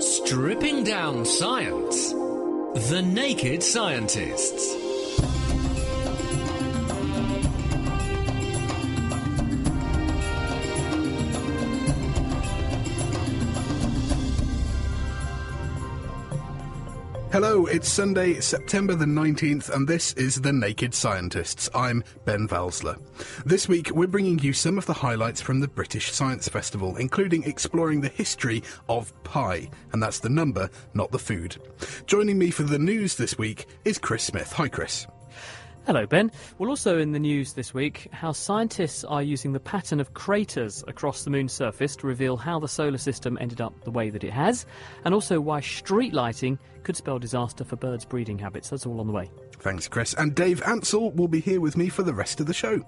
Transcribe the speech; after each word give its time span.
Stripping 0.00 0.82
down 0.82 1.26
science. 1.26 2.12
The 2.12 3.02
Naked 3.02 3.62
Scientists. 3.62 4.89
Hello, 17.42 17.64
it's 17.64 17.88
Sunday, 17.88 18.38
September 18.38 18.94
the 18.94 19.06
19th, 19.06 19.70
and 19.70 19.88
this 19.88 20.12
is 20.12 20.42
The 20.42 20.52
Naked 20.52 20.92
Scientists. 20.92 21.70
I'm 21.74 22.04
Ben 22.26 22.46
Valsler. 22.46 23.00
This 23.46 23.66
week, 23.66 23.90
we're 23.92 24.08
bringing 24.08 24.38
you 24.40 24.52
some 24.52 24.76
of 24.76 24.84
the 24.84 24.92
highlights 24.92 25.40
from 25.40 25.60
the 25.60 25.66
British 25.66 26.12
Science 26.12 26.50
Festival, 26.50 26.96
including 26.96 27.44
exploring 27.44 28.02
the 28.02 28.08
history 28.08 28.62
of 28.90 29.14
pi, 29.24 29.70
and 29.94 30.02
that's 30.02 30.18
the 30.18 30.28
number, 30.28 30.68
not 30.92 31.12
the 31.12 31.18
food. 31.18 31.56
Joining 32.04 32.36
me 32.36 32.50
for 32.50 32.64
the 32.64 32.78
news 32.78 33.14
this 33.14 33.38
week 33.38 33.64
is 33.86 33.96
Chris 33.96 34.24
Smith. 34.24 34.52
Hi, 34.52 34.68
Chris. 34.68 35.06
Hello, 35.90 36.06
Ben. 36.06 36.30
Well, 36.58 36.70
also 36.70 36.98
in 37.00 37.10
the 37.10 37.18
news 37.18 37.54
this 37.54 37.74
week, 37.74 38.06
how 38.12 38.30
scientists 38.30 39.02
are 39.02 39.24
using 39.24 39.52
the 39.52 39.58
pattern 39.58 39.98
of 39.98 40.14
craters 40.14 40.84
across 40.86 41.24
the 41.24 41.30
moon's 41.30 41.52
surface 41.52 41.96
to 41.96 42.06
reveal 42.06 42.36
how 42.36 42.60
the 42.60 42.68
solar 42.68 42.96
system 42.96 43.36
ended 43.40 43.60
up 43.60 43.74
the 43.82 43.90
way 43.90 44.08
that 44.08 44.22
it 44.22 44.30
has, 44.30 44.66
and 45.04 45.12
also 45.12 45.40
why 45.40 45.58
street 45.58 46.14
lighting 46.14 46.60
could 46.84 46.96
spell 46.96 47.18
disaster 47.18 47.64
for 47.64 47.74
birds' 47.74 48.04
breeding 48.04 48.38
habits. 48.38 48.70
That's 48.70 48.86
all 48.86 49.00
on 49.00 49.08
the 49.08 49.12
way. 49.12 49.32
Thanks, 49.58 49.88
Chris. 49.88 50.14
And 50.14 50.32
Dave 50.32 50.62
Ansell 50.62 51.10
will 51.10 51.26
be 51.26 51.40
here 51.40 51.60
with 51.60 51.76
me 51.76 51.88
for 51.88 52.04
the 52.04 52.14
rest 52.14 52.38
of 52.38 52.46
the 52.46 52.54
show. 52.54 52.86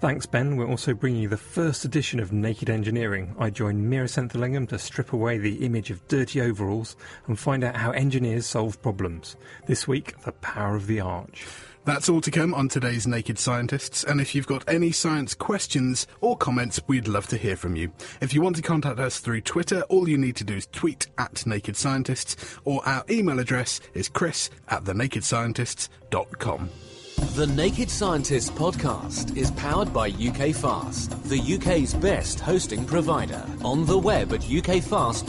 Thanks, 0.00 0.24
Ben. 0.24 0.56
We're 0.56 0.70
also 0.70 0.94
bringing 0.94 1.22
you 1.22 1.28
the 1.28 1.36
first 1.36 1.84
edition 1.84 2.20
of 2.20 2.32
Naked 2.32 2.70
Engineering. 2.70 3.34
I 3.36 3.50
join 3.50 3.90
Meera 3.90 4.08
Senthilingam 4.08 4.68
to 4.68 4.78
strip 4.78 5.12
away 5.12 5.38
the 5.38 5.66
image 5.66 5.90
of 5.90 6.06
dirty 6.06 6.40
overalls 6.40 6.94
and 7.26 7.36
find 7.36 7.64
out 7.64 7.74
how 7.74 7.90
engineers 7.90 8.46
solve 8.46 8.80
problems. 8.80 9.34
This 9.66 9.88
week, 9.88 10.20
the 10.20 10.30
power 10.30 10.76
of 10.76 10.86
the 10.86 11.00
arch. 11.00 11.44
That's 11.84 12.08
all 12.08 12.22
to 12.22 12.30
come 12.30 12.54
on 12.54 12.68
today's 12.70 13.06
Naked 13.06 13.38
Scientists, 13.38 14.04
and 14.04 14.18
if 14.18 14.34
you've 14.34 14.46
got 14.46 14.66
any 14.66 14.90
science 14.90 15.34
questions 15.34 16.06
or 16.22 16.34
comments, 16.34 16.80
we'd 16.86 17.06
love 17.08 17.26
to 17.26 17.36
hear 17.36 17.56
from 17.56 17.76
you. 17.76 17.92
If 18.22 18.32
you 18.32 18.40
want 18.40 18.56
to 18.56 18.62
contact 18.62 18.98
us 18.98 19.18
through 19.18 19.42
Twitter, 19.42 19.82
all 19.82 20.08
you 20.08 20.16
need 20.16 20.36
to 20.36 20.44
do 20.44 20.56
is 20.56 20.66
tweet 20.72 21.08
at 21.18 21.44
Naked 21.46 21.76
Scientists, 21.76 22.36
or 22.64 22.86
our 22.88 23.04
email 23.10 23.38
address 23.38 23.80
is 23.92 24.08
chris 24.08 24.48
at 24.68 24.84
thenakedscientists.com. 24.84 26.70
The 27.36 27.46
Naked 27.48 27.90
Scientists 27.90 28.50
podcast 28.50 29.36
is 29.36 29.50
powered 29.52 29.92
by 29.92 30.08
UK 30.08 30.54
Fast, 30.54 31.22
the 31.24 31.38
UK's 31.38 31.92
best 31.92 32.40
hosting 32.40 32.86
provider. 32.86 33.44
On 33.62 33.84
the 33.84 33.98
web 33.98 34.32
at 34.32 34.40
ukfast.co.uk. 34.40 35.24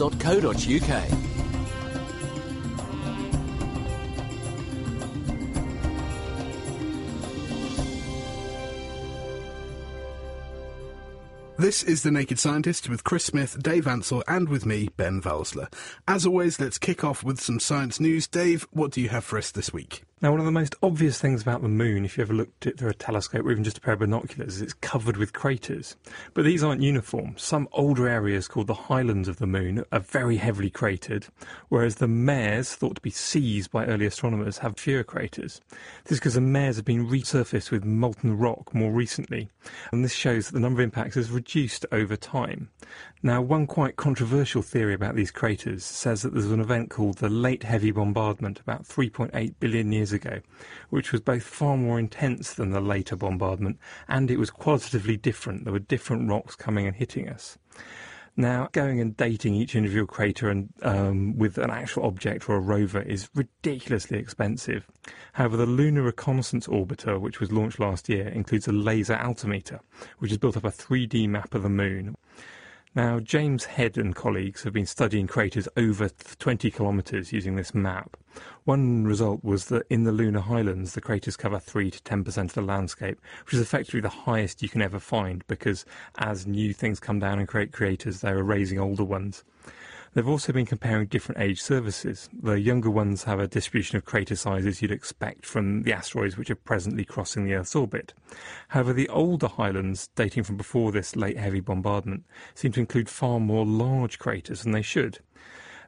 This 11.58 11.84
is 11.84 12.04
The 12.04 12.12
Naked 12.12 12.38
Scientist 12.38 12.90
with 12.90 13.06
Chris 13.06 13.24
Smith, 13.24 13.64
Dave 13.64 13.88
Ansell, 13.88 14.26
and 14.28 14.50
with 14.50 14.66
me, 14.66 14.90
Ben 14.98 15.22
Valsler. 15.22 15.72
As 16.06 16.26
always, 16.26 16.60
let's 16.60 16.78
kick 16.78 17.06
off 17.06 17.24
with 17.24 17.40
some 17.40 17.62
science 17.62 17.98
news. 17.98 18.28
Dave, 18.28 18.68
what 18.72 18.92
do 18.92 19.00
you 19.00 19.08
have 19.08 19.24
for 19.24 19.38
us 19.38 19.52
this 19.52 19.72
week? 19.72 20.04
Now, 20.22 20.32
one 20.32 20.40
of 20.40 20.46
the 20.46 20.52
most 20.54 20.76
obvious 20.82 21.20
things 21.20 21.42
about 21.42 21.62
the 21.62 21.68
moon, 21.68 22.06
if 22.06 22.18
you 22.18 22.22
ever 22.22 22.34
looked 22.34 22.66
at 22.66 22.72
it 22.72 22.80
through 22.80 22.92
a 22.92 22.94
telescope 22.94 23.46
or 23.46 23.52
even 23.52 23.66
just 23.66 23.80
a 23.80 23.82
pair 23.82 23.96
of 23.96 24.00
binoculars, 24.00 24.56
is 24.56 24.62
it's 24.62 24.74
covered 24.74 25.18
with 25.18 25.34
craters. 25.34 25.98
But 26.34 26.46
these 26.46 26.64
aren't 26.64 26.82
uniform. 26.82 27.34
Some 27.38 27.68
older 27.74 28.08
areas 28.08 28.48
called 28.48 28.68
the 28.68 28.74
highlands 28.74 29.28
of 29.28 29.40
the 29.40 29.46
moon 29.46 29.84
are 29.92 30.00
very 30.00 30.38
heavily 30.38 30.70
cratered, 30.70 31.28
whereas 31.68 31.96
the 31.96 32.08
mares, 32.08 32.74
thought 32.76 32.96
to 32.96 33.02
be 33.02 33.10
seas 33.10 33.68
by 33.68 33.86
early 33.88 34.06
astronomers, 34.06 34.60
have 34.60 34.78
fewer 34.78 35.04
craters. 35.04 35.60
This 36.06 36.14
is 36.14 36.20
because 36.20 36.36
the 36.36 36.42
mares 36.42 36.78
have 36.78 36.86
been 36.86 37.10
resurfaced 37.10 37.70
with 37.70 37.84
molten 37.84 38.38
rock 38.38 38.74
more 38.74 38.94
recently, 38.94 39.50
and 39.92 40.02
this 40.02 40.14
shows 40.14 40.46
that 40.46 40.54
the 40.54 40.62
number 40.62 40.80
of 40.80 40.86
impacts 40.86 41.16
has 41.16 41.30
reduced 41.30 41.86
over 41.92 42.16
time. 42.16 42.70
Now, 43.22 43.42
one 43.42 43.68
quite 43.68 43.96
controversial 43.98 44.62
theory 44.62 44.94
about 44.94 45.16
these 45.16 45.32
craters 45.32 45.84
says 45.84 46.22
that 46.22 46.34
there's 46.34 46.52
an 46.52 46.62
event 46.62 46.90
called 46.90 47.18
the 47.18 47.28
Late 47.28 47.64
Heavy 47.64 47.92
Bombardment 47.92 48.62
about 48.62 48.84
3.8 48.84 49.56
billion 49.60 49.92
years 49.92 50.14
ago, 50.16 50.42
which 50.90 51.12
was 51.12 51.22
both 51.22 51.44
far 51.44 51.78
more 51.78 52.00
intense 52.00 52.56
than 52.56 52.72
the 52.72 52.82
later 52.82 53.16
bombardment 53.16 53.78
and 54.08 54.32
it 54.32 54.38
was 54.38 54.50
qualitatively 54.50 55.18
different. 55.18 55.66
There 55.66 55.74
were 55.74 55.80
different 55.80 56.28
rocks 56.28 56.56
coming 56.56 56.88
and 56.88 56.96
hitting 56.96 57.30
us. 57.30 57.60
Now, 58.38 58.68
going 58.74 59.00
and 59.00 59.16
dating 59.16 59.56
each 59.56 59.76
individual 59.76 60.08
crater 60.08 60.50
and 60.50 60.74
um, 60.82 61.38
with 61.38 61.58
an 61.58 61.70
actual 61.70 62.04
object 62.04 62.50
or 62.50 62.56
a 62.56 62.60
rover 62.60 63.02
is 63.02 63.30
ridiculously 63.34 64.20
expensive. 64.20 64.86
However, 65.34 65.56
the 65.56 65.66
Lunar 65.66 66.02
Reconnaissance 66.02 66.68
Orbiter, 66.68 67.18
which 67.20 67.40
was 67.40 67.54
launched 67.54 67.80
last 67.80 68.10
year, 68.10 68.28
includes 68.28 68.68
a 68.68 68.74
laser 68.74 69.16
altimeter, 69.16 69.80
which 70.20 70.32
has 70.32 70.38
built 70.38 70.58
up 70.58 70.66
a 70.66 70.70
3D 70.70 71.30
map 71.30 71.56
of 71.56 71.64
the 71.64 71.70
moon. 71.70 72.18
Now, 72.94 73.22
James 73.22 73.66
Head 73.66 73.98
and 73.98 74.14
colleagues 74.14 74.64
have 74.64 74.74
been 74.74 74.86
studying 74.86 75.28
craters 75.28 75.70
over 75.78 76.10
20 76.10 76.72
kilometres 76.72 77.32
using 77.32 77.56
this 77.56 77.74
map. 77.74 78.18
One 78.64 79.06
result 79.06 79.44
was 79.44 79.66
that 79.66 79.86
in 79.90 80.04
the 80.04 80.12
lunar 80.12 80.42
highlands, 80.42 80.94
the 80.94 81.02
craters 81.02 81.38
cover 81.38 81.60
3 81.60 81.92
to 81.92 82.00
10% 82.00 82.38
of 82.38 82.54
the 82.54 82.62
landscape, 82.62 83.20
which 83.46 83.54
is 83.54 83.62
effectively 83.62 84.02
the 84.02 84.10
highest 84.10 84.64
you 84.64 84.70
can 84.70 84.82
ever 84.82 85.00
find 85.00 85.46
because 85.48 85.86
as 86.18 86.48
new 86.48 86.74
things 86.74 87.00
come 87.00 87.20
down 87.20 87.40
and 87.40 87.48
create 87.48 87.72
craters, 87.72 88.22
they're 88.22 88.40
erasing 88.40 88.80
older 88.80 89.04
ones. 89.04 89.44
They've 90.16 90.28
also 90.28 90.54
been 90.54 90.66
comparing 90.66 91.08
different 91.08 91.42
age 91.42 91.62
surfaces. 91.62 92.30
The 92.42 92.58
younger 92.58 92.90
ones 92.90 93.26
have 93.26 93.42
a 93.42 93.50
distribution 93.50 93.98
of 93.98 94.06
crater 94.06 94.38
sizes 94.38 94.82
you'd 94.82 94.90
expect 94.90 95.46
from 95.46 95.84
the 95.84 95.92
asteroids 95.92 96.38
which 96.38 96.50
are 96.50 96.56
presently 96.56 97.04
crossing 97.04 97.44
the 97.44 97.54
Earth's 97.54 97.76
orbit. 97.76 98.14
However, 98.70 98.94
the 98.94 99.10
older 99.10 99.50
highlands, 99.50 100.08
dating 100.16 100.44
from 100.44 100.56
before 100.56 100.94
this 100.94 101.18
late 101.18 101.38
heavy 101.38 101.60
bombardment, 101.60 102.24
seem 102.54 102.72
to 102.72 102.80
include 102.80 103.10
far 103.10 103.42
more 103.42 103.66
large 103.66 104.18
craters 104.18 104.64
than 104.64 104.72
they 104.72 104.82
should. 104.82 105.20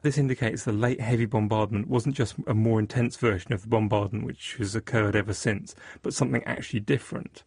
This 0.02 0.18
indicates 0.18 0.64
the 0.64 0.72
late 0.72 1.00
heavy 1.00 1.26
bombardment 1.26 1.88
wasn't 1.88 2.14
just 2.14 2.36
a 2.46 2.54
more 2.54 2.78
intense 2.78 3.16
version 3.16 3.52
of 3.52 3.62
the 3.62 3.68
bombardment 3.68 4.24
which 4.24 4.56
has 4.56 4.74
occurred 4.74 5.16
ever 5.16 5.34
since, 5.34 5.74
but 6.02 6.14
something 6.14 6.42
actually 6.44 6.80
different. 6.80 7.42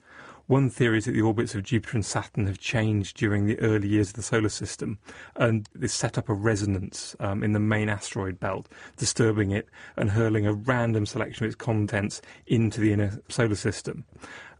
One 0.48 0.70
theory 0.70 0.98
is 0.98 1.06
that 1.06 1.14
the 1.14 1.22
orbits 1.22 1.56
of 1.56 1.64
Jupiter 1.64 1.96
and 1.96 2.06
Saturn 2.06 2.46
have 2.46 2.60
changed 2.60 3.16
during 3.16 3.46
the 3.46 3.58
early 3.60 3.88
years 3.88 4.10
of 4.10 4.16
the 4.16 4.22
solar 4.22 4.50
system, 4.50 5.00
and 5.38 5.70
this 5.74 5.94
set 5.94 6.18
up 6.18 6.28
a 6.28 6.34
resonance 6.34 7.16
um, 7.22 7.42
in 7.42 7.54
the 7.54 7.60
main 7.60 7.88
asteroid 7.88 8.38
belt, 8.38 8.68
disturbing 8.98 9.52
it 9.52 9.70
and 9.96 10.10
hurling 10.10 10.46
a 10.46 10.54
random 10.54 11.06
selection 11.06 11.46
of 11.46 11.52
its 11.52 11.56
contents 11.56 12.22
into 12.48 12.82
the 12.82 12.92
inner 12.92 13.22
solar 13.30 13.56
system. 13.56 14.04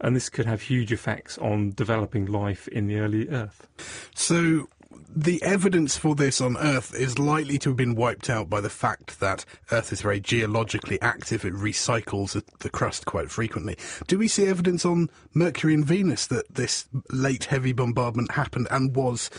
And 0.00 0.16
this 0.16 0.30
could 0.30 0.46
have 0.46 0.62
huge 0.62 0.92
effects 0.92 1.36
on 1.36 1.72
developing 1.72 2.24
life 2.24 2.68
in 2.68 2.86
the 2.86 2.98
early 2.98 3.28
Earth. 3.28 3.68
So, 4.14 4.68
the 5.14 5.42
evidence 5.42 5.96
for 5.96 6.14
this 6.14 6.40
on 6.40 6.56
Earth 6.56 6.94
is 6.94 7.18
likely 7.18 7.58
to 7.58 7.70
have 7.70 7.76
been 7.76 7.94
wiped 7.94 8.30
out 8.30 8.48
by 8.48 8.60
the 8.60 8.70
fact 8.70 9.20
that 9.20 9.44
Earth 9.70 9.92
is 9.92 10.00
very 10.00 10.20
geologically 10.20 11.00
active. 11.02 11.44
It 11.44 11.54
recycles 11.54 12.40
the 12.60 12.70
crust 12.70 13.04
quite 13.04 13.30
frequently. 13.30 13.76
Do 14.06 14.18
we 14.18 14.28
see 14.28 14.46
evidence 14.46 14.84
on 14.84 15.10
Mercury 15.34 15.74
and 15.74 15.84
Venus 15.84 16.26
that 16.28 16.54
this 16.54 16.86
late 17.10 17.44
heavy 17.44 17.72
bombardment 17.72 18.32
happened 18.32 18.68
and 18.70 18.94
was 18.94 19.30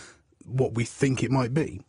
what 0.46 0.74
we 0.76 0.84
think 0.86 1.24
it 1.24 1.32
might 1.32 1.54
be? 1.54 1.82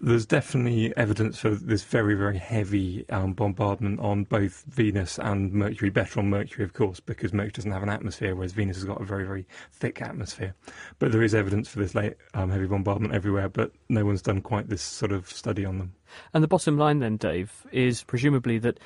There's 0.00 0.26
definitely 0.26 0.96
evidence 0.96 1.38
for 1.38 1.50
this 1.50 1.82
very, 1.82 2.14
very 2.14 2.38
heavy 2.38 3.08
um, 3.10 3.32
bombardment 3.32 4.00
on 4.00 4.24
both 4.24 4.64
Venus 4.68 5.18
and 5.18 5.52
Mercury. 5.52 5.90
Better 5.90 6.20
on 6.20 6.30
Mercury, 6.30 6.64
of 6.64 6.72
course, 6.72 7.00
because 7.00 7.32
Mercury 7.32 7.52
doesn't 7.52 7.72
have 7.72 7.82
an 7.82 7.88
atmosphere, 7.88 8.34
whereas 8.34 8.52
Venus 8.52 8.76
has 8.76 8.84
got 8.84 9.00
a 9.00 9.04
very, 9.04 9.24
very 9.24 9.46
thick 9.72 10.00
atmosphere. 10.00 10.54
But 10.98 11.12
there 11.12 11.22
is 11.22 11.34
evidence 11.34 11.68
for 11.68 11.80
this 11.80 11.94
late 11.94 12.14
um, 12.34 12.50
heavy 12.50 12.66
bombardment 12.66 13.14
everywhere, 13.14 13.48
but 13.48 13.72
no 13.88 14.04
one's 14.04 14.22
done 14.22 14.40
quite 14.40 14.68
this 14.68 14.82
sort 14.82 15.12
of 15.12 15.28
study 15.28 15.64
on 15.64 15.78
them. 15.78 15.94
And 16.32 16.44
the 16.44 16.48
bottom 16.48 16.78
line, 16.78 17.00
then, 17.00 17.16
Dave, 17.16 17.66
is 17.72 18.04
presumably 18.04 18.58
that 18.58 18.78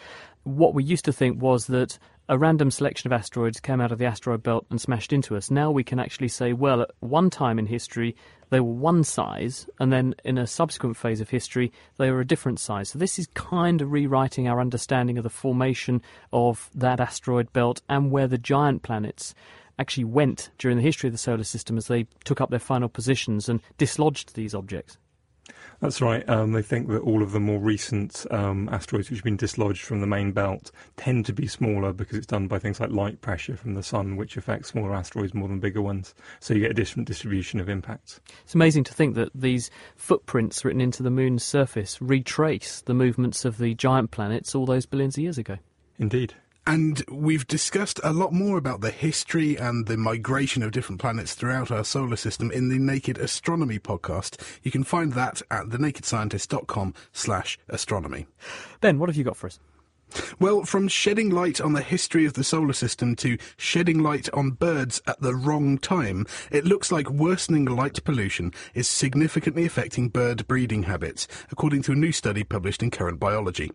what 0.44 0.74
we 0.74 0.82
used 0.82 1.04
to 1.04 1.12
think 1.12 1.40
was 1.40 1.66
that 1.66 1.98
a 2.28 2.38
random 2.38 2.70
selection 2.70 3.12
of 3.12 3.18
asteroids 3.18 3.60
came 3.60 3.80
out 3.80 3.92
of 3.92 3.98
the 3.98 4.06
asteroid 4.06 4.42
belt 4.42 4.66
and 4.70 4.80
smashed 4.80 5.12
into 5.12 5.36
us. 5.36 5.50
Now 5.50 5.70
we 5.70 5.84
can 5.84 5.98
actually 5.98 6.28
say, 6.28 6.52
well, 6.52 6.82
at 6.82 6.90
one 7.00 7.30
time 7.30 7.58
in 7.58 7.66
history, 7.66 8.16
they 8.52 8.60
were 8.60 8.74
one 8.74 9.02
size, 9.02 9.66
and 9.80 9.90
then 9.90 10.14
in 10.24 10.36
a 10.36 10.46
subsequent 10.46 10.94
phase 10.94 11.22
of 11.22 11.30
history, 11.30 11.72
they 11.96 12.10
were 12.10 12.20
a 12.20 12.26
different 12.26 12.60
size. 12.60 12.90
So 12.90 12.98
this 12.98 13.18
is 13.18 13.26
kind 13.28 13.80
of 13.80 13.90
rewriting 13.90 14.46
our 14.46 14.60
understanding 14.60 15.16
of 15.16 15.24
the 15.24 15.30
formation 15.30 16.02
of 16.34 16.68
that 16.74 17.00
asteroid 17.00 17.50
belt 17.54 17.80
and 17.88 18.10
where 18.10 18.26
the 18.26 18.36
giant 18.36 18.82
planets 18.82 19.34
actually 19.78 20.04
went 20.04 20.50
during 20.58 20.76
the 20.76 20.82
history 20.82 21.08
of 21.08 21.14
the 21.14 21.18
solar 21.18 21.44
system 21.44 21.78
as 21.78 21.86
they 21.86 22.06
took 22.24 22.42
up 22.42 22.50
their 22.50 22.58
final 22.58 22.90
positions 22.90 23.48
and 23.48 23.62
dislodged 23.78 24.34
these 24.34 24.54
objects. 24.54 24.98
That's 25.82 26.00
right. 26.00 26.26
Um, 26.28 26.52
they 26.52 26.62
think 26.62 26.86
that 26.90 27.00
all 27.00 27.24
of 27.24 27.32
the 27.32 27.40
more 27.40 27.58
recent 27.58 28.24
um, 28.30 28.68
asteroids 28.70 29.10
which 29.10 29.18
have 29.18 29.24
been 29.24 29.36
dislodged 29.36 29.82
from 29.82 30.00
the 30.00 30.06
main 30.06 30.30
belt 30.30 30.70
tend 30.96 31.26
to 31.26 31.32
be 31.32 31.48
smaller 31.48 31.92
because 31.92 32.16
it's 32.16 32.26
done 32.28 32.46
by 32.46 32.60
things 32.60 32.78
like 32.78 32.90
light 32.90 33.20
pressure 33.20 33.56
from 33.56 33.74
the 33.74 33.82
sun, 33.82 34.14
which 34.14 34.36
affects 34.36 34.68
smaller 34.68 34.94
asteroids 34.94 35.34
more 35.34 35.48
than 35.48 35.58
bigger 35.58 35.82
ones. 35.82 36.14
So 36.38 36.54
you 36.54 36.60
get 36.60 36.70
a 36.70 36.74
different 36.74 37.08
distribution 37.08 37.58
of 37.58 37.68
impacts. 37.68 38.20
It's 38.44 38.54
amazing 38.54 38.84
to 38.84 38.94
think 38.94 39.16
that 39.16 39.32
these 39.34 39.72
footprints 39.96 40.64
written 40.64 40.80
into 40.80 41.02
the 41.02 41.10
moon's 41.10 41.42
surface 41.42 42.00
retrace 42.00 42.80
the 42.82 42.94
movements 42.94 43.44
of 43.44 43.58
the 43.58 43.74
giant 43.74 44.12
planets 44.12 44.54
all 44.54 44.66
those 44.66 44.86
billions 44.86 45.16
of 45.16 45.24
years 45.24 45.36
ago. 45.36 45.58
Indeed. 45.98 46.34
And 46.66 47.02
we've 47.10 47.46
discussed 47.46 47.98
a 48.04 48.12
lot 48.12 48.32
more 48.32 48.56
about 48.56 48.82
the 48.82 48.92
history 48.92 49.56
and 49.56 49.86
the 49.86 49.96
migration 49.96 50.62
of 50.62 50.70
different 50.70 51.00
planets 51.00 51.34
throughout 51.34 51.72
our 51.72 51.84
solar 51.84 52.16
system 52.16 52.52
in 52.52 52.68
the 52.68 52.78
Naked 52.78 53.18
Astronomy 53.18 53.80
podcast. 53.80 54.40
You 54.62 54.70
can 54.70 54.84
find 54.84 55.12
that 55.14 55.42
at 55.50 55.66
thenakedscientist.com 55.66 56.94
slash 57.12 57.58
astronomy. 57.68 58.26
Ben, 58.80 59.00
what 59.00 59.08
have 59.08 59.16
you 59.16 59.24
got 59.24 59.36
for 59.36 59.48
us? 59.48 59.58
Well, 60.38 60.64
from 60.64 60.88
shedding 60.88 61.30
light 61.30 61.60
on 61.60 61.72
the 61.72 61.82
history 61.82 62.26
of 62.26 62.34
the 62.34 62.44
solar 62.44 62.74
system 62.74 63.16
to 63.16 63.38
shedding 63.56 63.98
light 63.98 64.28
on 64.32 64.50
birds 64.50 65.00
at 65.06 65.20
the 65.20 65.34
wrong 65.34 65.78
time, 65.78 66.26
it 66.50 66.64
looks 66.64 66.92
like 66.92 67.10
worsening 67.10 67.64
light 67.64 68.04
pollution 68.04 68.52
is 68.74 68.86
significantly 68.86 69.64
affecting 69.64 70.10
bird 70.10 70.46
breeding 70.46 70.84
habits, 70.84 71.26
according 71.50 71.82
to 71.82 71.92
a 71.92 71.96
new 71.96 72.12
study 72.12 72.44
published 72.44 72.82
in 72.82 72.90
Current 72.90 73.18
Biology. 73.18 73.72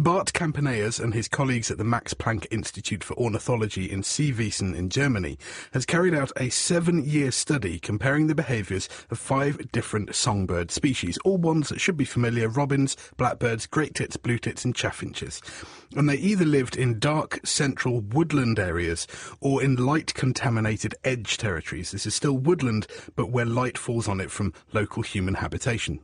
Bart 0.00 0.32
Kempenaers 0.32 1.00
and 1.00 1.12
his 1.12 1.26
colleagues 1.26 1.72
at 1.72 1.76
the 1.76 1.82
Max 1.82 2.14
Planck 2.14 2.46
Institute 2.52 3.02
for 3.02 3.18
Ornithology 3.18 3.90
in 3.90 4.02
Seewiesen 4.02 4.72
in 4.72 4.90
Germany 4.90 5.36
has 5.72 5.84
carried 5.84 6.14
out 6.14 6.30
a 6.36 6.50
seven-year 6.50 7.32
study 7.32 7.80
comparing 7.80 8.28
the 8.28 8.34
behaviours 8.36 8.88
of 9.10 9.18
five 9.18 9.72
different 9.72 10.14
songbird 10.14 10.70
species, 10.70 11.18
all 11.24 11.36
ones 11.36 11.68
that 11.68 11.80
should 11.80 11.96
be 11.96 12.04
familiar, 12.04 12.48
robins, 12.48 12.96
blackbirds, 13.16 13.66
great 13.66 13.96
tits, 13.96 14.16
blue 14.16 14.38
tits 14.38 14.64
and 14.64 14.76
chaffinches. 14.76 15.42
And 15.96 16.08
they 16.08 16.18
either 16.18 16.44
lived 16.44 16.76
in 16.76 17.00
dark 17.00 17.40
central 17.44 18.00
woodland 18.00 18.60
areas 18.60 19.08
or 19.40 19.64
in 19.64 19.74
light-contaminated 19.74 20.94
edge 21.02 21.38
territories. 21.38 21.90
This 21.90 22.06
is 22.06 22.14
still 22.14 22.38
woodland, 22.38 22.86
but 23.16 23.32
where 23.32 23.44
light 23.44 23.76
falls 23.76 24.06
on 24.06 24.20
it 24.20 24.30
from 24.30 24.54
local 24.72 25.02
human 25.02 25.34
habitation. 25.34 25.98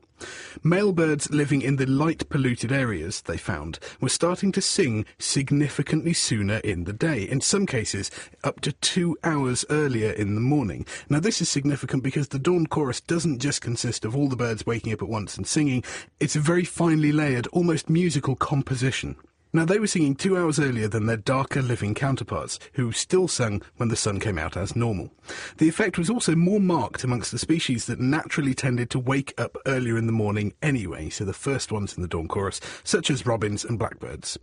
Male 0.63 0.93
birds 0.93 1.31
living 1.31 1.63
in 1.63 1.77
the 1.77 1.87
light 1.87 2.29
polluted 2.29 2.73
areas, 2.73 3.23
they 3.23 3.37
found, 3.37 3.79
were 4.01 4.09
starting 4.09 4.53
to 4.53 4.63
sing 4.63 5.05
significantly 5.19 6.13
sooner 6.13 6.59
in 6.59 6.85
the 6.85 6.93
day, 6.93 7.23
in 7.23 7.41
some 7.41 7.67
cases 7.67 8.11
up 8.43 8.61
to 8.61 8.73
two 8.73 9.17
hours 9.25 9.65
earlier 9.71 10.11
in 10.11 10.35
the 10.35 10.41
morning. 10.41 10.87
Now 11.09 11.21
this 11.21 11.43
is 11.43 11.49
significant 11.49 12.03
because 12.03 12.29
the 12.29 12.39
dawn 12.39 12.67
chorus 12.67 13.01
doesn't 13.01 13.41
just 13.41 13.61
consist 13.61 14.05
of 14.05 14.17
all 14.17 14.29
the 14.29 14.37
birds 14.37 14.65
waking 14.65 14.93
up 14.93 15.03
at 15.03 15.09
once 15.09 15.37
and 15.37 15.47
singing, 15.47 15.85
it's 16.21 16.37
a 16.37 16.41
very 16.41 16.65
finely 16.65 17.13
layered, 17.13 17.47
almost 17.49 17.91
musical 17.91 18.37
composition. 18.37 19.17
Now, 19.55 19.65
they 19.65 19.79
were 19.79 19.87
singing 19.87 20.17
two 20.17 20.37
hours 20.37 20.59
earlier 20.59 20.89
than 20.89 21.07
their 21.07 21.17
darker 21.17 21.63
living 21.63 21.95
counterparts, 21.95 22.59
who 22.73 22.91
still 22.91 23.29
sang 23.29 23.63
when 23.77 23.89
the 23.89 23.95
sun 23.95 24.19
came 24.19 24.37
out 24.37 24.57
as 24.57 24.75
normal. 24.75 25.13
The 25.59 25.69
effect 25.69 25.97
was 25.97 26.11
also 26.11 26.35
more 26.35 26.59
marked 26.59 27.05
amongst 27.05 27.31
the 27.31 27.39
species 27.39 27.87
that 27.87 28.01
naturally 28.01 28.53
tended 28.53 28.91
to 28.91 28.99
wake 28.99 29.33
up 29.39 29.57
earlier 29.65 29.97
in 29.97 30.07
the 30.07 30.13
morning 30.13 30.55
anyway, 30.61 31.09
so 31.09 31.25
the 31.25 31.33
first 31.33 31.71
ones 31.71 31.95
in 31.95 32.03
the 32.03 32.09
dawn 32.09 32.27
chorus, 32.27 32.61
such 32.83 33.11
as 33.11 33.27
robins 33.27 33.65
and 33.65 33.79
blackbirds. 33.79 34.41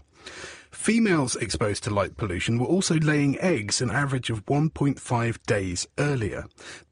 Females 0.72 1.36
exposed 1.36 1.84
to 1.84 1.90
light 1.90 2.16
pollution 2.18 2.58
were 2.58 2.66
also 2.66 2.96
laying 2.96 3.38
eggs 3.40 3.82
an 3.82 3.92
average 3.92 4.30
of 4.30 4.46
1.5 4.46 5.44
days 5.46 5.86
earlier. 6.00 6.46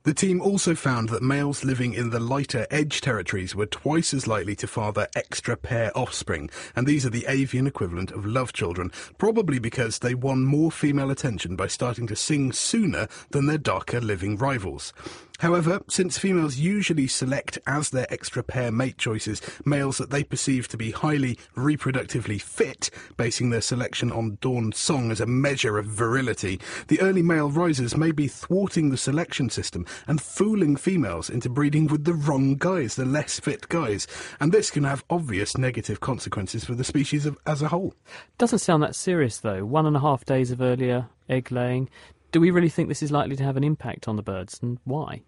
The 0.04 0.14
team 0.14 0.42
also 0.42 0.76
found 0.76 1.10
that 1.10 1.24
males 1.24 1.64
living 1.64 1.94
in 1.94 2.10
the 2.10 2.20
lighter 2.20 2.68
edge 2.70 3.00
territories 3.02 3.56
were 3.56 3.66
twice 3.66 4.14
as 4.14 4.28
likely 4.28 4.56
to 4.58 4.68
father 4.68 5.08
extra 5.16 5.56
pair 5.56 5.98
offspring, 5.98 6.50
and 6.76 6.86
these 6.86 7.06
are 7.06 7.10
the 7.10 7.26
avian 7.28 7.68
equivalent 7.68 8.12
of 8.12 8.26
love 8.26 8.54
children, 8.54 8.92
probably 9.18 9.60
because 9.60 10.00
they 10.00 10.14
won 10.14 10.44
more 10.44 10.72
female 10.72 11.10
attention 11.10 11.56
by 11.56 11.68
starting 11.68 12.06
to 12.08 12.16
sing 12.16 12.52
sooner 12.52 13.08
than 13.32 13.46
their 13.46 13.58
darker 13.58 14.02
living 14.02 14.38
rivals. 14.38 14.94
However, 15.40 15.82
since 15.88 16.18
females 16.18 16.58
usually 16.58 17.08
select 17.08 17.58
as 17.66 17.90
their 17.90 18.12
extra 18.12 18.44
pair 18.44 18.72
mate 18.72 18.98
choices 18.98 19.42
males 19.66 19.98
that 19.98 20.10
they 20.10 20.24
perceive 20.24 20.68
to 20.68 20.78
be 20.78 20.92
highly 20.92 21.38
reproductively 21.56 22.42
fit, 22.42 22.90
basing 23.16 23.50
their 23.50 23.62
selection 23.62 24.12
on 24.12 24.38
dawn 24.42 24.74
song 24.74 25.12
as 25.12 25.22
a 25.22 25.26
measure 25.26 25.78
of 25.78 25.86
virility, 25.86 26.60
the 26.88 27.00
early 27.00 27.22
male 27.22 27.50
risers 27.50 27.96
may 27.96 28.12
be 28.12 28.28
thwarting 28.28 28.90
the 28.90 28.98
selection 28.98 29.50
system 29.50 29.86
and 30.08 30.22
fooling 30.22 30.76
females 30.76 31.30
into 31.30 31.50
breeding 31.50 31.88
with 31.88 32.04
the 32.04 32.14
wrong 32.14 32.56
guys, 32.56 32.96
the 32.96 33.06
less 33.06 33.40
fit 33.40 33.70
guys. 33.70 34.08
And 34.42 34.52
this 34.52 34.70
can 34.70 34.84
have 34.84 35.06
obvious 35.10 35.58
negative 35.58 36.02
consequences 36.02 36.66
for 36.66 36.76
the 36.76 36.84
species 36.84 37.26
of, 37.26 37.38
as 37.46 37.62
a 37.62 37.70
whole. 37.70 37.94
Doesn't 38.38 38.60
sound 38.60 38.84
that 38.84 38.96
serious, 38.96 39.38
though. 39.38 39.64
One 39.64 39.86
and 39.86 39.96
a 39.96 40.02
half 40.02 40.26
days 40.26 40.52
of 40.52 40.62
earlier 40.62 41.08
egg 41.30 41.50
laying. 41.50 41.90
Do 42.32 42.42
we 42.42 42.52
really 42.52 42.70
think 42.70 42.90
this 42.90 43.02
is 43.02 43.12
likely 43.12 43.36
to 43.38 43.44
have 43.44 43.58
an 43.58 43.64
impact 43.64 44.08
on 44.08 44.16
the 44.16 44.22
birds, 44.22 44.60
and 44.62 44.78
why? 44.84 45.22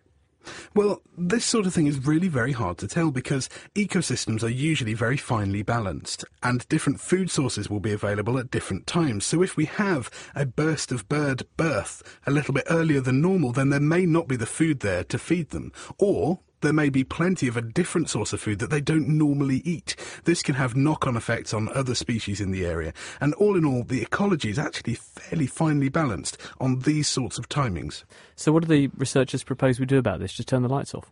Well, 0.73 1.01
this 1.17 1.45
sort 1.45 1.65
of 1.65 1.73
thing 1.73 1.87
is 1.87 2.05
really 2.05 2.27
very 2.27 2.51
hard 2.51 2.77
to 2.79 2.87
tell 2.87 3.11
because 3.11 3.49
ecosystems 3.75 4.43
are 4.43 4.49
usually 4.49 4.93
very 4.93 5.17
finely 5.17 5.61
balanced 5.61 6.25
and 6.41 6.67
different 6.69 6.99
food 6.99 7.29
sources 7.29 7.69
will 7.69 7.79
be 7.79 7.91
available 7.91 8.37
at 8.37 8.51
different 8.51 8.87
times. 8.87 9.25
So 9.25 9.41
if 9.41 9.57
we 9.57 9.65
have 9.65 10.09
a 10.35 10.45
burst 10.45 10.91
of 10.91 11.07
bird 11.09 11.43
birth 11.57 12.01
a 12.25 12.31
little 12.31 12.53
bit 12.53 12.65
earlier 12.69 13.01
than 13.01 13.21
normal, 13.21 13.51
then 13.51 13.69
there 13.69 13.79
may 13.79 14.05
not 14.05 14.27
be 14.27 14.35
the 14.35 14.45
food 14.45 14.79
there 14.79 15.03
to 15.05 15.17
feed 15.17 15.49
them. 15.49 15.71
Or 15.97 16.39
there 16.61 16.73
may 16.73 16.89
be 16.89 17.03
plenty 17.03 17.47
of 17.47 17.57
a 17.57 17.61
different 17.61 18.09
source 18.09 18.33
of 18.33 18.41
food 18.41 18.59
that 18.59 18.69
they 18.69 18.81
don't 18.81 19.07
normally 19.07 19.61
eat. 19.65 19.95
This 20.23 20.41
can 20.41 20.55
have 20.55 20.75
knock-on 20.75 21.17
effects 21.17 21.53
on 21.53 21.69
other 21.73 21.95
species 21.95 22.39
in 22.41 22.51
the 22.51 22.65
area. 22.65 22.93
And 23.19 23.33
all 23.35 23.57
in 23.57 23.65
all, 23.65 23.83
the 23.83 24.01
ecology 24.01 24.49
is 24.49 24.59
actually 24.59 24.95
fairly 24.95 25.47
finely 25.47 25.89
balanced 25.89 26.37
on 26.59 26.79
these 26.79 27.07
sorts 27.07 27.37
of 27.37 27.49
timings. 27.49 28.03
So 28.35 28.51
what 28.51 28.63
do 28.63 28.67
the 28.67 28.87
researchers 28.97 29.43
propose 29.43 29.79
we 29.79 29.85
do 29.85 29.97
about 29.97 30.19
this? 30.19 30.33
Just 30.33 30.49
turn 30.49 30.63
the 30.63 30.69
lights 30.69 30.95
off? 30.95 31.11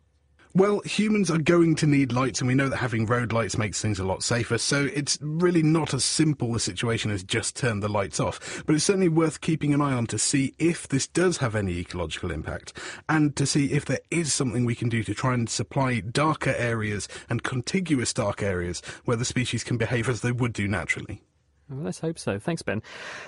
Well, 0.56 0.80
humans 0.80 1.30
are 1.30 1.38
going 1.38 1.76
to 1.76 1.86
need 1.86 2.12
lights, 2.12 2.42
and 2.42 2.48
we 2.48 2.56
know 2.56 2.70
that 2.70 2.78
having 2.78 3.06
road 3.06 3.32
lights 3.32 3.56
makes 3.56 3.80
things 3.80 4.00
a 4.00 4.04
lot 4.04 4.24
safer, 4.24 4.58
so 4.58 4.90
it's 4.96 5.20
really 5.22 5.62
not 5.62 5.94
as 5.94 6.04
simple 6.04 6.56
a 6.56 6.60
situation 6.60 7.12
as 7.12 7.24
just 7.24 7.56
turn 7.56 7.82
the 7.82 7.88
lights 7.88 8.20
off. 8.20 8.64
But 8.66 8.74
it's 8.74 8.84
certainly 8.84 9.10
worth 9.10 9.42
keeping 9.42 9.76
an 9.76 9.82
eye 9.82 9.94
on 9.94 10.08
to 10.08 10.18
see 10.18 10.56
if 10.58 10.88
this 10.88 11.08
does 11.08 11.38
have 11.38 11.54
any 11.54 11.78
ecological 11.78 12.32
impact, 12.32 12.74
and 13.08 13.36
to 13.36 13.46
see 13.46 13.74
if 13.74 13.86
there 13.86 14.02
is 14.10 14.34
something 14.34 14.66
we 14.66 14.74
can 14.74 14.90
do 14.90 15.04
to 15.04 15.14
try 15.14 15.36
and 15.36 15.48
supply 15.48 16.00
darker 16.00 16.56
areas 16.58 17.08
and 17.30 17.44
contiguous 17.44 18.12
dark 18.12 18.42
areas 18.42 18.82
where 19.06 19.18
the 19.18 19.26
species 19.26 19.64
can 19.64 19.78
behave 19.78 20.10
as 20.10 20.22
they 20.22 20.32
would 20.32 20.54
do 20.54 20.68
naturally. 20.68 21.22
Well, 21.70 21.84
let's 21.84 22.00
hope 22.00 22.18
so. 22.18 22.40
Thanks, 22.40 22.64
Ben. 22.64 22.82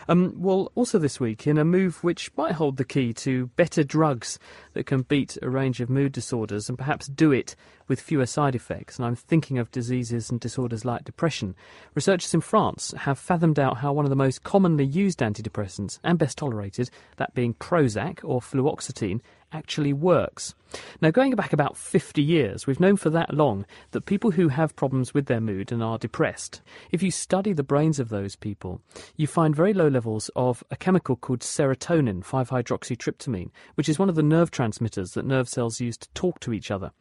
Um, 0.10 0.34
well, 0.36 0.72
also 0.74 0.98
this 0.98 1.20
week, 1.20 1.46
in 1.46 1.60
a 1.60 1.66
move 1.66 2.04
which 2.04 2.36
might 2.36 2.54
hold 2.54 2.78
the 2.78 2.84
key 2.84 3.14
to 3.14 3.48
better 3.56 3.84
drugs 3.84 4.40
that 4.74 4.88
can 4.88 5.04
beat 5.04 5.38
a 5.44 5.50
range 5.50 5.80
of 5.80 5.92
mood 5.92 6.12
disorders 6.12 6.68
and 6.68 6.78
perhaps 6.78 7.08
do 7.08 7.32
it 7.32 7.56
with 7.88 8.02
fewer 8.02 8.26
side 8.26 8.56
effects, 8.56 8.98
and 8.98 9.06
I'm 9.06 9.16
thinking 9.16 9.60
of 9.60 9.70
diseases 9.70 10.32
and 10.32 10.40
disorders 10.40 10.86
like 10.86 11.04
depression, 11.04 11.56
researchers 11.94 12.34
in 12.34 12.42
France 12.42 12.94
have 13.00 13.20
fathomed 13.20 13.60
out 13.60 13.78
how 13.78 13.92
one 13.92 14.06
of 14.06 14.10
the 14.10 14.16
most 14.16 14.44
commonly 14.44 14.86
used 14.86 15.20
antidepressants 15.20 16.00
and 16.04 16.18
best 16.18 16.38
tolerated, 16.38 16.90
that 17.18 17.34
being 17.34 17.54
Prozac 17.54 18.22
or 18.24 18.40
fluoxetine, 18.40 19.20
actually 19.52 19.94
works. 19.94 20.54
Now, 21.02 21.12
going 21.12 21.36
back 21.36 21.54
about 21.54 21.78
50 21.78 22.22
years, 22.22 22.66
we've 22.66 22.80
known 22.80 22.96
for 22.96 23.10
that 23.10 23.34
long 23.34 23.66
that 23.92 24.06
people 24.06 24.32
who 24.32 24.48
have 24.48 24.76
problems 24.76 25.14
with 25.14 25.26
their 25.26 25.42
mood 25.42 25.72
and 25.72 25.84
are 25.84 25.98
depressed, 25.98 26.62
if 26.92 27.04
you 27.04 27.12
study 27.12 27.54
the 27.54 27.64
brains 27.64 28.00
of 28.00 28.10
those 28.10 28.36
people, 28.36 28.82
you 29.18 29.28
find 29.28 29.56
very 29.56 29.74
low 29.74 29.88
levels 29.88 30.30
of 30.36 30.64
a 30.72 30.76
chemical 30.76 31.16
called 31.16 31.42
serotonin, 31.42 32.24
5-hydroxytryptamine, 32.24 33.52
which 33.76 33.90
is 33.90 34.00
one 34.00 34.10
of 34.10 34.16
the 34.16 34.24
nerve 34.24 34.52
transmitters 34.52 35.12
that 35.12 35.26
nerve 35.26 35.50
cells 35.50 35.82
use 35.82 35.98
to 35.98 36.10
talk 36.14 36.40
to 36.40 36.54
each 36.54 36.72
other. 36.72 36.92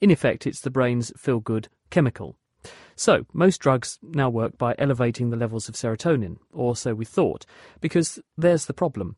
In 0.00 0.10
effect, 0.10 0.46
it's 0.46 0.60
the 0.60 0.70
brain's 0.70 1.12
feel 1.16 1.40
good 1.40 1.68
chemical. 1.90 2.36
So, 2.96 3.26
most 3.32 3.58
drugs 3.58 3.98
now 4.02 4.28
work 4.28 4.58
by 4.58 4.74
elevating 4.78 5.30
the 5.30 5.36
levels 5.36 5.68
of 5.68 5.76
serotonin, 5.76 6.38
or 6.52 6.74
so 6.74 6.94
we 6.94 7.04
thought, 7.04 7.46
because 7.80 8.18
there's 8.36 8.66
the 8.66 8.74
problem. 8.74 9.16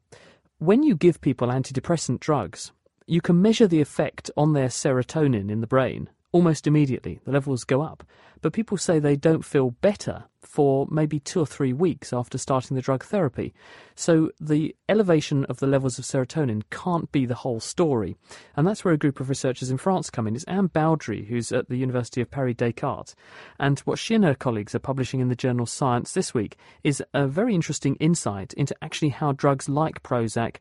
When 0.61 0.83
you 0.83 0.95
give 0.95 1.23
people 1.23 1.49
antidepressant 1.49 2.21
drugs, 2.21 2.73
you 3.07 3.23
can 3.23 3.41
measure 3.41 3.67
the 3.67 3.81
effect 3.81 4.31
on 4.37 4.53
their 4.53 4.69
serotonin 4.69 5.51
in 5.51 5.63
the 5.63 5.67
brain 5.67 6.11
almost 6.33 6.67
immediately. 6.67 7.21
The 7.25 7.33
levels 7.33 7.65
go 7.65 7.83
up. 7.83 8.05
But 8.43 8.53
people 8.53 8.79
say 8.79 8.99
they 8.99 9.17
don't 9.17 9.45
feel 9.45 9.73
better 9.83 10.25
for 10.41 10.87
maybe 10.91 11.21
two 11.21 11.41
or 11.41 11.47
three 11.47 11.73
weeks 11.73 12.13
after 12.13 12.39
starting 12.39 12.75
the 12.75 12.83
drug 12.83 13.05
therapy. 13.05 13.53
So 13.95 14.31
the 14.41 14.75
elevation 14.89 15.45
of 15.45 15.59
the 15.59 15.67
levels 15.67 15.99
of 15.99 16.07
serotonin 16.07 16.63
can't 16.71 17.13
be 17.13 17.27
the 17.27 17.35
whole 17.35 17.61
story. 17.61 18.17
And 18.57 18.67
that's 18.67 18.83
where 18.83 18.95
a 18.95 18.99
group 18.99 19.21
of 19.21 19.29
researchers 19.29 19.71
in 19.71 19.77
France 19.77 20.09
come 20.09 20.27
in. 20.27 20.35
It's 20.35 20.45
Anne 20.45 20.69
Baudry, 20.69 21.27
who's 21.27 21.53
at 21.53 21.69
the 21.69 21.77
University 21.77 22.23
of 22.23 22.31
Paris 22.31 22.57
Descartes. 22.57 23.15
And 23.59 23.79
what 23.81 23.99
she 23.99 24.15
and 24.15 24.25
her 24.25 24.35
colleagues 24.35 24.75
are 24.75 24.81
publishing 24.81 25.21
in 25.21 25.29
the 25.29 25.37
journal 25.37 25.67
Science 25.67 26.13
this 26.13 26.33
week 26.33 26.57
is 26.83 27.03
a 27.13 27.27
very 27.27 27.55
interesting 27.55 27.97
insight 27.97 28.55
into 28.55 28.75
actually 28.81 29.11
how 29.11 29.33
drugs 29.33 29.69
like 29.69 30.03
Prozac 30.03 30.57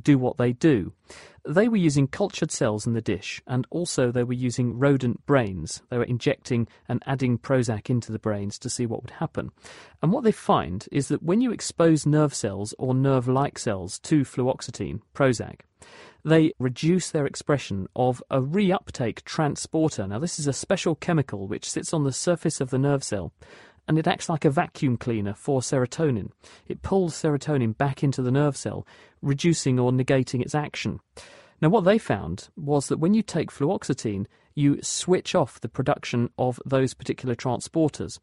do 0.00 0.18
what 0.18 0.36
they 0.36 0.52
do. 0.52 0.92
They 1.46 1.68
were 1.68 1.76
using 1.76 2.08
cultured 2.08 2.50
cells 2.50 2.86
in 2.86 2.94
the 2.94 3.02
dish, 3.02 3.42
and 3.46 3.66
also 3.70 4.10
they 4.10 4.24
were 4.24 4.32
using 4.32 4.78
rodent 4.78 5.26
brains. 5.26 5.82
They 5.90 5.98
were 5.98 6.04
injecting 6.04 6.68
and 6.88 7.02
adding 7.06 7.38
Prozac 7.38 7.90
into 7.90 8.12
the 8.12 8.18
brains 8.18 8.58
to 8.60 8.70
see 8.70 8.86
what 8.86 9.02
would 9.02 9.10
happen. 9.10 9.50
And 10.02 10.10
what 10.10 10.24
they 10.24 10.32
find 10.32 10.88
is 10.90 11.08
that 11.08 11.22
when 11.22 11.40
you 11.40 11.52
expose 11.52 12.06
nerve 12.06 12.34
cells 12.34 12.74
or 12.78 12.94
nerve 12.94 13.28
like 13.28 13.58
cells 13.58 13.98
to 14.00 14.22
fluoxetine, 14.22 15.00
Prozac, 15.14 15.60
they 16.24 16.54
reduce 16.58 17.10
their 17.10 17.26
expression 17.26 17.86
of 17.94 18.22
a 18.30 18.40
reuptake 18.40 19.22
transporter. 19.24 20.06
Now, 20.06 20.18
this 20.18 20.38
is 20.38 20.46
a 20.46 20.52
special 20.54 20.94
chemical 20.94 21.46
which 21.46 21.70
sits 21.70 21.92
on 21.92 22.04
the 22.04 22.12
surface 22.12 22.60
of 22.62 22.70
the 22.70 22.78
nerve 22.78 23.04
cell 23.04 23.32
and 23.86 23.98
it 23.98 24.06
acts 24.06 24.28
like 24.28 24.44
a 24.44 24.50
vacuum 24.50 24.96
cleaner 24.96 25.34
for 25.34 25.60
serotonin. 25.60 26.30
It 26.66 26.82
pulls 26.82 27.14
serotonin 27.14 27.76
back 27.76 28.02
into 28.02 28.22
the 28.22 28.30
nerve 28.30 28.56
cell, 28.56 28.86
reducing 29.22 29.78
or 29.78 29.92
negating 29.92 30.40
its 30.40 30.54
action. 30.54 31.00
Now, 31.60 31.68
what 31.68 31.84
they 31.84 31.98
found 31.98 32.48
was 32.56 32.88
that 32.88 32.98
when 32.98 33.14
you 33.14 33.22
take 33.22 33.50
fluoxetine, 33.50 34.26
you 34.54 34.80
switch 34.82 35.34
off 35.34 35.60
the 35.60 35.68
production 35.68 36.30
of 36.38 36.60
those 36.64 36.94
particular 36.94 37.34
transporters. 37.34 38.18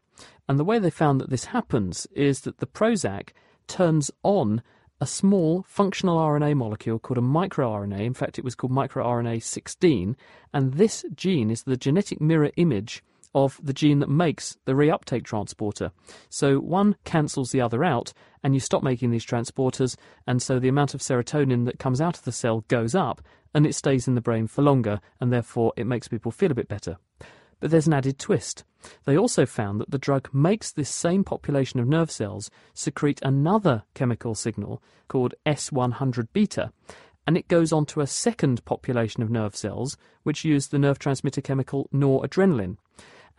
And 0.47 0.57
the 0.57 0.63
way 0.63 0.79
they 0.79 0.89
found 0.89 1.19
that 1.21 1.29
this 1.29 1.45
happens 1.45 2.07
is 2.13 2.41
that 2.41 2.59
the 2.59 2.67
Prozac 2.67 3.29
turns 3.67 4.11
on 4.23 4.61
a 4.99 5.07
small 5.07 5.63
functional 5.67 6.19
RNA 6.19 6.55
molecule 6.55 6.99
called 6.99 7.17
a 7.17 7.21
microRNA. 7.21 8.01
In 8.01 8.13
fact, 8.13 8.37
it 8.37 8.45
was 8.45 8.53
called 8.55 8.71
microRNA 8.71 9.41
16. 9.41 10.15
And 10.53 10.73
this 10.75 11.03
gene 11.15 11.49
is 11.49 11.63
the 11.63 11.77
genetic 11.77 12.21
mirror 12.21 12.51
image 12.55 13.03
of 13.33 13.59
the 13.63 13.73
gene 13.73 13.99
that 13.99 14.09
makes 14.09 14.57
the 14.65 14.73
reuptake 14.73 15.23
transporter. 15.23 15.91
So 16.29 16.59
one 16.59 16.95
cancels 17.05 17.51
the 17.51 17.61
other 17.61 17.83
out, 17.83 18.13
and 18.43 18.53
you 18.53 18.59
stop 18.59 18.83
making 18.83 19.11
these 19.11 19.25
transporters, 19.25 19.95
and 20.27 20.41
so 20.41 20.59
the 20.59 20.67
amount 20.67 20.93
of 20.93 21.01
serotonin 21.01 21.65
that 21.65 21.79
comes 21.79 22.01
out 22.01 22.17
of 22.17 22.23
the 22.23 22.31
cell 22.31 22.65
goes 22.67 22.95
up, 22.95 23.21
and 23.53 23.65
it 23.65 23.75
stays 23.75 24.07
in 24.07 24.15
the 24.15 24.21
brain 24.21 24.47
for 24.47 24.61
longer, 24.61 24.99
and 25.19 25.31
therefore 25.31 25.73
it 25.75 25.87
makes 25.87 26.07
people 26.07 26.31
feel 26.31 26.51
a 26.51 26.55
bit 26.55 26.67
better. 26.67 26.97
But 27.59 27.69
there's 27.69 27.87
an 27.87 27.93
added 27.93 28.17
twist. 28.17 28.63
They 29.05 29.17
also 29.17 29.45
found 29.45 29.79
that 29.79 29.91
the 29.91 29.99
drug 29.99 30.29
makes 30.33 30.71
this 30.71 30.89
same 30.89 31.23
population 31.23 31.79
of 31.79 31.87
nerve 31.87 32.09
cells 32.09 32.49
secrete 32.73 33.19
another 33.21 33.83
chemical 33.93 34.33
signal 34.33 34.81
called 35.07 35.35
S100 35.45 36.29
beta, 36.33 36.71
and 37.27 37.37
it 37.37 37.47
goes 37.47 37.71
on 37.71 37.85
to 37.85 38.01
a 38.01 38.07
second 38.07 38.65
population 38.65 39.21
of 39.21 39.29
nerve 39.29 39.55
cells, 39.55 39.95
which 40.23 40.43
use 40.43 40.67
the 40.67 40.79
nerve 40.79 40.97
transmitter 40.97 41.41
chemical 41.41 41.87
noradrenaline. 41.93 42.77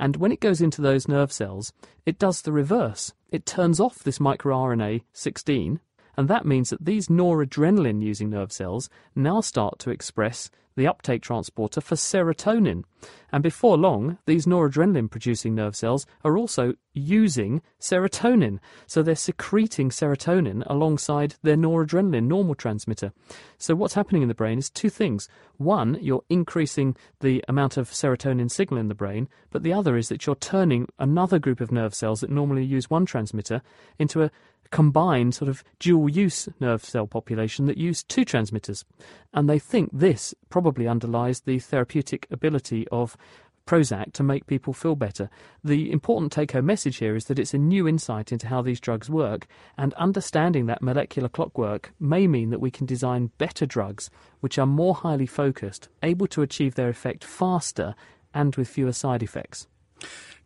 And 0.02 0.16
when 0.16 0.32
it 0.32 0.40
goes 0.40 0.60
into 0.60 0.82
those 0.82 1.06
nerve 1.06 1.30
cells, 1.30 1.72
it 2.04 2.18
does 2.18 2.42
the 2.42 2.50
reverse. 2.50 3.14
It 3.30 3.46
turns 3.46 3.78
off 3.78 4.02
this 4.02 4.18
microRNA 4.18 5.02
16, 5.12 5.78
and 6.16 6.28
that 6.28 6.44
means 6.44 6.70
that 6.70 6.84
these 6.84 7.06
noradrenaline 7.06 8.02
using 8.02 8.28
nerve 8.28 8.50
cells 8.50 8.90
now 9.14 9.40
start 9.40 9.78
to 9.78 9.90
express 9.90 10.50
the 10.76 10.86
uptake 10.86 11.22
transporter 11.22 11.80
for 11.80 11.94
serotonin. 11.94 12.84
And 13.32 13.42
before 13.42 13.76
long, 13.76 14.18
these 14.26 14.46
noradrenaline 14.46 15.10
producing 15.10 15.54
nerve 15.54 15.74
cells 15.74 16.06
are 16.24 16.36
also 16.36 16.74
using 16.92 17.62
serotonin. 17.80 18.58
So 18.86 19.02
they're 19.02 19.14
secreting 19.14 19.90
serotonin 19.90 20.62
alongside 20.66 21.36
their 21.42 21.56
noradrenaline 21.56 22.26
normal 22.26 22.54
transmitter. 22.54 23.12
So 23.58 23.74
what's 23.74 23.94
happening 23.94 24.22
in 24.22 24.28
the 24.28 24.34
brain 24.34 24.58
is 24.58 24.68
two 24.70 24.90
things. 24.90 25.28
One, 25.56 25.98
you're 26.00 26.24
increasing 26.28 26.96
the 27.20 27.42
amount 27.48 27.76
of 27.76 27.90
serotonin 27.90 28.50
signal 28.50 28.80
in 28.80 28.88
the 28.88 28.94
brain, 28.94 29.28
but 29.50 29.62
the 29.62 29.72
other 29.72 29.96
is 29.96 30.08
that 30.08 30.26
you're 30.26 30.36
turning 30.36 30.88
another 30.98 31.38
group 31.38 31.60
of 31.60 31.72
nerve 31.72 31.94
cells 31.94 32.20
that 32.20 32.30
normally 32.30 32.64
use 32.64 32.90
one 32.90 33.06
transmitter 33.06 33.62
into 33.98 34.22
a 34.22 34.30
combined 34.72 35.34
sort 35.34 35.48
of 35.48 35.62
dual 35.78 36.08
use 36.08 36.48
nerve 36.58 36.84
cell 36.84 37.06
population 37.06 37.66
that 37.66 37.78
use 37.78 38.02
two 38.02 38.24
transmitters. 38.24 38.84
And 39.32 39.48
they 39.48 39.60
think 39.60 39.90
this 39.92 40.34
probably 40.48 40.88
underlies 40.88 41.42
the 41.42 41.60
therapeutic 41.60 42.26
ability 42.32 42.88
of 42.90 43.16
Prozac 43.64 44.12
to 44.14 44.24
make 44.24 44.48
people 44.48 44.72
feel 44.72 44.96
better. 44.96 45.30
The 45.62 45.92
important 45.92 46.32
take 46.32 46.50
home 46.50 46.66
message 46.66 46.96
here 46.96 47.14
is 47.14 47.26
that 47.26 47.38
it's 47.38 47.54
a 47.54 47.58
new 47.58 47.86
insight 47.86 48.32
into 48.32 48.48
how 48.48 48.60
these 48.60 48.80
drugs 48.80 49.08
work, 49.08 49.46
and 49.78 49.94
understanding 49.94 50.66
that 50.66 50.82
molecular 50.82 51.28
clockwork 51.28 51.92
may 52.00 52.26
mean 52.26 52.50
that 52.50 52.60
we 52.60 52.72
can 52.72 52.86
design 52.86 53.30
better 53.38 53.64
drugs 53.64 54.10
which 54.40 54.58
are 54.58 54.66
more 54.66 54.96
highly 54.96 55.26
focused, 55.26 55.88
able 56.02 56.26
to 56.26 56.42
achieve 56.42 56.74
their 56.74 56.88
effect 56.88 57.22
faster, 57.22 57.94
and 58.34 58.56
with 58.56 58.68
fewer 58.68 58.92
side 58.92 59.22
effects. 59.22 59.68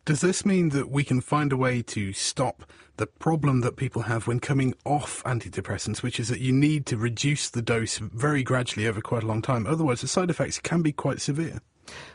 Does 0.07 0.21
this 0.21 0.45
mean 0.45 0.69
that 0.69 0.89
we 0.89 1.03
can 1.03 1.19
find 1.19 1.51
a 1.51 1.57
way 1.57 1.81
to 1.81 2.13
stop 2.13 2.63
the 2.95 3.07
problem 3.07 3.59
that 3.59 3.75
people 3.75 4.03
have 4.03 4.25
when 4.25 4.39
coming 4.39 4.73
off 4.85 5.21
antidepressants, 5.25 6.01
which 6.01 6.17
is 6.17 6.29
that 6.29 6.39
you 6.39 6.53
need 6.53 6.85
to 6.85 6.95
reduce 6.95 7.49
the 7.49 7.61
dose 7.61 7.97
very 7.97 8.41
gradually 8.41 8.87
over 8.87 9.01
quite 9.01 9.23
a 9.23 9.27
long 9.27 9.41
time? 9.41 9.67
Otherwise, 9.67 9.99
the 9.99 10.07
side 10.07 10.29
effects 10.29 10.59
can 10.59 10.81
be 10.81 10.93
quite 10.93 11.19
severe. 11.19 11.59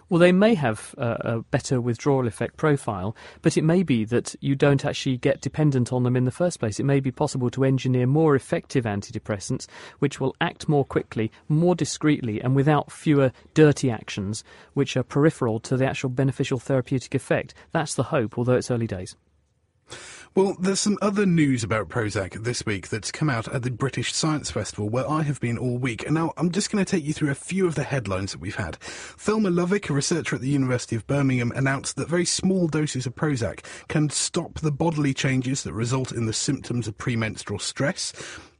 Well, 0.09 0.19
they 0.19 0.33
may 0.33 0.55
have 0.55 0.95
uh, 0.99 1.17
a 1.21 1.41
better 1.41 1.81
withdrawal 1.81 2.27
effect 2.27 2.57
profile, 2.57 3.17
but 3.41 3.57
it 3.57 3.65
may 3.65 3.83
be 3.83 4.05
that 4.05 4.35
you 4.41 4.55
don't 4.55 4.85
actually 4.85 5.17
get 5.17 5.41
dependent 5.41 5.93
on 5.93 6.03
them 6.03 6.17
in 6.17 6.25
the 6.25 6.31
first 6.31 6.61
place. 6.61 6.79
It 6.79 6.85
may 6.85 7.01
be 7.01 7.11
possible 7.11 7.49
to 7.51 7.65
engineer 7.65 8.07
more 8.07 8.37
effective 8.37 8.85
antidepressants 8.85 9.67
which 10.01 10.21
will 10.21 10.37
act 10.41 10.69
more 10.69 10.85
quickly, 10.85 11.33
more 11.49 11.75
discreetly, 11.75 12.41
and 12.41 12.55
without 12.55 12.93
fewer 12.93 13.33
dirty 13.55 13.91
actions 13.91 14.45
which 14.75 14.97
are 14.97 15.03
peripheral 15.03 15.61
to 15.61 15.77
the 15.77 15.87
actual 15.87 16.11
beneficial 16.11 16.59
therapeutic 16.59 17.15
effect. 17.15 17.55
That's 17.71 17.95
the 17.95 18.05
hope, 18.05 18.37
although 18.37 18.55
it's 18.57 18.71
early 18.71 18.87
days. 18.87 19.17
Well, 20.35 20.57
there's 20.59 20.81
some 20.81 20.97
other 21.03 21.27
news 21.27 21.63
about 21.63 21.91
Prozac 21.91 22.43
this 22.43 22.65
week 22.65 22.89
that's 22.89 23.13
come 23.13 23.29
out 23.29 23.49
at 23.49 23.65
the 23.65 23.71
British 23.71 24.15
Science 24.15 24.51
Festival, 24.51 24.89
where 24.89 25.07
I 25.07 25.21
have 25.25 25.39
been 25.41 25.59
all 25.59 25.77
week. 25.77 26.07
And 26.07 26.15
now 26.15 26.33
I'm 26.39 26.51
just 26.51 26.71
going 26.71 26.83
to 26.83 26.91
take 26.91 27.05
you 27.05 27.13
through 27.13 27.31
a 27.31 27.35
few 27.35 27.67
of 27.67 27.75
the 27.75 27.83
headlines 27.83 28.33
that 28.33 28.41
we've 28.41 28.57
had. 28.57 28.77
Thelma 28.77 29.51
Lovick, 29.51 29.91
a 29.91 29.93
researcher 29.93 30.35
at 30.35 30.41
the 30.41 30.49
University 30.49 30.97
of 30.97 31.07
Birmingham, 31.07 31.53
announced 31.55 31.97
that 31.97 32.09
very 32.09 32.25
small 32.25 32.67
doses 32.67 33.05
of 33.05 33.15
Prozac 33.15 33.63
can 33.89 34.09
stop 34.09 34.61
the 34.61 34.73
bodily 34.73 35.13
changes 35.13 35.65
that 35.65 35.75
result 35.75 36.13
in 36.13 36.25
the 36.25 36.33
symptoms 36.33 36.89
of 36.89 36.97
premenstrual 36.97 37.59
stress 37.59 38.15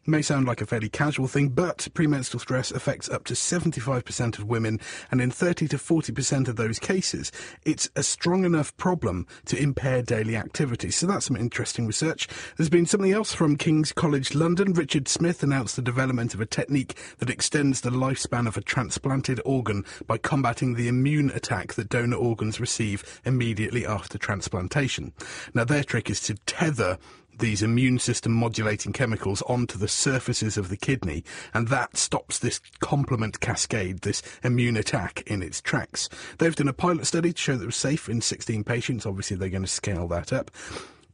may 0.07 0.23
sound 0.23 0.47
like 0.47 0.61
a 0.61 0.67
fairly 0.67 0.89
casual 0.89 1.29
thing, 1.29 1.51
but 1.51 1.89
premenstrual 1.95 2.41
stress 2.41 2.71
affects 2.71 3.09
up 3.09 3.25
to 3.25 3.35
75% 3.35 4.39
of 4.39 4.45
women, 4.45 4.81
and 5.11 5.21
in 5.21 5.31
30 5.31 5.69
to 5.69 5.77
40% 5.77 6.49
of 6.49 6.57
those 6.57 6.79
cases, 6.79 7.31
it's 7.65 7.89
a 7.95 8.03
strong 8.03 8.45
enough 8.45 8.77
problem 8.77 9.27
to 9.47 9.57
impair 9.57 10.03
daily 10.03 10.37
activity. 10.37 10.91
So 10.91 11.07
that's 11.07 11.27
some 11.27 11.37
interesting 11.37 11.87
research. 11.87 12.29
There's 12.57 12.71
been 12.71 12.87
something 12.87 13.13
else 13.13 13.33
from 13.33 13.57
King's 13.57 13.93
College 13.93 14.35
London. 14.35 14.73
Richard 14.73 15.09
Smith 15.09 15.43
announced 15.43 15.77
the 15.77 15.83
development 15.83 16.35
of 16.35 16.41
a 16.41 16.47
technique 16.47 16.97
that 17.19 17.31
extends 17.31 17.81
the 17.81 17.91
lifespan 17.91 18.47
of 18.47 18.57
a 18.57 18.63
transplanted 18.63 19.41
organ 19.45 19.85
by 20.07 20.19
combating 20.19 20.75
the 20.75 20.89
immune 20.89 21.31
attack 21.31 21.75
that 21.75 21.89
donor 21.89 22.17
organs 22.17 22.61
receive 22.61 23.21
immediately 23.25 23.87
after 23.87 24.19
transplantation. 24.19 25.13
Now, 25.55 25.65
their 25.65 25.85
trick 25.85 26.11
is 26.11 26.21
to 26.23 26.35
tether 26.47 26.99
these 27.43 27.63
immune 27.63 27.99
system 27.99 28.33
modulating 28.33 28.93
chemicals 28.93 29.43
onto 29.43 29.77
the 29.77 29.89
surfaces 29.89 30.57
of 30.57 30.69
the 30.69 30.77
kidney, 30.77 31.25
and 31.53 31.67
that 31.69 31.97
stops 31.97 32.39
this 32.39 32.61
complement 32.79 33.41
cascade, 33.41 34.03
this 34.03 34.23
immune 34.45 34.77
attack 34.77 35.23
in 35.27 35.43
its 35.43 35.61
tracks. 35.61 36.09
They've 36.39 36.55
done 36.55 36.69
a 36.69 36.73
pilot 36.73 37.05
study 37.05 37.33
to 37.33 37.43
show 37.43 37.57
that 37.57 37.65
it 37.65 37.67
was 37.67 37.75
safe 37.75 38.09
in 38.09 38.21
16 38.21 38.63
patients. 38.63 39.07
Obviously, 39.07 39.37
they're 39.37 39.49
going 39.49 39.63
to 39.63 39.69
scale 39.69 40.07
that 40.09 40.33
up. 40.33 40.53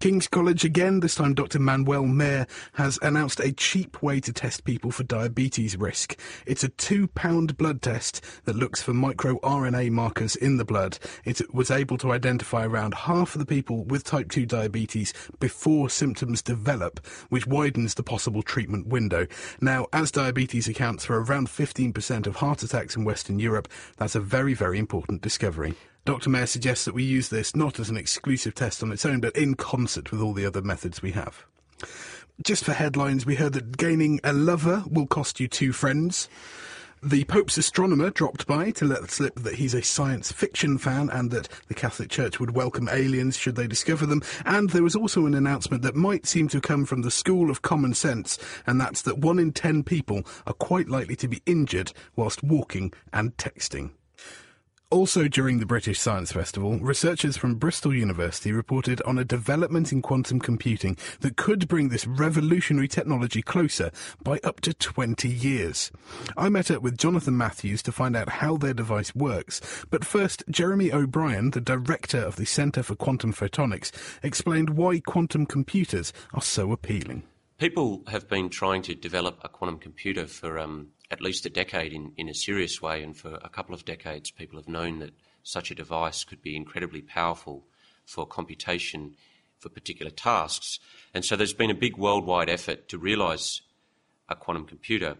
King's 0.01 0.29
College 0.29 0.65
again, 0.65 1.01
this 1.01 1.17
time 1.17 1.35
Dr. 1.35 1.59
Manuel 1.59 2.05
Mayr 2.05 2.47
has 2.75 3.01
announced 3.03 3.41
a 3.41 3.51
cheap 3.51 4.01
way 4.01 4.21
to 4.21 4.33
test 4.33 4.63
people 4.63 4.93
for 4.93 5.03
diabetes 5.03 5.77
risk. 5.77 6.17
It's 6.47 6.63
a 6.63 6.69
two 6.69 7.09
pound 7.09 7.57
blood 7.57 7.83
test 7.83 8.25
that 8.45 8.55
looks 8.55 8.81
for 8.81 8.93
microRNA 8.93 9.91
markers 9.91 10.37
in 10.37 10.57
the 10.57 10.65
blood. 10.65 11.01
It 11.25 11.53
was 11.53 11.73
able 11.73 11.99
to 11.99 12.13
identify 12.13 12.65
around 12.65 12.95
half 12.95 13.35
of 13.35 13.41
the 13.41 13.47
people 13.47 13.83
with 13.87 14.05
type 14.05 14.31
2 14.31 14.47
diabetes 14.47 15.13
before 15.41 15.91
symptoms 15.91 16.43
develop, 16.43 17.05
which 17.29 17.49
widens 17.49 17.95
the 17.95 18.05
possible 18.05 18.43
treatment 18.43 18.87
window. 18.87 19.27
Now, 19.61 19.89
as 19.93 20.13
diabetes 20.13 20.69
accounts 20.69 21.07
for 21.07 21.21
around 21.21 21.49
15% 21.49 22.29
of 22.29 22.37
heart 22.37 22.63
attacks 22.63 22.95
in 22.95 23.03
Western 23.03 23.41
Europe, 23.41 23.67
that's 23.97 24.15
a 24.15 24.21
very, 24.21 24.55
very 24.55 24.79
important 24.79 25.23
discovery. 25.23 25.75
Dr. 26.09 26.31
Mayr 26.31 26.47
suggests 26.47 26.87
that 26.87 26.95
we 26.95 27.05
use 27.05 27.29
this 27.29 27.55
not 27.55 27.79
as 27.79 27.91
an 27.91 27.99
exclusive 27.99 28.55
test 28.55 28.83
on 28.83 28.93
its 28.93 29.05
own, 29.05 29.21
but 29.21 29.37
in 29.37 29.53
concert 29.53 30.11
with 30.11 30.23
all 30.23 30.33
the 30.33 30.47
other 30.47 30.63
methods 30.63 31.03
we 31.03 31.11
have. 31.11 31.45
Just 32.43 32.65
for 32.65 32.73
headlines, 32.73 33.27
we 33.27 33.35
heard 33.35 33.53
that 33.53 33.77
gaining 33.77 34.19
a 34.25 34.33
lover 34.33 34.85
will 34.89 35.07
cost 35.07 35.39
you 35.39 35.49
two 35.49 35.71
friends. 35.71 36.31
The 37.03 37.25
Pope's 37.25 37.59
astronomer 37.59 38.09
dropped 38.09 38.47
by 38.47 38.71
to 38.71 38.87
let 38.87 39.11
slip 39.11 39.35
that 39.41 39.57
he's 39.57 39.75
a 39.75 39.83
science 39.83 40.33
fiction 40.33 40.79
fan 40.79 41.11
and 41.11 41.31
that 41.31 41.51
the 41.67 41.75
Catholic 41.75 42.09
Church 42.09 42.41
would 42.41 42.57
welcome 42.57 42.89
aliens 42.91 43.37
should 43.37 43.57
they 43.57 43.67
discover 43.67 44.07
them. 44.07 44.23
And 44.47 44.71
there 44.71 44.83
was 44.83 44.97
also 44.97 45.27
an 45.27 45.35
announcement 45.35 45.83
that 45.83 45.95
might 45.95 46.25
seem 46.25 46.49
to 46.49 46.61
come 46.63 46.87
from 46.87 47.03
the 47.03 47.11
School 47.11 47.51
of 47.51 47.61
Common 47.61 47.93
Sense, 47.93 48.39
and 48.67 48.81
that's 48.81 49.03
that 49.03 49.19
one 49.19 49.39
in 49.39 49.53
ten 49.53 49.83
people 49.83 50.23
are 50.47 50.55
quite 50.55 50.89
likely 50.89 51.17
to 51.17 51.29
be 51.29 51.43
injured 51.45 51.93
whilst 52.17 52.43
walking 52.43 52.95
and 53.13 53.37
texting. 53.37 53.91
Also 54.91 55.29
during 55.29 55.59
the 55.59 55.67
British 55.67 56.01
Science 56.01 56.33
Festival, 56.33 56.79
researchers 56.79 57.37
from 57.37 57.57
Bristol 57.57 57.95
University 57.95 58.53
reported 58.53 59.03
on 59.03 59.19
a 59.19 59.25
development 59.25 59.93
in 59.93 60.01
quantum 60.01 60.41
computing 60.41 60.97
that 61.21 61.37
could 61.37 61.69
bring 61.69 61.91
this 61.91 62.07
revolutionary 62.07 62.89
technology 62.89 63.43
closer 63.43 63.91
by 64.23 64.41
up 64.45 64.61
to 64.63 64.73
20 64.73 65.29
years. 65.29 65.93
I 66.39 66.49
met 66.49 66.71
up 66.71 66.81
with 66.81 66.97
Jonathan 66.97 67.37
Matthews 67.37 67.83
to 67.83 67.93
find 67.93 68.17
out 68.17 68.31
how 68.31 68.57
their 68.57 68.73
device 68.73 69.15
works, 69.15 69.85
but 69.91 70.07
first, 70.07 70.43
Jeremy 70.49 70.91
O'Brien, 70.91 71.51
the 71.51 71.61
director 71.61 72.21
of 72.21 72.37
the 72.37 72.47
Centre 72.47 72.83
for 72.83 72.95
Quantum 72.95 73.35
Photonics, 73.35 73.91
explained 74.23 74.71
why 74.71 75.01
quantum 75.01 75.45
computers 75.45 76.15
are 76.33 76.41
so 76.41 76.73
appealing. 76.73 77.25
People 77.59 78.05
have 78.09 78.27
been 78.27 78.49
trying 78.49 78.81
to 78.83 78.95
develop 78.95 79.39
a 79.43 79.51
quantum 79.51 79.81
computer 79.81 80.27
for 80.27 80.59
um, 80.59 80.93
at 81.11 81.21
least 81.21 81.47
a 81.47 81.51
decade 81.51 81.93
in, 81.93 82.13
in 82.17 82.29
a 82.29 82.35
serious 82.35 82.83
way, 82.83 83.03
and 83.03 83.17
for 83.17 83.39
a 83.43 83.49
couple 83.49 83.75
of 83.75 83.85
decades, 83.85 84.31
people 84.31 84.59
have 84.59 84.69
known 84.69 84.99
that 84.99 85.15
such 85.43 85.71
a 85.71 85.75
device 85.75 86.25
could 86.25 86.43
be 86.43 86.57
incredibly 86.57 87.01
powerful 87.01 87.65
for 88.05 88.27
computation 88.27 89.15
for 89.59 89.69
particular 89.69 90.11
tasks. 90.11 90.79
And 91.15 91.25
so 91.25 91.37
there's 91.37 91.55
been 91.55 91.71
a 91.71 91.75
big 91.75 91.97
worldwide 91.97 92.49
effort 92.49 92.89
to 92.89 92.99
realise 92.99 93.63
a 94.29 94.37
quantum 94.37 94.67
computer. 94.67 95.17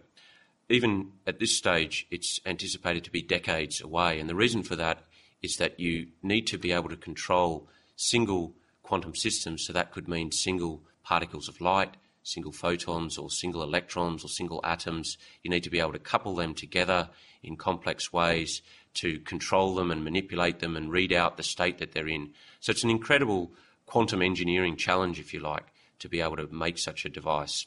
Even 0.69 1.11
at 1.25 1.39
this 1.39 1.57
stage, 1.57 2.07
it's 2.11 2.39
anticipated 2.45 3.03
to 3.03 3.11
be 3.11 3.21
decades 3.21 3.81
away. 3.81 4.19
And 4.19 4.29
the 4.29 4.35
reason 4.35 4.63
for 4.63 4.75
that 4.75 5.03
is 5.41 5.57
that 5.57 5.79
you 5.79 6.07
need 6.21 6.45
to 6.47 6.57
be 6.57 6.71
able 6.71 6.89
to 6.89 6.97
control 6.97 7.67
single 7.95 8.53
quantum 8.83 9.15
systems. 9.15 9.65
So 9.65 9.73
that 9.73 9.91
could 9.91 10.07
mean 10.07 10.31
single 10.31 10.83
particles 11.03 11.47
of 11.47 11.59
light, 11.59 11.97
single 12.29 12.51
photons 12.51 13.17
or 13.17 13.29
single 13.29 13.63
electrons 13.63 14.23
or 14.23 14.27
single 14.27 14.61
atoms. 14.63 15.17
You 15.43 15.49
need 15.49 15.63
to 15.63 15.69
be 15.69 15.79
able 15.79 15.93
to 15.93 15.99
couple 15.99 16.35
them 16.35 16.53
together 16.53 17.09
in 17.43 17.57
complex 17.57 18.13
ways 18.13 18.61
to 18.95 19.19
control 19.19 19.75
them 19.75 19.91
and 19.91 20.03
manipulate 20.03 20.59
them 20.59 20.75
and 20.75 20.91
read 20.91 21.13
out 21.13 21.37
the 21.37 21.43
state 21.43 21.77
that 21.79 21.91
they're 21.91 22.07
in. 22.07 22.31
So 22.59 22.71
it's 22.71 22.83
an 22.83 22.89
incredible 22.89 23.51
quantum 23.85 24.21
engineering 24.21 24.77
challenge, 24.77 25.19
if 25.19 25.33
you 25.33 25.39
like, 25.39 25.65
to 25.99 26.09
be 26.09 26.21
able 26.21 26.37
to 26.37 26.47
make 26.47 26.77
such 26.77 27.05
a 27.05 27.09
device. 27.09 27.65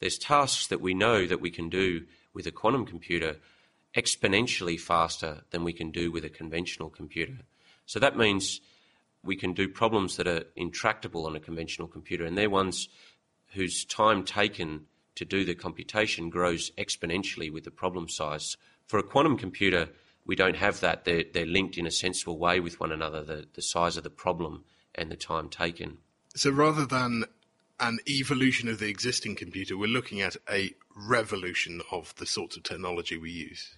There's 0.00 0.18
tasks 0.18 0.66
that 0.68 0.80
we 0.80 0.94
know 0.94 1.26
that 1.26 1.40
we 1.40 1.50
can 1.50 1.68
do 1.68 2.04
with 2.32 2.46
a 2.46 2.52
quantum 2.52 2.86
computer 2.86 3.36
exponentially 3.96 4.78
faster 4.78 5.42
than 5.50 5.64
we 5.64 5.72
can 5.72 5.90
do 5.90 6.12
with 6.12 6.24
a 6.24 6.30
conventional 6.30 6.88
computer. 6.88 7.38
So 7.86 7.98
that 7.98 8.16
means 8.16 8.60
we 9.22 9.36
can 9.36 9.52
do 9.52 9.68
problems 9.68 10.16
that 10.16 10.26
are 10.26 10.44
intractable 10.56 11.26
on 11.26 11.36
a 11.36 11.40
conventional 11.40 11.88
computer, 11.88 12.24
and 12.24 12.38
they're 12.38 12.48
ones 12.48 12.88
whose 13.52 13.84
time 13.84 14.24
taken 14.24 14.86
to 15.16 15.24
do 15.24 15.44
the 15.44 15.54
computation 15.54 16.30
grows 16.30 16.70
exponentially 16.78 17.52
with 17.52 17.64
the 17.64 17.70
problem 17.70 18.08
size. 18.08 18.56
For 18.86 18.98
a 18.98 19.02
quantum 19.02 19.36
computer, 19.36 19.88
we 20.24 20.36
don't 20.36 20.56
have 20.56 20.80
that. 20.80 21.04
They're, 21.04 21.24
they're 21.32 21.46
linked 21.46 21.76
in 21.76 21.86
a 21.86 21.90
sensible 21.90 22.38
way 22.38 22.60
with 22.60 22.80
one 22.80 22.92
another, 22.92 23.22
the, 23.22 23.46
the 23.54 23.62
size 23.62 23.96
of 23.96 24.04
the 24.04 24.10
problem 24.10 24.64
and 24.94 25.10
the 25.10 25.16
time 25.16 25.48
taken. 25.48 25.98
So 26.34 26.50
rather 26.50 26.86
than 26.86 27.24
an 27.80 27.98
evolution 28.08 28.68
of 28.68 28.78
the 28.78 28.88
existing 28.88 29.36
computer, 29.36 29.76
we're 29.76 29.88
looking 29.88 30.20
at 30.20 30.36
a 30.48 30.74
revolution 30.94 31.80
of 31.90 32.14
the 32.16 32.26
sorts 32.26 32.56
of 32.56 32.62
technology 32.62 33.16
we 33.16 33.30
use. 33.30 33.76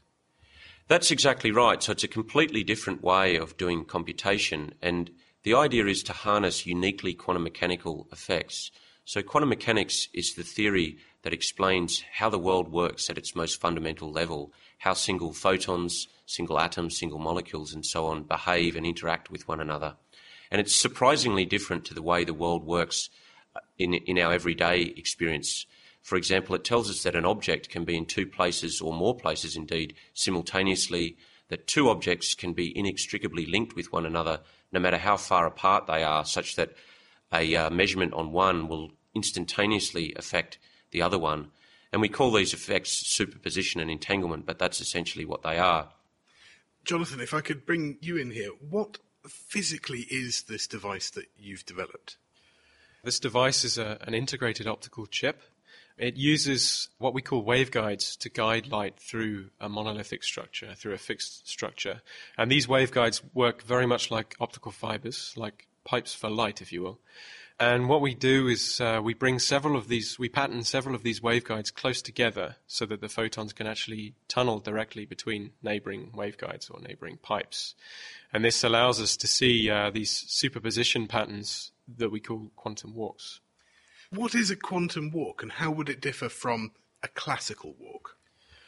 That's 0.89 1.11
exactly 1.11 1.53
right. 1.53 1.83
So 1.83 1.93
it's 1.93 2.05
a 2.05 2.09
completely 2.09 2.65
different 2.65 3.03
way 3.03 3.37
of 3.37 3.57
doing 3.57 3.85
computation, 3.85 4.75
and 4.83 5.11
the 5.45 5.55
idea 5.55 5.87
is 5.87 6.03
to 6.05 6.13
harness 6.13 6.67
uniquely 6.67 7.15
quantum 7.15 7.45
mechanical 7.45 8.09
effects. 8.13 8.71
So, 9.05 9.21
quantum 9.21 9.49
mechanics 9.49 10.09
is 10.15 10.35
the 10.35 10.45
theory 10.45 10.99
that 11.23 11.33
explains 11.33 12.05
how 12.13 12.31
the 12.31 12.39
world 12.39 12.71
works 12.71 13.11
at 13.11 13.19
its 13.19 13.35
most 13.35 13.61
fundamental 13.61 14.13
level, 14.13 14.53
how 14.79 14.95
single 14.95 15.33
photons, 15.33 16.07
single 16.27 16.59
atoms, 16.59 16.99
single 16.99 17.19
molecules, 17.19 17.73
and 17.73 17.85
so 17.85 18.07
on 18.07 18.23
behave 18.23 18.77
and 18.77 18.87
interact 18.87 19.31
with 19.31 19.49
one 19.49 19.61
another. 19.61 19.97
And 20.51 20.61
it's 20.61 20.75
surprisingly 20.75 21.45
different 21.45 21.85
to 21.87 21.95
the 21.95 22.03
way 22.03 22.25
the 22.25 22.35
world 22.35 22.65
works 22.65 23.11
uh, 23.57 23.61
in, 23.79 23.95
in 23.95 24.19
our 24.19 24.33
everyday 24.33 24.83
experience. 24.97 25.67
For 26.03 26.17
example, 26.17 26.55
it 26.55 26.65
tells 26.65 26.89
us 26.89 27.03
that 27.03 27.17
an 27.17 27.25
object 27.25 27.71
can 27.71 27.85
be 27.85 27.97
in 27.97 28.07
two 28.07 28.27
places 28.27 28.81
or 28.81 28.93
more 28.93 29.17
places 29.17 29.57
indeed 29.57 29.95
simultaneously, 30.15 31.17
that 31.49 31.67
two 31.67 31.89
objects 31.89 32.35
can 32.35 32.53
be 32.53 32.77
inextricably 32.77 33.47
linked 33.47 33.75
with 33.75 33.93
one 33.93 34.07
another 34.07 34.41
no 34.73 34.81
matter 34.81 34.97
how 34.97 35.17
far 35.17 35.47
apart 35.47 35.87
they 35.87 36.03
are, 36.03 36.25
such 36.25 36.57
that 36.57 36.73
a 37.33 37.55
uh, 37.57 37.71
measurement 37.71 38.13
on 38.15 38.33
one 38.33 38.69
will 38.69 38.91
instantaneously 39.15 40.13
affect 40.17 40.59
the 40.91 41.03
other 41.03 41.19
one. 41.19 41.51
And 41.93 42.01
we 42.01 42.09
call 42.09 42.33
these 42.33 42.55
effects 42.55 42.91
superposition 42.91 43.81
and 43.81 43.91
entanglement, 43.91 44.47
but 44.47 44.59
that's 44.59 44.81
essentially 44.81 45.25
what 45.25 45.43
they 45.43 45.59
are. 45.59 45.91
Jonathan, 46.85 47.21
if 47.21 47.35
I 47.35 47.41
could 47.41 47.67
bring 47.67 47.99
you 48.01 48.17
in 48.17 48.31
here, 48.31 48.51
what 48.69 48.99
physically 49.27 50.07
is 50.11 50.45
this 50.45 50.67
device 50.67 51.11
that 51.11 51.27
you've 51.39 51.67
developed? 51.67 52.17
This 53.05 53.21
device 53.21 53.65
is 53.65 53.79
a, 53.79 53.99
an 54.03 54.15
integrated 54.15 54.67
optical 54.67 55.07
chip. 55.07 55.43
It 55.99 56.17
uses 56.17 56.89
what 56.99 57.15
we 57.15 57.23
call 57.23 57.45
waveguides 57.45 58.19
to 58.19 58.31
guide 58.31 58.69
light 58.69 58.99
through 58.99 59.51
a 59.61 59.69
monolithic 59.69 60.25
structure, 60.25 60.75
through 60.75 60.95
a 60.95 60.99
fixed 60.99 61.49
structure. 61.49 62.01
And 62.39 62.51
these 62.51 62.67
waveguides 62.67 63.23
work 63.35 63.63
very 63.63 63.87
much 63.87 64.11
like 64.11 64.35
optical 64.41 64.73
fibers, 64.73 65.35
like 65.37 65.69
pipes 65.85 66.15
for 66.15 66.31
light, 66.31 66.61
if 66.61 66.73
you 66.73 66.83
will. 66.83 67.01
And 67.61 67.89
what 67.89 68.01
we 68.01 68.15
do 68.15 68.49
is 68.49 68.81
uh, 68.81 69.01
we 69.03 69.15
bring 69.15 69.39
several 69.39 69.77
of 69.77 69.87
these, 69.87 70.19
we 70.19 70.29
pattern 70.29 70.65
several 70.65 70.95
of 70.95 71.05
these 71.05 71.21
waveguides 71.21 71.73
close 71.73 72.03
together 72.03 72.57
so 72.67 72.87
that 72.87 73.01
the 73.01 73.09
photons 73.09 73.53
can 73.53 73.69
actually 73.69 74.15
tunnel 74.27 74.59
directly 74.59 75.05
between 75.05 75.53
neighboring 75.63 76.11
waveguides 76.13 76.71
or 76.73 76.81
neighboring 76.81 77.19
pipes. 77.23 77.75
And 78.33 78.45
this 78.45 78.65
allows 78.65 79.01
us 79.01 79.17
to 79.19 79.27
see 79.27 79.71
uh, 79.71 79.91
these 79.91 80.11
superposition 80.11 81.07
patterns 81.07 81.71
that 81.97 82.11
we 82.11 82.21
call 82.21 82.51
quantum 82.57 82.95
walks. 82.95 83.41
What 84.11 84.35
is 84.35 84.51
a 84.51 84.57
quantum 84.57 85.11
walk 85.11 85.43
and 85.43 85.53
how 85.53 85.71
would 85.71 85.89
it 85.89 86.01
differ 86.01 86.29
from 86.29 86.73
a 87.03 87.09
classical 87.09 87.77
walk? 87.79 88.17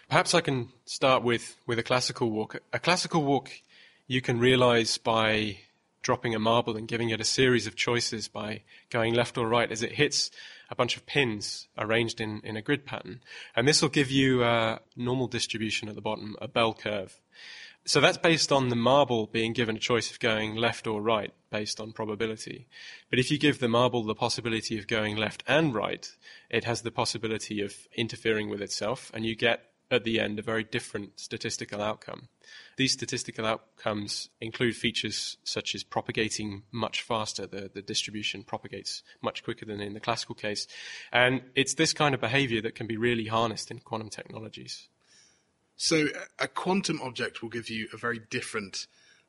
Perhaps 0.09 0.35
I 0.35 0.40
can 0.40 0.68
start 0.85 1.22
with, 1.22 1.57
with 1.66 1.79
a 1.79 1.83
classical 1.83 2.31
walk. 2.31 2.61
A 2.72 2.79
classical 2.79 3.24
walk 3.24 3.50
you 4.07 4.20
can 4.20 4.38
realize 4.38 4.98
by 4.98 5.59
dropping 6.04 6.34
a 6.34 6.38
marble 6.38 6.76
and 6.76 6.86
giving 6.86 7.10
it 7.10 7.20
a 7.20 7.24
series 7.24 7.66
of 7.66 7.74
choices 7.74 8.28
by 8.28 8.62
going 8.90 9.14
left 9.14 9.36
or 9.36 9.48
right 9.48 9.72
as 9.72 9.82
it 9.82 9.92
hits 9.92 10.30
a 10.70 10.76
bunch 10.76 10.96
of 10.96 11.06
pins 11.06 11.66
arranged 11.76 12.20
in, 12.20 12.40
in 12.44 12.56
a 12.56 12.62
grid 12.62 12.86
pattern. 12.86 13.20
And 13.56 13.66
this 13.66 13.82
will 13.82 13.88
give 13.88 14.10
you 14.10 14.44
a 14.44 14.80
normal 14.96 15.26
distribution 15.26 15.88
at 15.88 15.96
the 15.96 16.00
bottom, 16.00 16.36
a 16.40 16.46
bell 16.46 16.74
curve. 16.74 17.20
So 17.86 18.00
that's 18.00 18.16
based 18.16 18.50
on 18.50 18.70
the 18.70 18.76
marble 18.76 19.26
being 19.26 19.52
given 19.52 19.76
a 19.76 19.80
choice 19.80 20.10
of 20.10 20.18
going 20.18 20.54
left 20.54 20.86
or 20.86 21.02
right 21.02 21.32
based 21.50 21.80
on 21.80 21.92
probability. 21.92 22.66
But 23.10 23.18
if 23.18 23.30
you 23.30 23.38
give 23.38 23.58
the 23.58 23.68
marble 23.68 24.02
the 24.02 24.14
possibility 24.14 24.78
of 24.78 24.86
going 24.86 25.16
left 25.16 25.42
and 25.46 25.74
right, 25.74 26.10
it 26.48 26.64
has 26.64 26.80
the 26.80 26.90
possibility 26.90 27.60
of 27.60 27.74
interfering 27.94 28.48
with 28.48 28.62
itself, 28.62 29.10
and 29.12 29.26
you 29.26 29.36
get 29.36 29.73
at 29.90 30.04
the 30.04 30.18
end 30.20 30.38
a 30.38 30.42
very 30.42 30.64
different 30.64 31.18
statistical 31.20 31.80
outcome. 31.80 32.28
These 32.76 32.92
statistical 32.92 33.46
outcomes 33.46 34.28
include 34.40 34.76
features 34.76 35.36
such 35.44 35.74
as 35.74 35.82
propagating 35.82 36.62
much 36.72 37.02
faster. 37.02 37.46
The, 37.46 37.70
the 37.72 37.82
distribution 37.82 38.42
propagates 38.42 39.02
much 39.22 39.44
quicker 39.44 39.64
than 39.64 39.80
in 39.80 39.94
the 39.94 40.00
classical 40.00 40.34
case. 40.34 40.66
And 41.12 41.42
it's 41.54 41.74
this 41.74 41.92
kind 41.92 42.14
of 42.14 42.20
behavior 42.20 42.60
that 42.62 42.74
can 42.74 42.86
be 42.86 42.96
really 42.96 43.26
harnessed 43.26 43.70
in 43.70 43.78
quantum 43.80 44.10
technologies. 44.10 44.88
So, 45.76 46.06
a 46.38 46.46
quantum 46.46 47.00
object 47.02 47.42
will 47.42 47.48
give 47.48 47.68
you 47.68 47.88
a 47.92 47.96
very 47.96 48.20
different 48.30 48.86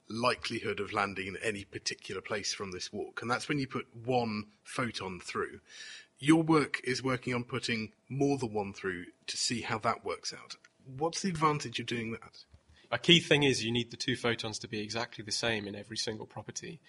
likelihood 0.08 0.80
of 0.80 0.94
landing 0.94 1.28
in 1.28 1.38
any 1.38 1.64
particular 1.64 2.22
place 2.22 2.54
from 2.54 2.72
this 2.72 2.94
walk. 2.94 3.22
And 3.22 3.32
that's 3.32 3.50
when 3.50 3.58
you 3.58 3.68
put 3.68 3.88
one 4.06 4.46
photon 4.64 5.20
through 5.20 5.60
your 6.20 6.44
work 6.44 6.82
is 6.84 7.04
working 7.04 7.34
on 7.34 7.44
putting 7.44 7.92
more 8.10 8.38
than 8.38 8.54
one 8.54 8.74
through 8.74 9.06
to 9.28 9.38
see 9.38 9.62
how 9.62 9.78
that 9.80 10.06
works 10.06 10.34
out. 10.34 10.56
What's 10.86 11.22
the 11.22 11.30
advantage 11.30 11.80
of 11.80 11.86
doing 11.86 12.12
that? 12.12 12.44
A 12.92 13.00
key 13.00 13.20
thing 13.20 13.44
is 13.44 13.66
you 13.66 13.72
need 13.72 13.92
the 13.92 13.98
two 13.98 14.16
photons 14.16 14.60
to 14.60 14.68
be 14.68 14.80
exactly 14.80 15.24
the 15.24 15.32
same 15.32 15.68
in 15.68 15.76
every 15.76 15.98
single 15.98 16.26
property, 16.26 16.80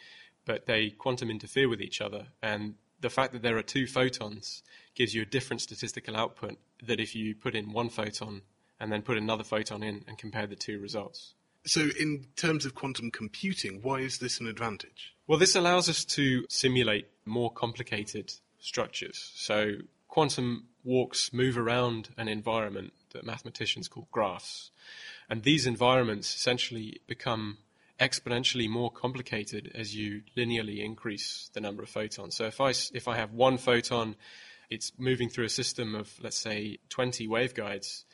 but 0.45 0.67
they 0.67 0.91
quantum 0.91 1.31
interfere 1.31 1.69
with 1.69 1.81
each 1.81 2.01
other. 2.01 2.29
And 2.43 2.75
the 3.01 3.11
fact 3.11 3.33
that 3.33 3.43
there 3.43 3.57
are 3.57 3.63
two 3.63 3.87
photons 3.87 4.63
gives 4.95 5.15
you 5.15 5.23
a 5.23 5.27
different 5.27 5.63
statistical 5.63 6.17
output 6.17 6.59
that 6.83 7.01
if 7.01 7.15
you 7.15 7.35
put 7.35 7.55
in 7.55 7.73
one 7.73 7.89
photon 7.89 8.43
and 8.79 8.93
then 8.93 9.03
put 9.03 9.17
another 9.17 9.45
photon 9.45 9.83
in 9.83 10.05
and 10.07 10.19
compare 10.19 10.47
the 10.47 10.57
two 10.57 10.79
results. 10.79 11.35
So, 11.65 11.89
in 11.99 12.27
terms 12.37 12.65
of 12.65 12.77
quantum 12.77 13.11
computing, 13.11 13.81
why 13.83 13.99
is 13.99 14.19
this 14.19 14.39
an 14.39 14.47
advantage? 14.47 15.17
Well, 15.27 15.39
this 15.39 15.57
allows 15.57 15.89
us 15.89 16.05
to 16.05 16.45
simulate 16.49 17.09
more 17.25 17.51
complicated 17.51 18.33
structures. 18.67 19.33
So 19.37 19.77
quantum 20.09 20.67
walks 20.85 21.33
move 21.33 21.57
around 21.57 22.11
an 22.17 22.29
environment 22.29 22.93
that 23.13 23.25
mathematicians 23.25 23.89
call 23.89 24.09
graphs. 24.11 24.71
And 25.31 25.43
these 25.43 25.67
environments 25.67 26.35
essentially 26.35 27.01
become 27.07 27.59
exponentially 28.01 28.69
more 28.69 28.91
complicated 28.91 29.73
as 29.75 29.95
you 29.95 30.23
linearly 30.37 30.85
increase 30.85 31.51
the 31.55 31.61
number 31.61 31.83
of 31.83 31.89
photons. 31.89 32.37
So 32.37 32.45
if 32.47 32.61
I, 32.61 32.71
if 32.93 33.09
I 33.09 33.17
have 33.17 33.33
one 33.33 33.57
photon, 33.57 34.17
it's 34.69 34.93
moving 34.99 35.29
through 35.29 35.47
a 35.47 35.51
system 35.51 35.95
of, 35.95 36.13
let's 36.21 36.39
say, 36.39 36.79
20 36.91 37.29
waveguides, 37.29 38.05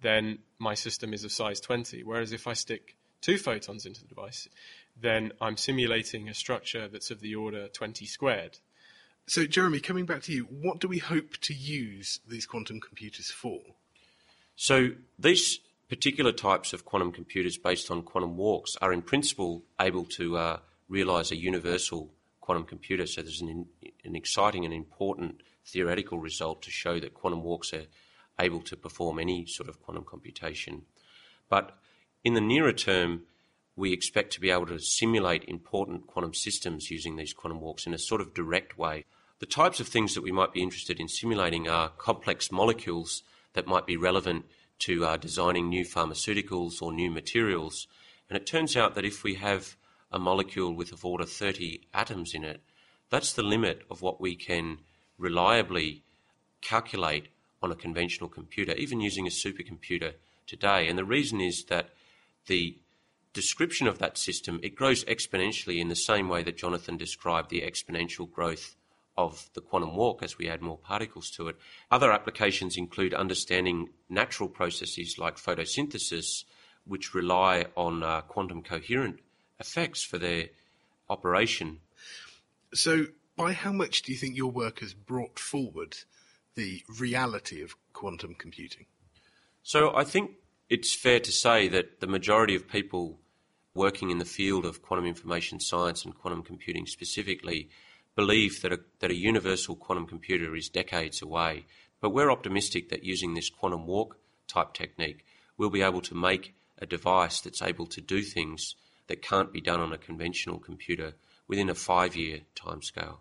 then 0.00 0.38
my 0.58 0.74
system 0.74 1.12
is 1.12 1.22
of 1.24 1.32
size 1.32 1.60
20. 1.60 2.02
Whereas 2.02 2.32
if 2.32 2.46
I 2.46 2.54
stick 2.54 2.96
two 3.20 3.36
photons 3.36 3.84
into 3.84 4.00
the 4.00 4.08
device, 4.08 4.48
then 5.00 5.32
I'm 5.40 5.56
simulating 5.56 6.28
a 6.28 6.34
structure 6.34 6.88
that's 6.88 7.10
of 7.10 7.20
the 7.20 7.34
order 7.34 7.68
20 7.68 8.06
squared. 8.06 8.58
So, 9.28 9.44
Jeremy, 9.44 9.80
coming 9.80 10.06
back 10.06 10.22
to 10.22 10.32
you, 10.32 10.44
what 10.44 10.80
do 10.80 10.88
we 10.88 10.96
hope 10.96 11.36
to 11.42 11.52
use 11.52 12.20
these 12.26 12.46
quantum 12.46 12.80
computers 12.80 13.30
for? 13.30 13.60
So, 14.56 14.92
these 15.18 15.60
particular 15.90 16.32
types 16.32 16.72
of 16.72 16.86
quantum 16.86 17.12
computers 17.12 17.58
based 17.58 17.90
on 17.90 18.00
quantum 18.04 18.38
walks 18.38 18.74
are, 18.80 18.90
in 18.90 19.02
principle, 19.02 19.64
able 19.78 20.06
to 20.16 20.38
uh, 20.38 20.58
realize 20.88 21.30
a 21.30 21.36
universal 21.36 22.08
quantum 22.40 22.64
computer. 22.64 23.06
So, 23.06 23.20
there's 23.20 23.42
an, 23.42 23.66
an 24.02 24.16
exciting 24.16 24.64
and 24.64 24.72
important 24.72 25.42
theoretical 25.66 26.18
result 26.18 26.62
to 26.62 26.70
show 26.70 26.98
that 26.98 27.12
quantum 27.12 27.42
walks 27.42 27.74
are 27.74 27.84
able 28.40 28.62
to 28.62 28.76
perform 28.78 29.18
any 29.18 29.44
sort 29.44 29.68
of 29.68 29.82
quantum 29.82 30.04
computation. 30.04 30.86
But 31.50 31.76
in 32.24 32.32
the 32.32 32.40
nearer 32.40 32.72
term, 32.72 33.24
we 33.76 33.92
expect 33.92 34.32
to 34.32 34.40
be 34.40 34.50
able 34.50 34.66
to 34.68 34.78
simulate 34.78 35.44
important 35.44 36.06
quantum 36.06 36.32
systems 36.32 36.90
using 36.90 37.16
these 37.16 37.34
quantum 37.34 37.60
walks 37.60 37.86
in 37.86 37.92
a 37.92 37.98
sort 37.98 38.22
of 38.22 38.32
direct 38.32 38.78
way. 38.78 39.04
The 39.40 39.46
types 39.46 39.78
of 39.78 39.86
things 39.86 40.14
that 40.14 40.22
we 40.22 40.32
might 40.32 40.52
be 40.52 40.62
interested 40.62 40.98
in 40.98 41.06
simulating 41.06 41.68
are 41.68 41.90
complex 41.90 42.50
molecules 42.50 43.22
that 43.52 43.68
might 43.68 43.86
be 43.86 43.96
relevant 43.96 44.46
to 44.80 45.04
uh, 45.04 45.16
designing 45.16 45.68
new 45.68 45.84
pharmaceuticals 45.84 46.82
or 46.82 46.92
new 46.92 47.10
materials. 47.10 47.86
And 48.28 48.36
it 48.36 48.46
turns 48.46 48.76
out 48.76 48.96
that 48.96 49.04
if 49.04 49.22
we 49.22 49.34
have 49.34 49.76
a 50.10 50.18
molecule 50.18 50.74
with 50.74 50.92
of 50.92 51.04
order 51.04 51.24
30 51.24 51.82
atoms 51.94 52.34
in 52.34 52.42
it, 52.42 52.62
that's 53.10 53.32
the 53.32 53.44
limit 53.44 53.82
of 53.90 54.02
what 54.02 54.20
we 54.20 54.34
can 54.34 54.78
reliably 55.18 56.02
calculate 56.60 57.28
on 57.62 57.70
a 57.70 57.76
conventional 57.76 58.28
computer, 58.28 58.72
even 58.74 59.00
using 59.00 59.26
a 59.26 59.30
supercomputer 59.30 60.14
today. 60.46 60.88
And 60.88 60.98
the 60.98 61.04
reason 61.04 61.40
is 61.40 61.64
that 61.64 61.90
the 62.46 62.76
description 63.32 63.86
of 63.86 63.98
that 63.98 64.18
system, 64.18 64.58
it 64.64 64.74
grows 64.74 65.04
exponentially 65.04 65.78
in 65.78 65.88
the 65.88 65.96
same 65.96 66.28
way 66.28 66.42
that 66.42 66.56
Jonathan 66.56 66.96
described 66.96 67.50
the 67.50 67.62
exponential 67.62 68.30
growth 68.30 68.74
of 69.18 69.50
the 69.54 69.60
quantum 69.60 69.96
walk 69.96 70.22
as 70.22 70.38
we 70.38 70.48
add 70.48 70.62
more 70.62 70.78
particles 70.78 71.28
to 71.28 71.48
it. 71.48 71.56
Other 71.90 72.12
applications 72.12 72.76
include 72.76 73.12
understanding 73.12 73.88
natural 74.08 74.48
processes 74.48 75.18
like 75.18 75.36
photosynthesis, 75.36 76.44
which 76.86 77.14
rely 77.14 77.66
on 77.76 78.04
uh, 78.04 78.20
quantum 78.22 78.62
coherent 78.62 79.18
effects 79.58 80.04
for 80.04 80.18
their 80.18 80.50
operation. 81.10 81.80
So, 82.72 83.06
by 83.36 83.52
how 83.52 83.72
much 83.72 84.02
do 84.02 84.12
you 84.12 84.18
think 84.18 84.36
your 84.36 84.52
work 84.52 84.80
has 84.80 84.94
brought 84.94 85.38
forward 85.38 85.96
the 86.54 86.82
reality 86.98 87.60
of 87.60 87.74
quantum 87.92 88.36
computing? 88.36 88.86
So, 89.64 89.94
I 89.96 90.04
think 90.04 90.30
it's 90.70 90.94
fair 90.94 91.18
to 91.18 91.32
say 91.32 91.66
that 91.66 91.98
the 91.98 92.06
majority 92.06 92.54
of 92.54 92.68
people 92.68 93.18
working 93.74 94.10
in 94.10 94.18
the 94.18 94.24
field 94.24 94.64
of 94.64 94.80
quantum 94.80 95.06
information 95.06 95.58
science 95.58 96.04
and 96.04 96.16
quantum 96.16 96.44
computing 96.44 96.86
specifically 96.86 97.68
believe 98.18 98.62
that 98.62 98.72
a, 98.72 98.80
that 98.98 99.12
a 99.12 99.14
universal 99.14 99.76
quantum 99.76 100.04
computer 100.04 100.56
is 100.56 100.68
decades 100.68 101.22
away. 101.22 101.64
But 102.00 102.10
we're 102.10 102.32
optimistic 102.32 102.88
that 102.88 103.04
using 103.04 103.34
this 103.34 103.48
quantum 103.48 103.86
walk 103.86 104.18
type 104.48 104.74
technique, 104.74 105.24
we'll 105.56 105.70
be 105.70 105.82
able 105.82 106.00
to 106.00 106.16
make 106.16 106.52
a 106.78 106.84
device 106.84 107.40
that's 107.40 107.62
able 107.62 107.86
to 107.86 108.00
do 108.00 108.22
things 108.22 108.74
that 109.06 109.22
can't 109.22 109.52
be 109.52 109.60
done 109.60 109.78
on 109.78 109.92
a 109.92 109.98
conventional 109.98 110.58
computer 110.58 111.12
within 111.46 111.70
a 111.70 111.76
five 111.76 112.16
year 112.16 112.40
timescale. 112.56 113.18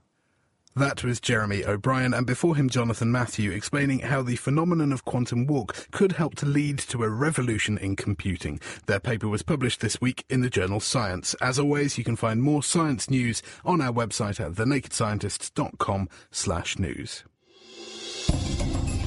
That 0.78 1.04
was 1.04 1.20
Jeremy 1.20 1.66
O'Brien, 1.66 2.14
and 2.14 2.28
before 2.28 2.56
him, 2.56 2.70
Jonathan 2.70 3.12
Matthew, 3.12 3.50
explaining 3.50 4.02
how 4.02 4.22
the 4.22 4.36
phenomenon 4.36 4.94
of 4.94 5.06
quantum 5.06 5.48
walk 5.48 5.88
could 5.90 6.12
help 6.12 6.36
to 6.36 6.46
lead 6.46 6.78
to 6.90 7.02
a 7.04 7.10
revolution 7.10 7.80
in 7.80 7.96
computing. 7.96 8.60
Their 8.86 9.00
paper 9.00 9.28
was 9.28 9.42
published 9.42 9.80
this 9.80 10.00
week 10.00 10.24
in 10.30 10.42
the 10.42 10.52
journal 10.52 10.80
Science. 10.80 11.34
As 11.42 11.58
always, 11.58 11.98
you 11.98 12.04
can 12.04 12.16
find 12.16 12.44
more 12.44 12.62
science 12.62 13.10
news 13.10 13.42
on 13.66 13.82
our 13.82 13.92
website 13.92 14.40
at 14.40 14.52
thenakedscientists.com 14.52 16.10
slash 16.30 16.78
news. 16.78 17.24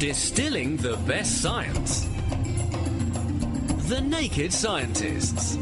Distilling 0.00 0.76
the 0.78 0.96
best 1.06 1.40
science. 1.40 2.08
The 3.88 4.00
Naked 4.00 4.52
Scientists. 4.52 5.56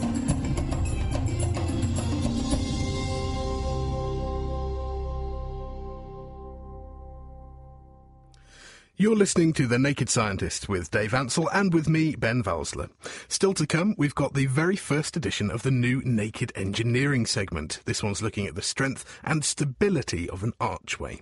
You're 9.00 9.14
listening 9.14 9.52
to 9.52 9.68
The 9.68 9.78
Naked 9.78 10.08
Scientist 10.08 10.68
with 10.68 10.90
Dave 10.90 11.14
Ansell 11.14 11.48
and 11.50 11.72
with 11.72 11.88
me, 11.88 12.16
Ben 12.16 12.42
Valsler. 12.42 12.90
Still 13.28 13.54
to 13.54 13.64
come, 13.64 13.94
we've 13.96 14.12
got 14.12 14.34
the 14.34 14.46
very 14.46 14.74
first 14.74 15.16
edition 15.16 15.52
of 15.52 15.62
the 15.62 15.70
new 15.70 16.02
Naked 16.04 16.50
Engineering 16.56 17.24
segment. 17.24 17.78
This 17.84 18.02
one's 18.02 18.22
looking 18.22 18.48
at 18.48 18.56
the 18.56 18.60
strength 18.60 19.04
and 19.22 19.44
stability 19.44 20.28
of 20.28 20.42
an 20.42 20.52
archway. 20.60 21.20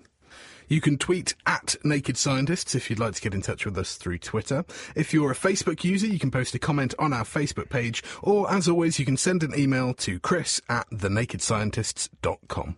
You 0.69 0.81
can 0.81 0.97
tweet 0.97 1.35
at 1.45 1.77
Naked 1.85 2.17
Scientists 2.17 2.75
if 2.75 2.89
you'd 2.89 2.99
like 2.99 3.13
to 3.13 3.21
get 3.21 3.35
in 3.35 3.43
touch 3.43 3.67
with 3.67 3.77
us 3.77 3.97
through 3.97 4.21
Twitter. 4.21 4.65
If 4.95 5.13
you're 5.13 5.33
a 5.33 5.35
Facebook 5.35 5.85
user, 5.85 6.07
you 6.07 6.19
can 6.19 6.31
post 6.31 6.55
a 6.55 6.59
comment 6.59 6.95
on 6.99 7.13
our 7.13 7.25
Facebook 7.25 7.69
page, 7.69 8.03
or 8.23 8.51
as 8.51 8.71
always, 8.71 8.99
you 8.99 9.05
can 9.05 9.19
send 9.19 9.43
an 9.43 9.53
email 9.55 9.93
to 9.93 10.19
chris 10.19 10.63
at 10.71 10.89
thenakedscientists.com. 10.89 12.77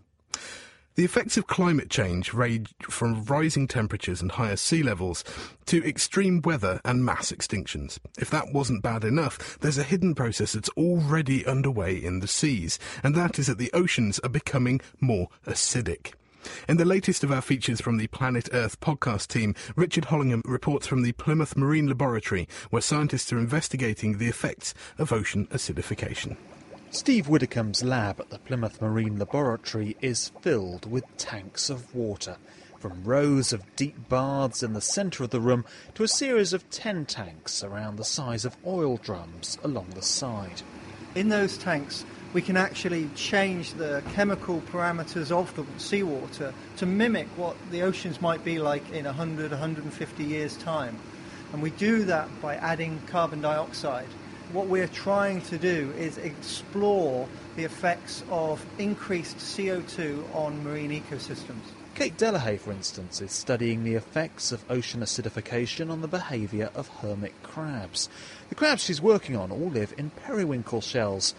The 0.99 1.05
effects 1.05 1.37
of 1.37 1.47
climate 1.47 1.91
change 1.91 2.35
range 2.35 2.75
from 2.81 3.23
rising 3.23 3.69
temperatures 3.69 4.21
and 4.21 4.33
higher 4.33 4.57
sea 4.57 4.83
levels 4.83 5.23
to 5.67 5.87
extreme 5.87 6.43
weather 6.43 6.81
and 6.85 7.05
mass 7.05 7.31
extinctions. 7.31 8.01
If 8.19 8.31
that 8.31 8.53
wasn't 8.53 8.83
bad 8.83 9.05
enough, 9.05 9.61
there's 9.61 9.79
a 9.79 9.85
hidden 9.85 10.17
process 10.17 10.55
that's 10.55 10.69
already 10.71 11.47
underway 11.47 11.95
in 11.95 12.19
the 12.19 12.27
seas, 12.27 12.81
and 13.05 13.15
that 13.15 13.39
is 13.39 13.47
that 13.47 13.59
the 13.59 13.71
oceans 13.73 14.19
are 14.25 14.29
becoming 14.29 14.81
more 15.01 15.29
acidic. 15.47 16.15
In 16.69 16.79
the 16.79 16.85
latest 16.85 17.23
of 17.23 17.31
our 17.31 17.43
features 17.43 17.81
from 17.81 17.99
the 17.99 18.09
Planet 18.09 18.49
Earth 18.53 18.81
podcast 18.81 19.29
team, 19.29 19.55
Richard 19.77 20.07
Hollingham 20.07 20.43
reports 20.45 20.89
from 20.89 21.03
the 21.03 21.13
Plymouth 21.13 21.57
Marine 21.57 21.87
Laboratory, 21.87 22.49
where 22.71 22.83
scientists 22.83 23.33
are 23.33 23.39
investigating 23.39 24.19
the 24.19 24.27
effects 24.27 24.75
of 24.99 25.13
ocean 25.13 25.47
acidification. 25.53 26.37
Steve 26.91 27.29
Widdicombe's 27.29 27.85
lab 27.85 28.19
at 28.19 28.31
the 28.31 28.39
Plymouth 28.39 28.81
Marine 28.81 29.19
Laboratory 29.19 29.95
is 30.01 30.33
filled 30.41 30.91
with 30.91 31.05
tanks 31.19 31.69
of 31.69 31.95
water, 31.95 32.39
from 32.79 33.05
rows 33.05 33.53
of 33.53 33.77
deep 33.77 34.09
baths 34.09 34.63
in 34.63 34.73
the 34.73 34.81
centre 34.81 35.23
of 35.23 35.29
the 35.29 35.39
room 35.39 35.67
to 35.95 36.03
a 36.03 36.09
series 36.09 36.55
of 36.55 36.69
10 36.71 37.05
tanks 37.05 37.63
around 37.63 37.97
the 37.97 38.05
size 38.05 38.47
of 38.47 38.57
oil 38.67 38.97
drums 38.97 39.59
along 39.63 39.91
the 39.91 40.01
side. 40.01 40.63
In 41.15 41.29
those 41.29 41.59
tanks, 41.59 42.07
we 42.33 42.41
can 42.41 42.57
actually 42.57 43.11
change 43.15 43.75
the 43.75 44.03
chemical 44.15 44.63
parameters 44.73 45.31
of 45.31 45.55
the 45.57 45.67
seawater 45.77 46.55
to 46.79 46.87
mimic 46.87 47.27
what 47.37 47.57
the 47.71 47.83
oceans 47.83 48.23
might 48.23 48.43
be 48.45 48.59
like 48.59 48.91
in 48.93 49.05
100, 49.05 49.51
150 49.51 50.25
years' 50.25 50.57
time. 50.57 50.99
And 51.53 51.61
we 51.61 51.69
do 51.71 52.05
that 52.05 52.29
by 52.41 52.57
adding 52.57 53.03
carbon 53.09 53.43
dioxide 53.43 54.09
what 54.53 54.67
we're 54.67 54.89
trying 54.89 55.41
to 55.43 55.59
do 55.59 55.93
is 55.99 56.19
explore 56.19 57.29
the 57.57 57.65
effects 57.65 58.25
of 58.31 58.65
increased 58.79 59.37
CO2 59.39 60.35
on 60.35 60.63
marine 60.65 60.91
ecosystems. 60.91 61.63
Kate 61.95 62.17
de 62.17 62.31
la 62.31 62.39
Haye, 62.39 62.57
for 62.57 62.71
instance, 62.71 63.21
is 63.21 63.33
studying 63.33 63.83
the 63.83 63.95
effects 63.95 64.53
of 64.53 64.65
ocean 64.71 65.01
acidification 65.01 65.91
on 65.91 66.01
the 66.01 66.09
behaviour 66.09 66.71
of 66.75 66.87
hermit 66.89 67.35
crabs. 67.43 68.09
The 68.49 68.55
crabs 68.55 68.85
she's 68.85 69.03
working 69.03 69.37
on 69.37 69.51
all 69.51 69.71
live 69.71 69.93
in 69.99 70.11
periwinkle 70.11 70.81
shells, 70.81 71.35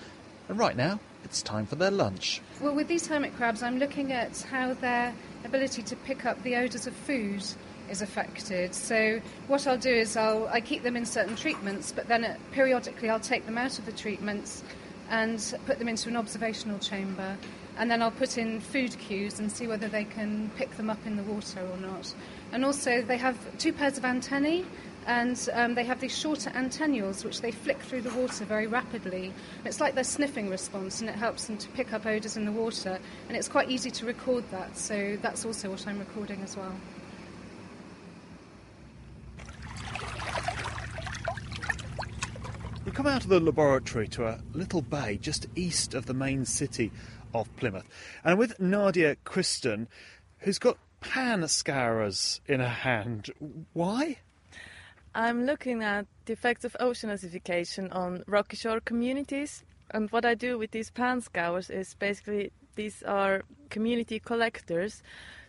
and 0.50 0.60
right 0.60 0.76
now 0.76 1.00
it's 1.24 1.41
time 1.41 1.65
for 1.65 1.76
their 1.76 1.91
lunch. 1.91 2.41
Well, 2.60 2.76
with 2.76 2.89
these 2.89 3.08
hermit 3.08 3.36
crabs, 3.38 3.63
I'm 3.63 3.80
looking 3.80 4.12
at 4.12 4.41
how 4.41 4.74
their 4.74 5.13
ability 5.45 5.82
to 5.84 5.95
pick 5.95 6.26
up 6.26 6.43
the 6.43 6.58
odours 6.58 6.88
of 6.88 6.93
food 6.93 7.45
is 7.89 8.02
affected. 8.02 8.73
So 8.73 9.21
what 9.47 9.67
I'll 9.67 9.78
do 9.78 9.93
is 9.93 10.15
I'll 10.15 10.47
I 10.47 10.62
keep 10.62 10.84
them 10.84 10.95
in 10.95 11.06
certain 11.06 11.36
treatments, 11.36 11.91
but 11.91 12.08
then 12.08 12.23
uh, 12.23 12.36
periodically 12.52 13.10
I'll 13.10 13.19
take 13.19 13.45
them 13.45 13.58
out 13.58 13.80
of 13.80 13.86
the 13.86 13.91
treatments 13.91 14.63
and 15.10 15.56
put 15.65 15.80
them 15.80 15.88
into 15.88 16.10
an 16.10 16.15
observational 16.15 16.80
chamber. 16.80 17.38
And 17.78 17.89
then 17.89 18.02
I'll 18.02 18.12
put 18.12 18.38
in 18.38 18.60
food 18.60 18.97
cues 18.99 19.39
and 19.39 19.49
see 19.49 19.65
whether 19.65 19.88
they 19.88 20.04
can 20.04 20.52
pick 20.58 20.75
them 20.75 20.89
up 20.89 21.06
in 21.06 21.15
the 21.15 21.23
water 21.23 21.62
or 21.71 21.78
not. 21.78 22.13
And 22.52 22.65
also, 22.65 23.02
they 23.02 23.17
have 23.17 23.38
two 23.58 23.71
pairs 23.71 23.97
of 23.97 24.04
antennae, 24.04 24.65
and 25.08 25.49
um, 25.54 25.75
they 25.75 25.86
have 25.86 26.02
these 26.02 26.15
shorter 26.17 26.52
antennules 26.56 27.23
which 27.23 27.39
they 27.39 27.52
flick 27.52 27.80
through 27.80 28.02
the 28.02 28.13
water 28.13 28.43
very 28.43 28.67
rapidly. 28.67 29.34
It's 29.63 29.80
like 29.80 29.95
their 29.95 30.04
sniffing 30.04 30.49
response, 30.49 30.99
and 30.99 31.10
it 31.10 31.15
helps 31.15 31.45
them 31.45 31.58
to 31.58 31.69
pick 31.69 31.93
up 31.93 32.06
odours 32.06 32.36
in 32.36 32.43
the 32.43 32.52
water. 32.52 32.99
And 33.30 33.38
it's 33.38 33.47
quite 33.47 33.69
easy 33.69 33.91
to 33.91 34.06
record 34.06 34.43
that, 34.52 34.78
so 34.78 35.17
that's 35.21 35.45
also 35.45 35.69
what 35.69 35.88
I'm 35.88 35.99
recording 35.99 36.41
as 36.41 36.58
well. 36.58 36.75
We 42.89 42.95
come 42.95 43.06
out 43.06 43.23
of 43.23 43.30
the 43.30 43.39
laboratory 43.39 44.08
to 44.08 44.25
a 44.25 44.39
little 44.52 44.82
bay 44.82 45.19
just 45.21 45.45
east 45.56 45.93
of 45.93 46.08
the 46.08 46.13
main 46.15 46.43
city 46.43 46.91
of 47.36 47.56
Plymouth. 47.56 47.86
And 48.23 48.39
with 48.39 48.60
Nadia 48.60 49.15
Christen, 49.25 49.88
who's 50.39 50.58
got 50.58 50.80
pan 50.99 51.47
scourers 51.49 52.41
in 52.47 52.62
her 52.62 52.67
hand. 52.67 53.30
Why? 53.73 54.17
I'm 55.13 55.45
looking 55.45 55.84
at 55.84 56.08
the 56.25 56.34
effects 56.34 56.65
of 56.65 56.75
ocean 56.80 57.12
acidification 57.12 57.93
on 57.93 58.23
rocky 58.25 58.58
shore 58.58 58.80
communities. 58.80 59.63
And 59.91 60.10
what 60.10 60.25
I 60.25 60.34
do 60.34 60.58
with 60.58 60.71
these 60.71 60.89
pan 60.89 61.21
scours 61.21 61.69
is 61.69 61.93
basically 61.93 62.52
these 62.73 63.04
are 63.04 63.43
community 63.69 64.19
collectors. 64.19 65.04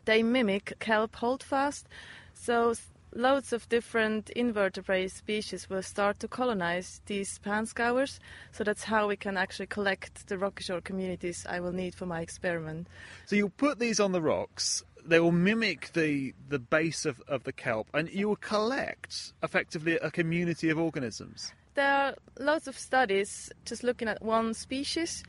They 0.05 0.22
mimic 0.22 0.74
kelp 0.79 1.16
holdfast. 1.16 1.88
So 2.35 2.74
loads 3.12 3.53
of 3.53 3.68
different 3.68 4.31
invertebrate 4.31 5.11
species 5.12 5.68
will 5.68 5.83
start 5.83 6.20
to 6.20 6.29
colonize 6.29 7.01
these 7.07 7.38
pan 7.38 7.66
scours. 7.66 8.20
So 8.53 8.64
that's 8.64 8.85
how 8.85 9.09
we 9.09 9.16
can 9.16 9.37
actually 9.37 9.66
collect 9.66 10.29
the 10.29 10.38
rocky 10.38 10.64
shore 10.64 10.81
communities 10.81 11.46
I 11.49 11.61
will 11.61 11.73
need 11.73 11.94
for 11.94 12.07
my 12.07 12.20
experiment. 12.20 12.87
So 13.27 13.37
you'll 13.37 13.51
put 13.51 13.79
these 13.79 14.01
on 14.01 14.12
the 14.12 14.23
rocks. 14.23 14.83
They 15.05 15.18
will 15.18 15.33
mimic 15.33 15.92
the, 15.94 16.35
the 16.49 16.59
base 16.59 17.07
of, 17.07 17.20
of 17.27 17.44
the 17.44 17.53
kelp, 17.53 17.88
and 17.94 18.11
you 18.11 18.29
will 18.29 18.37
collect 18.37 19.33
effectively 19.42 19.96
a 19.96 20.11
community 20.11 20.68
of 20.68 20.79
organisms. 20.79 21.53
There 21.75 21.90
are 21.90 22.14
lots 22.38 22.66
of 22.66 22.79
studies 22.79 23.51
just 23.64 23.83
looking 23.83 24.09
at 24.09 24.23
one 24.23 24.53
species, 24.55 25.25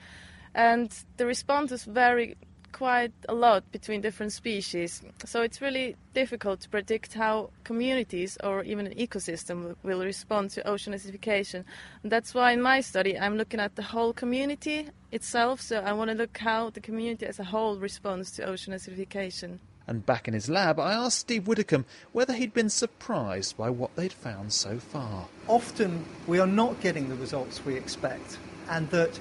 and 0.53 0.93
the 1.17 1.25
responses 1.25 1.85
vary 1.85 2.35
quite 2.71 3.13
a 3.29 3.33
lot 3.33 3.69
between 3.71 4.01
different 4.01 4.33
species. 4.33 5.01
So 5.25 5.41
it's 5.41 5.61
really 5.61 5.95
difficult 6.13 6.61
to 6.61 6.69
predict 6.69 7.13
how 7.13 7.51
communities 7.63 8.37
or 8.43 8.63
even 8.63 8.87
an 8.87 8.93
ecosystem 8.93 9.75
will 9.83 10.03
respond 10.03 10.51
to 10.51 10.67
ocean 10.67 10.93
acidification. 10.93 11.63
And 12.03 12.11
that's 12.11 12.33
why 12.33 12.51
in 12.51 12.61
my 12.61 12.81
study 12.81 13.17
I'm 13.17 13.37
looking 13.37 13.59
at 13.59 13.75
the 13.75 13.83
whole 13.83 14.13
community 14.13 14.89
itself. 15.11 15.61
So 15.61 15.79
I 15.79 15.93
want 15.93 16.09
to 16.11 16.15
look 16.15 16.37
how 16.37 16.69
the 16.69 16.79
community 16.79 17.25
as 17.25 17.39
a 17.39 17.45
whole 17.45 17.77
responds 17.77 18.31
to 18.31 18.43
ocean 18.43 18.73
acidification. 18.73 19.59
And 19.87 20.05
back 20.05 20.27
in 20.27 20.33
his 20.33 20.49
lab, 20.49 20.79
I 20.79 20.93
asked 20.93 21.19
Steve 21.19 21.47
Widdicombe 21.47 21.85
whether 22.13 22.33
he'd 22.33 22.53
been 22.53 22.69
surprised 22.69 23.57
by 23.57 23.69
what 23.69 23.95
they'd 23.95 24.13
found 24.13 24.53
so 24.53 24.77
far. 24.77 25.27
Often 25.47 26.05
we 26.27 26.39
are 26.39 26.47
not 26.47 26.79
getting 26.81 27.09
the 27.09 27.15
results 27.15 27.65
we 27.65 27.75
expect, 27.75 28.37
and 28.69 28.89
that 28.91 29.19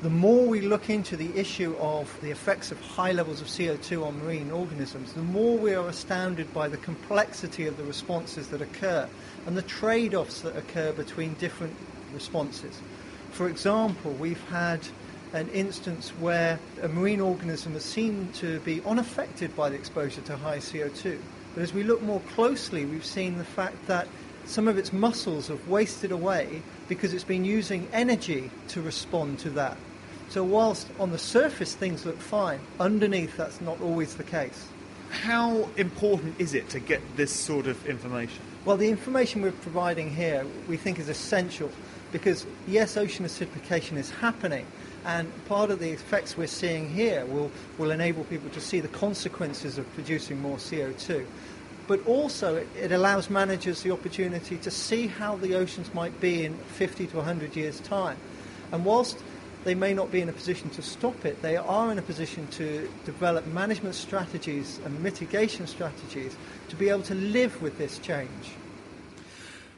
the 0.00 0.10
more 0.10 0.46
we 0.46 0.60
look 0.60 0.90
into 0.90 1.16
the 1.16 1.36
issue 1.36 1.74
of 1.80 2.16
the 2.20 2.30
effects 2.30 2.70
of 2.70 2.80
high 2.80 3.10
levels 3.10 3.40
of 3.40 3.48
CO2 3.48 4.06
on 4.06 4.16
marine 4.22 4.52
organisms, 4.52 5.12
the 5.12 5.22
more 5.22 5.58
we 5.58 5.74
are 5.74 5.88
astounded 5.88 6.52
by 6.54 6.68
the 6.68 6.76
complexity 6.76 7.66
of 7.66 7.76
the 7.76 7.82
responses 7.82 8.46
that 8.48 8.62
occur 8.62 9.08
and 9.46 9.56
the 9.56 9.62
trade 9.62 10.14
offs 10.14 10.42
that 10.42 10.56
occur 10.56 10.92
between 10.92 11.34
different 11.34 11.74
responses. 12.14 12.80
For 13.32 13.48
example, 13.48 14.12
we've 14.12 14.42
had 14.50 14.86
an 15.32 15.48
instance 15.48 16.10
where 16.20 16.60
a 16.80 16.88
marine 16.88 17.20
organism 17.20 17.72
has 17.72 17.84
seemed 17.84 18.32
to 18.34 18.60
be 18.60 18.80
unaffected 18.86 19.54
by 19.56 19.68
the 19.68 19.74
exposure 19.74 20.20
to 20.22 20.36
high 20.36 20.58
CO2. 20.58 21.18
But 21.54 21.62
as 21.64 21.74
we 21.74 21.82
look 21.82 22.02
more 22.02 22.20
closely, 22.34 22.84
we've 22.84 23.04
seen 23.04 23.36
the 23.36 23.44
fact 23.44 23.88
that 23.88 24.06
some 24.44 24.68
of 24.68 24.78
its 24.78 24.92
muscles 24.92 25.48
have 25.48 25.68
wasted 25.68 26.12
away 26.12 26.62
because 26.88 27.12
it's 27.12 27.24
been 27.24 27.44
using 27.44 27.88
energy 27.92 28.50
to 28.68 28.80
respond 28.80 29.40
to 29.40 29.50
that. 29.50 29.76
So 30.28 30.44
whilst 30.44 30.88
on 31.00 31.10
the 31.10 31.18
surface 31.18 31.74
things 31.74 32.04
look 32.04 32.18
fine, 32.18 32.60
underneath 32.78 33.36
that's 33.36 33.60
not 33.60 33.80
always 33.80 34.14
the 34.14 34.24
case. 34.24 34.68
How 35.10 35.68
important 35.76 36.38
is 36.38 36.52
it 36.52 36.68
to 36.70 36.80
get 36.80 37.00
this 37.16 37.32
sort 37.32 37.66
of 37.66 37.86
information? 37.86 38.42
Well, 38.66 38.76
the 38.76 38.90
information 38.90 39.40
we're 39.40 39.52
providing 39.52 40.10
here 40.10 40.44
we 40.68 40.76
think 40.76 40.98
is 40.98 41.08
essential 41.08 41.70
because, 42.12 42.46
yes, 42.66 42.96
ocean 42.98 43.24
acidification 43.24 43.96
is 43.96 44.10
happening, 44.10 44.66
and 45.04 45.30
part 45.46 45.70
of 45.70 45.78
the 45.78 45.90
effects 45.90 46.36
we're 46.36 46.46
seeing 46.46 46.90
here 46.90 47.24
will, 47.26 47.50
will 47.78 47.90
enable 47.90 48.24
people 48.24 48.50
to 48.50 48.60
see 48.60 48.80
the 48.80 48.88
consequences 48.88 49.78
of 49.78 49.90
producing 49.94 50.40
more 50.40 50.56
CO2. 50.58 51.24
But 51.86 52.06
also, 52.06 52.56
it, 52.56 52.68
it 52.78 52.92
allows 52.92 53.30
managers 53.30 53.82
the 53.82 53.90
opportunity 53.92 54.58
to 54.58 54.70
see 54.70 55.06
how 55.06 55.36
the 55.36 55.54
oceans 55.54 55.92
might 55.94 56.18
be 56.20 56.44
in 56.44 56.54
50 56.58 57.06
to 57.08 57.16
100 57.16 57.56
years' 57.56 57.80
time. 57.80 58.18
And 58.72 58.84
whilst 58.84 59.18
they 59.64 59.74
may 59.74 59.94
not 59.94 60.10
be 60.10 60.20
in 60.20 60.28
a 60.28 60.32
position 60.32 60.70
to 60.70 60.82
stop 60.82 61.24
it, 61.24 61.40
they 61.42 61.56
are 61.56 61.92
in 61.92 61.98
a 61.98 62.02
position 62.02 62.46
to 62.48 62.88
develop 63.04 63.46
management 63.46 63.94
strategies 63.94 64.80
and 64.84 65.02
mitigation 65.02 65.66
strategies 65.66 66.36
to 66.68 66.76
be 66.76 66.88
able 66.88 67.02
to 67.02 67.14
live 67.14 67.60
with 67.62 67.78
this 67.78 67.98
change. 67.98 68.52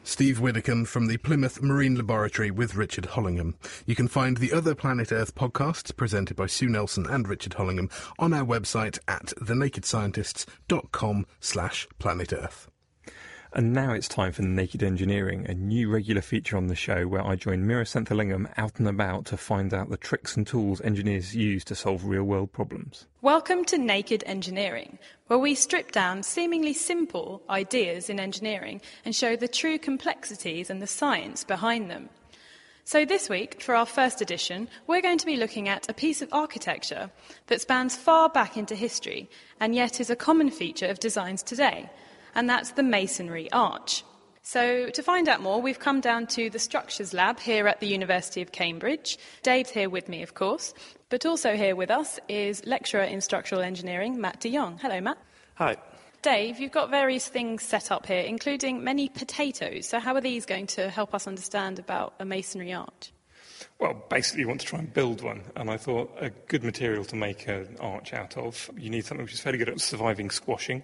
Steve 0.03 0.40
Widdicombe 0.40 0.87
from 0.87 1.07
the 1.07 1.19
Plymouth 1.19 1.62
Marine 1.62 1.95
Laboratory 1.95 2.51
with 2.51 2.75
Richard 2.75 3.07
Hollingham. 3.07 3.55
You 3.87 3.95
can 3.95 4.09
find 4.09 4.38
the 4.38 4.53
other 4.53 4.75
Planet 4.75 5.12
Earth 5.12 5.35
podcasts 5.35 5.95
presented 5.95 6.37
by 6.37 6.47
Sue 6.47 6.69
Nelson 6.69 7.07
and 7.07 7.29
Richard 7.29 7.55
Hollingham 7.55 7.90
on 8.19 8.33
our 8.33 8.45
website 8.45 8.99
at 9.07 9.27
thenakedscientists.com 9.40 11.27
slash 11.38 11.87
planet 11.99 12.33
Earth. 12.33 12.71
And 13.52 13.72
now 13.72 13.92
it's 13.92 14.06
time 14.06 14.30
for 14.30 14.42
Naked 14.42 14.80
Engineering, 14.80 15.44
a 15.48 15.54
new 15.54 15.90
regular 15.90 16.20
feature 16.20 16.56
on 16.56 16.68
the 16.68 16.76
show 16.76 17.08
where 17.08 17.26
I 17.26 17.34
join 17.34 17.64
Meera 17.64 17.84
Senthilingam 17.84 18.48
out 18.56 18.78
and 18.78 18.86
about 18.86 19.24
to 19.26 19.36
find 19.36 19.74
out 19.74 19.90
the 19.90 19.96
tricks 19.96 20.36
and 20.36 20.46
tools 20.46 20.80
engineers 20.82 21.34
use 21.34 21.64
to 21.64 21.74
solve 21.74 22.04
real 22.04 22.22
world 22.22 22.52
problems. 22.52 23.06
Welcome 23.22 23.64
to 23.64 23.76
Naked 23.76 24.22
Engineering, 24.24 25.00
where 25.26 25.40
we 25.40 25.56
strip 25.56 25.90
down 25.90 26.22
seemingly 26.22 26.72
simple 26.72 27.42
ideas 27.50 28.08
in 28.08 28.20
engineering 28.20 28.80
and 29.04 29.16
show 29.16 29.34
the 29.34 29.48
true 29.48 29.80
complexities 29.80 30.70
and 30.70 30.80
the 30.80 30.86
science 30.86 31.42
behind 31.42 31.90
them. 31.90 32.08
So, 32.84 33.04
this 33.04 33.28
week, 33.28 33.60
for 33.60 33.74
our 33.74 33.86
first 33.86 34.22
edition, 34.22 34.68
we're 34.86 35.02
going 35.02 35.18
to 35.18 35.26
be 35.26 35.36
looking 35.36 35.68
at 35.68 35.90
a 35.90 35.94
piece 35.94 36.22
of 36.22 36.28
architecture 36.30 37.10
that 37.48 37.60
spans 37.60 37.96
far 37.96 38.28
back 38.28 38.56
into 38.56 38.76
history 38.76 39.28
and 39.58 39.74
yet 39.74 40.00
is 40.00 40.08
a 40.08 40.14
common 40.14 40.52
feature 40.52 40.86
of 40.86 41.00
designs 41.00 41.42
today 41.42 41.90
and 42.35 42.49
that's 42.49 42.73
the 42.73 42.83
masonry 42.83 43.51
arch. 43.53 44.05
So, 44.43 44.88
to 44.90 45.03
find 45.03 45.29
out 45.29 45.43
more, 45.43 45.61
we've 45.61 45.79
come 45.79 46.01
down 46.01 46.27
to 46.29 46.51
the 46.51 46.59
Structures 46.59 47.12
Lab 47.12 47.38
here 47.38 47.69
at 47.69 47.81
the 47.81 47.87
University 47.87 48.40
of 48.40 48.53
Cambridge. 48.53 49.19
Dave's 49.43 49.71
here 49.71 49.90
with 49.90 50.09
me, 50.09 50.23
of 50.23 50.35
course, 50.35 50.75
but 51.09 51.27
also 51.27 51.57
here 51.57 51.77
with 51.77 51.90
us 51.90 52.19
is 52.29 52.64
lecturer 52.64 53.03
in 53.03 53.21
structural 53.21 53.61
engineering, 53.61 54.21
Matt 54.21 54.40
de 54.40 54.51
Jong. 54.51 54.79
Hello, 54.79 55.01
Matt. 55.01 55.19
Hi. 55.55 55.77
Dave, 56.23 56.59
you've 56.59 56.73
got 56.73 56.90
various 56.90 57.29
things 57.29 57.62
set 57.62 57.90
up 57.93 58.07
here, 58.07 58.23
including 58.23 58.83
many 58.83 59.09
potatoes. 59.09 59.87
So, 59.87 60.01
how 60.01 60.14
are 60.14 60.21
these 60.21 60.47
going 60.47 60.66
to 60.69 60.90
help 60.90 61.14
us 61.14 61.27
understand 61.27 61.79
about 61.79 62.14
a 62.19 62.25
masonry 62.25 62.73
arch? 62.73 63.12
Well, 63.79 64.03
basically, 64.09 64.40
you 64.40 64.49
want 64.49 64.61
to 64.62 64.66
try 64.66 64.79
and 64.79 64.93
build 64.93 65.23
one, 65.23 65.43
and 65.55 65.71
I 65.71 65.77
thought 65.77 66.14
a 66.19 66.31
good 66.31 66.64
material 66.64 67.05
to 67.05 67.16
make 67.16 67.47
an 67.47 67.77
arch 67.79 68.14
out 68.14 68.37
of, 68.37 68.71
you 68.77 68.90
need 68.90 69.05
something 69.05 69.25
which 69.25 69.35
is 69.35 69.40
fairly 69.40 69.59
good 69.59 69.69
at 69.69 69.81
surviving 69.81 70.31
squashing 70.31 70.83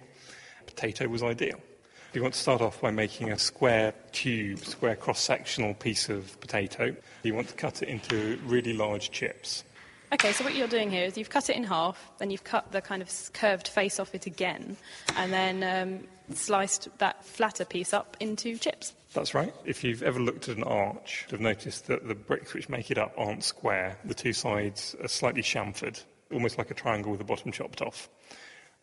potato 0.67 1.07
was 1.07 1.23
ideal. 1.23 1.59
You 2.13 2.21
want 2.21 2.33
to 2.35 2.39
start 2.39 2.61
off 2.61 2.81
by 2.81 2.91
making 2.91 3.31
a 3.31 3.37
square 3.37 3.93
tube, 4.11 4.59
square 4.59 4.95
cross-sectional 4.95 5.73
piece 5.75 6.09
of 6.09 6.39
potato. 6.39 6.95
You 7.23 7.33
want 7.33 7.49
to 7.49 7.55
cut 7.55 7.81
it 7.81 7.89
into 7.89 8.39
really 8.45 8.73
large 8.73 9.11
chips. 9.11 9.63
Okay, 10.13 10.31
so 10.31 10.45
what 10.45 10.55
you're 10.55 10.69
doing 10.69 10.89
here 10.89 11.03
is 11.03 11.17
you've 11.17 11.29
cut 11.29 11.49
it 11.49 11.57
in 11.57 11.65
half, 11.65 12.11
then 12.17 12.31
you've 12.31 12.45
cut 12.45 12.71
the 12.71 12.81
kind 12.81 13.01
of 13.01 13.11
curved 13.33 13.67
face 13.67 13.99
off 13.99 14.15
it 14.15 14.25
again, 14.25 14.77
and 15.17 15.33
then 15.33 15.63
um, 15.63 16.07
sliced 16.33 16.87
that 16.99 17.25
flatter 17.25 17.65
piece 17.65 17.93
up 17.93 18.15
into 18.21 18.57
chips. 18.57 18.93
That's 19.13 19.33
right. 19.33 19.53
If 19.65 19.83
you've 19.83 20.03
ever 20.03 20.19
looked 20.19 20.47
at 20.47 20.55
an 20.55 20.63
arch, 20.63 21.27
you've 21.29 21.41
noticed 21.41 21.87
that 21.87 22.07
the 22.07 22.15
bricks 22.15 22.53
which 22.53 22.69
make 22.69 22.89
it 22.89 22.97
up 22.97 23.13
aren't 23.17 23.43
square. 23.43 23.97
The 24.05 24.13
two 24.13 24.33
sides 24.33 24.95
are 25.01 25.09
slightly 25.09 25.41
chamfered, 25.41 26.01
almost 26.31 26.57
like 26.57 26.71
a 26.71 26.73
triangle 26.73 27.11
with 27.11 27.19
the 27.19 27.25
bottom 27.25 27.51
chopped 27.51 27.81
off. 27.81 28.09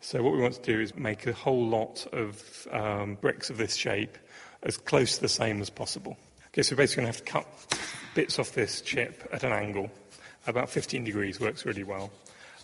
So 0.05 0.23
what 0.23 0.35
we 0.35 0.43
want 0.43 0.53
to 0.53 0.61
do 0.61 0.83
is 0.83 0.95
make 0.95 1.27
a 1.27 1.33
whole 1.33 1.67
lot 1.67 2.07
of 2.13 2.69
um, 2.71 3.15
bricks 3.23 3.49
of 3.49 3.57
this 3.57 3.75
shape 3.75 4.19
as 4.63 4.77
close 4.77 5.15
to 5.15 5.23
the 5.23 5.31
same 5.31 5.63
as 5.63 5.71
possible. 5.71 6.19
Okay, 6.49 6.61
so 6.61 6.75
we're 6.75 6.83
basically 6.83 7.05
going 7.05 7.13
to 7.15 7.19
have 7.19 7.25
to 7.25 7.33
cut 7.33 7.79
bits 8.15 8.39
off 8.39 8.53
this 8.53 8.83
chip 8.83 9.27
at 9.33 9.45
an 9.45 9.53
angle. 9.53 9.91
About 10.47 10.69
15 10.69 11.05
degrees 11.05 11.41
works 11.41 11.65
really 11.65 11.85
well. 11.85 12.11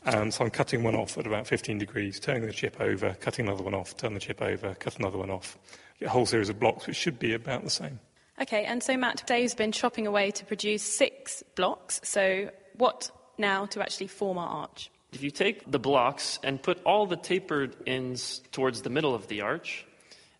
And 0.04 0.34
so 0.34 0.44
I'm 0.44 0.50
cutting 0.50 0.82
one 0.82 0.94
off 0.94 1.16
at 1.16 1.26
about 1.26 1.46
15 1.46 1.78
degrees, 1.78 2.20
turning 2.20 2.44
the 2.44 2.52
chip 2.52 2.78
over, 2.78 3.16
cutting 3.20 3.46
another 3.46 3.62
one 3.62 3.74
off, 3.74 3.96
turn 3.96 4.12
the 4.12 4.20
chip 4.20 4.42
over, 4.42 4.74
cut 4.74 4.98
another 4.98 5.16
one 5.16 5.30
off. 5.30 5.56
Get 5.98 6.06
a 6.06 6.10
whole 6.10 6.26
series 6.26 6.50
of 6.50 6.60
blocks 6.60 6.86
which 6.86 6.96
should 6.96 7.18
be 7.18 7.32
about 7.32 7.64
the 7.64 7.70
same. 7.70 8.00
Okay, 8.38 8.66
and 8.66 8.82
so 8.82 8.98
Matt, 8.98 9.26
Dave's 9.26 9.54
been 9.54 9.72
chopping 9.72 10.06
away 10.06 10.30
to 10.32 10.44
produce 10.44 10.82
six 10.82 11.42
blocks. 11.56 12.02
So 12.04 12.50
what 12.76 13.10
now 13.38 13.64
to 13.64 13.80
actually 13.80 14.08
form 14.08 14.36
our 14.36 14.46
arch? 14.46 14.90
If 15.12 15.22
you 15.22 15.30
take 15.30 15.70
the 15.70 15.78
blocks 15.78 16.38
and 16.42 16.62
put 16.62 16.80
all 16.84 17.06
the 17.06 17.16
tapered 17.16 17.74
ends 17.86 18.40
towards 18.52 18.82
the 18.82 18.90
middle 18.90 19.14
of 19.14 19.26
the 19.26 19.40
arch, 19.40 19.84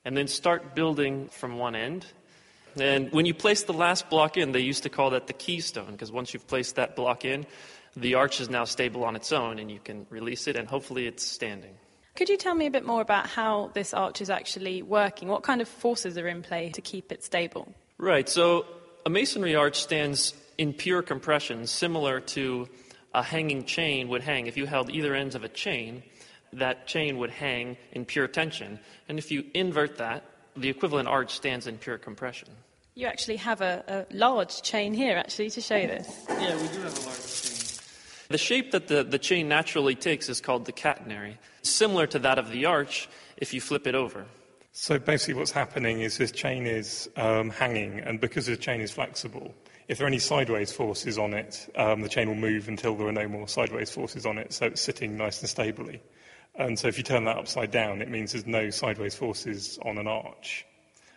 and 0.05 0.17
then 0.17 0.29
start 0.29 0.75
building 0.75 1.29
from 1.29 1.59
one 1.59 1.75
end, 1.75 2.07
and 2.79 3.11
when 3.13 3.27
you 3.27 3.35
place 3.35 3.65
the 3.65 3.73
last 3.73 4.09
block 4.09 4.37
in, 4.37 4.53
they 4.53 4.61
used 4.61 4.85
to 4.85 4.89
call 4.89 5.11
that 5.11 5.27
the 5.27 5.33
keystone, 5.33 5.93
because 5.93 6.13
once 6.13 6.33
you've 6.33 6.47
placed 6.47 6.77
that 6.77 6.95
block 6.95 7.25
in, 7.25 7.47
the 7.97 8.15
arch 8.15 8.41
is 8.41 8.49
now 8.49 8.65
stable 8.65 9.05
on 9.05 9.17
its 9.17 9.33
own, 9.33 9.59
and 9.59 9.71
you 9.71 9.81
can 9.81 10.07
release 10.09 10.47
it, 10.47 10.57
and 10.57 10.69
hopefully 10.69 11.07
it's 11.07 11.27
standing. 11.27 11.75
Could 12.15 12.29
you 12.29 12.37
tell 12.37 12.55
me 12.55 12.67
a 12.67 12.71
bit 12.71 12.87
more 12.87 13.01
about 13.01 13.27
how 13.27 13.71
this 13.75 13.93
arch 13.93 14.21
is 14.21 14.31
actually 14.31 14.83
working? 14.83 15.29
What 15.29 15.43
kind 15.43 15.61
of 15.61 15.69
forces 15.69 16.17
are 16.17 16.29
in 16.29 16.43
play 16.43 16.71
to 16.71 16.81
keep 16.81 17.11
it 17.11 17.25
stable? 17.25 17.75
Right, 17.99 18.29
so 18.29 18.67
a 19.05 19.11
masonry 19.11 19.57
arch 19.57 19.81
stands 19.81 20.35
in 20.59 20.73
pure 20.73 21.03
compression, 21.03 21.67
similar 21.67 22.21
to 22.21 22.69
a 23.15 23.23
hanging 23.23 23.65
chain 23.65 24.09
would 24.09 24.23
hang. 24.23 24.47
If 24.47 24.57
you 24.57 24.67
held 24.67 24.91
either 24.91 25.15
ends 25.15 25.35
of 25.35 25.45
a 25.45 25.49
chain, 25.49 26.03
that 26.53 26.87
chain 26.87 27.19
would 27.19 27.31
hang 27.31 27.77
in 27.93 28.05
pure 28.05 28.29
tension. 28.29 28.79
And 29.09 29.19
if 29.19 29.31
you 29.31 29.45
invert 29.55 29.99
that, 29.99 30.25
the 30.57 30.69
equivalent 30.69 31.09
arch 31.09 31.35
stands 31.35 31.67
in 31.67 31.79
pure 31.79 31.99
compression. 31.99 32.49
You 32.95 33.07
actually 33.07 33.37
have 33.37 33.61
a, 33.61 34.07
a 34.11 34.15
large 34.15 34.63
chain 34.63 34.93
here, 34.93 35.17
actually, 35.17 35.51
to 35.51 35.61
show 35.61 35.87
this. 35.87 36.25
Yeah, 36.29 36.57
we 36.61 36.69
do 36.69 36.81
have 36.81 36.99
a 36.99 37.07
large 37.07 37.43
chain. 37.43 37.57
The 38.29 38.39
shape 38.39 38.71
that 38.73 38.89
the, 38.89 39.03
the 39.03 39.19
chain 39.19 39.49
naturally 39.49 39.95
takes 39.95 40.29
is 40.29 40.41
called 40.41 40.65
the 40.65 40.73
catenary, 40.73 41.37
similar 41.63 42.07
to 42.09 42.19
that 42.21 42.39
of 42.39 42.51
the 42.51 42.67
arch 42.67 43.09
if 43.37 43.53
you 43.55 43.61
flip 43.61 43.87
it 43.87 43.95
over. 43.95 44.27
So 44.73 44.99
basically, 44.99 45.35
what's 45.35 45.51
happening 45.51 46.01
is 46.01 46.19
this 46.19 46.31
chain 46.31 46.65
is 46.67 47.11
um, 47.17 47.51
hanging, 47.51 47.99
and 47.99 48.21
because 48.21 48.47
the 48.47 48.57
chain 48.57 48.81
is 48.81 48.93
flexible, 48.93 49.53
if 49.91 49.99
there 49.99 50.05
are 50.05 50.09
any 50.09 50.21
sideways 50.21 50.71
forces 50.71 51.19
on 51.19 51.35
it, 51.35 51.69
um, 51.75 52.01
the 52.01 52.09
chain 52.09 52.29
will 52.29 52.37
move 52.37 52.69
until 52.69 52.95
there 52.95 53.09
are 53.09 53.13
no 53.13 53.27
more 53.27 53.49
sideways 53.49 53.91
forces 53.91 54.25
on 54.25 54.39
it, 54.39 54.53
so 54.53 54.67
it's 54.67 54.81
sitting 54.81 55.17
nice 55.17 55.41
and 55.41 55.49
stably. 55.49 56.01
And 56.55 56.79
so 56.79 56.87
if 56.87 56.97
you 56.97 57.03
turn 57.03 57.25
that 57.25 57.37
upside 57.37 57.73
down, 57.73 58.01
it 58.01 58.09
means 58.09 58.31
there's 58.31 58.47
no 58.47 58.71
sideways 58.71 59.17
forces 59.17 59.81
on 59.85 59.99
an 59.99 60.07
arch. 60.07 60.65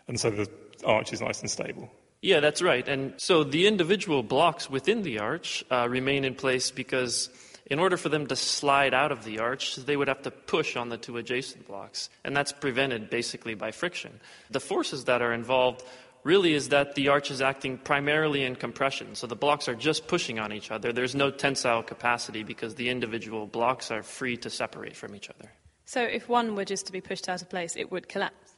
And 0.08 0.20
so 0.20 0.32
the 0.32 0.50
arch 0.84 1.14
is 1.14 1.22
nice 1.22 1.42
and 1.42 1.52
stable. 1.52 1.88
Yeah, 2.24 2.40
that's 2.40 2.64
right. 2.64 2.88
And 2.88 3.14
so 3.18 3.44
the 3.44 3.68
individual 3.68 4.24
blocks 4.24 4.72
within 4.72 5.04
the 5.04 5.20
arch 5.20 5.64
uh, 5.70 5.88
remain 5.88 6.26
in 6.26 6.34
place 6.34 6.72
because 6.72 7.30
in 7.68 7.80
order 7.80 7.96
for 7.96 8.10
them 8.10 8.28
to 8.28 8.36
slide 8.36 8.94
out 8.94 9.12
of 9.12 9.24
the 9.24 9.40
arch, 9.40 9.76
they 9.76 9.96
would 9.96 10.08
have 10.08 10.24
to 10.24 10.32
push 10.32 10.76
on 10.76 10.90
the 10.90 10.98
two 10.98 11.18
adjacent 11.18 11.68
blocks. 11.68 12.10
And 12.24 12.36
that's 12.36 12.52
prevented 12.52 13.10
basically 13.10 13.54
by 13.56 13.72
friction. 13.72 14.20
The 14.50 14.60
forces 14.60 15.06
that 15.06 15.22
are 15.22 15.34
involved 15.34 15.84
really 16.24 16.54
is 16.54 16.70
that 16.70 16.96
the 16.96 17.10
arch 17.10 17.32
is 17.32 17.42
acting 17.42 17.78
primarily 17.78 18.44
in 18.44 18.56
compression. 18.56 19.16
So 19.16 19.28
the 19.28 19.36
blocks 19.36 19.68
are 19.68 19.76
just 19.76 20.08
pushing 20.08 20.40
on 20.40 20.54
each 20.54 20.72
other. 20.72 20.94
There's 20.94 21.16
no 21.16 21.32
tensile 21.32 21.84
capacity 21.84 22.44
because 22.44 22.76
the 22.76 22.90
individual 22.90 23.48
blocks 23.48 23.92
are 23.92 24.04
free 24.04 24.38
to 24.38 24.50
separate 24.50 24.96
from 24.96 25.16
each 25.16 25.30
other. 25.30 25.52
So 25.86 26.02
if 26.02 26.30
one 26.30 26.56
were 26.56 26.66
just 26.66 26.86
to 26.88 26.92
be 26.92 27.02
pushed 27.02 27.28
out 27.28 27.42
of 27.42 27.50
place, 27.50 27.76
it 27.76 27.92
would 27.92 28.08
collapse? 28.08 28.56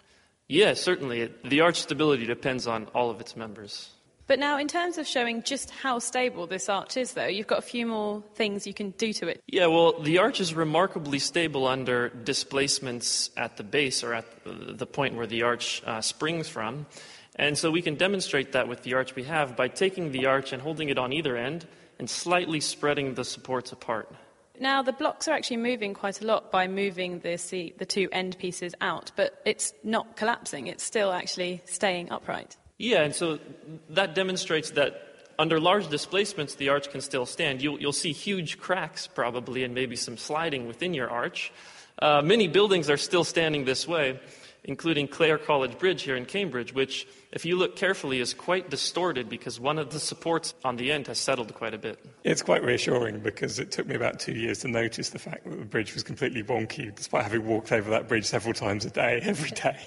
Yes, 0.47 0.79
certainly. 0.79 1.31
The 1.43 1.61
arch 1.61 1.81
stability 1.81 2.25
depends 2.25 2.67
on 2.67 2.85
all 2.93 3.09
of 3.09 3.19
its 3.19 3.35
members. 3.35 3.89
But 4.27 4.39
now, 4.39 4.57
in 4.57 4.67
terms 4.67 4.97
of 4.97 5.05
showing 5.05 5.43
just 5.43 5.69
how 5.69 5.99
stable 5.99 6.47
this 6.47 6.67
arch 6.67 6.97
is, 6.97 7.13
though, 7.13 7.27
you've 7.27 7.45
got 7.45 7.59
a 7.59 7.63
few 7.63 7.85
more 7.85 8.23
things 8.33 8.65
you 8.65 8.73
can 8.73 8.89
do 8.91 9.13
to 9.13 9.27
it. 9.27 9.41
Yeah, 9.47 9.67
well, 9.67 9.99
the 9.99 10.17
arch 10.17 10.39
is 10.39 10.55
remarkably 10.55 11.19
stable 11.19 11.67
under 11.67 12.09
displacements 12.09 13.29
at 13.37 13.57
the 13.57 13.63
base 13.63 14.03
or 14.03 14.15
at 14.15 14.25
the 14.45 14.87
point 14.87 15.15
where 15.15 15.27
the 15.27 15.43
arch 15.43 15.83
uh, 15.85 16.01
springs 16.01 16.49
from. 16.49 16.87
And 17.35 17.57
so 17.57 17.69
we 17.69 17.81
can 17.81 17.95
demonstrate 17.95 18.53
that 18.53 18.67
with 18.67 18.83
the 18.83 18.93
arch 18.93 19.15
we 19.15 19.23
have 19.23 19.55
by 19.55 19.67
taking 19.67 20.11
the 20.11 20.25
arch 20.25 20.53
and 20.53 20.61
holding 20.61 20.89
it 20.89 20.97
on 20.97 21.11
either 21.11 21.35
end 21.35 21.65
and 21.99 22.09
slightly 22.09 22.59
spreading 22.59 23.15
the 23.15 23.25
supports 23.25 23.71
apart. 23.71 24.09
Now, 24.59 24.81
the 24.81 24.93
blocks 24.93 25.27
are 25.27 25.33
actually 25.33 25.57
moving 25.57 25.93
quite 25.93 26.21
a 26.21 26.25
lot 26.25 26.49
by 26.49 26.67
moving 26.67 27.19
the, 27.19 27.37
seat, 27.37 27.77
the 27.77 27.85
two 27.85 28.07
end 28.13 28.37
pieces 28.39 28.73
out, 28.79 29.11
but 29.17 29.41
it's 29.45 29.73
not 29.83 30.15
collapsing, 30.15 30.67
it's 30.67 30.83
still 30.83 31.11
actually 31.11 31.61
staying 31.65 32.09
upright. 32.09 32.55
Yeah, 32.77 33.01
and 33.01 33.13
so 33.13 33.39
that 33.89 34.15
demonstrates 34.15 34.71
that 34.71 35.01
under 35.37 35.59
large 35.59 35.89
displacements, 35.89 36.55
the 36.55 36.69
arch 36.69 36.89
can 36.89 37.01
still 37.01 37.25
stand. 37.25 37.61
You'll, 37.61 37.79
you'll 37.79 37.91
see 37.91 38.13
huge 38.13 38.57
cracks, 38.57 39.07
probably, 39.07 39.65
and 39.65 39.73
maybe 39.73 39.97
some 39.97 40.17
sliding 40.17 40.67
within 40.67 40.93
your 40.93 41.09
arch. 41.09 41.51
Uh, 41.99 42.21
many 42.21 42.47
buildings 42.47 42.89
are 42.89 42.97
still 42.97 43.25
standing 43.25 43.65
this 43.65 43.85
way 43.85 44.19
including 44.65 45.07
Clare 45.07 45.37
College 45.37 45.77
Bridge 45.77 46.01
here 46.01 46.15
in 46.15 46.25
Cambridge, 46.25 46.73
which, 46.73 47.07
if 47.31 47.45
you 47.45 47.55
look 47.55 47.75
carefully, 47.75 48.19
is 48.19 48.33
quite 48.33 48.69
distorted 48.69 49.29
because 49.29 49.59
one 49.59 49.79
of 49.79 49.91
the 49.91 49.99
supports 49.99 50.53
on 50.63 50.75
the 50.75 50.91
end 50.91 51.07
has 51.07 51.19
settled 51.19 51.53
quite 51.53 51.73
a 51.73 51.77
bit. 51.77 52.03
It's 52.23 52.41
quite 52.41 52.63
reassuring 52.63 53.19
because 53.19 53.59
it 53.59 53.71
took 53.71 53.87
me 53.87 53.95
about 53.95 54.19
two 54.19 54.33
years 54.33 54.59
to 54.59 54.67
notice 54.67 55.09
the 55.11 55.19
fact 55.19 55.45
that 55.45 55.57
the 55.57 55.65
bridge 55.65 55.93
was 55.93 56.03
completely 56.03 56.43
wonky, 56.43 56.93
despite 56.93 57.23
having 57.23 57.45
walked 57.45 57.71
over 57.71 57.89
that 57.91 58.07
bridge 58.07 58.25
several 58.25 58.53
times 58.53 58.85
a 58.85 58.89
day, 58.89 59.19
every 59.23 59.51
day. 59.51 59.79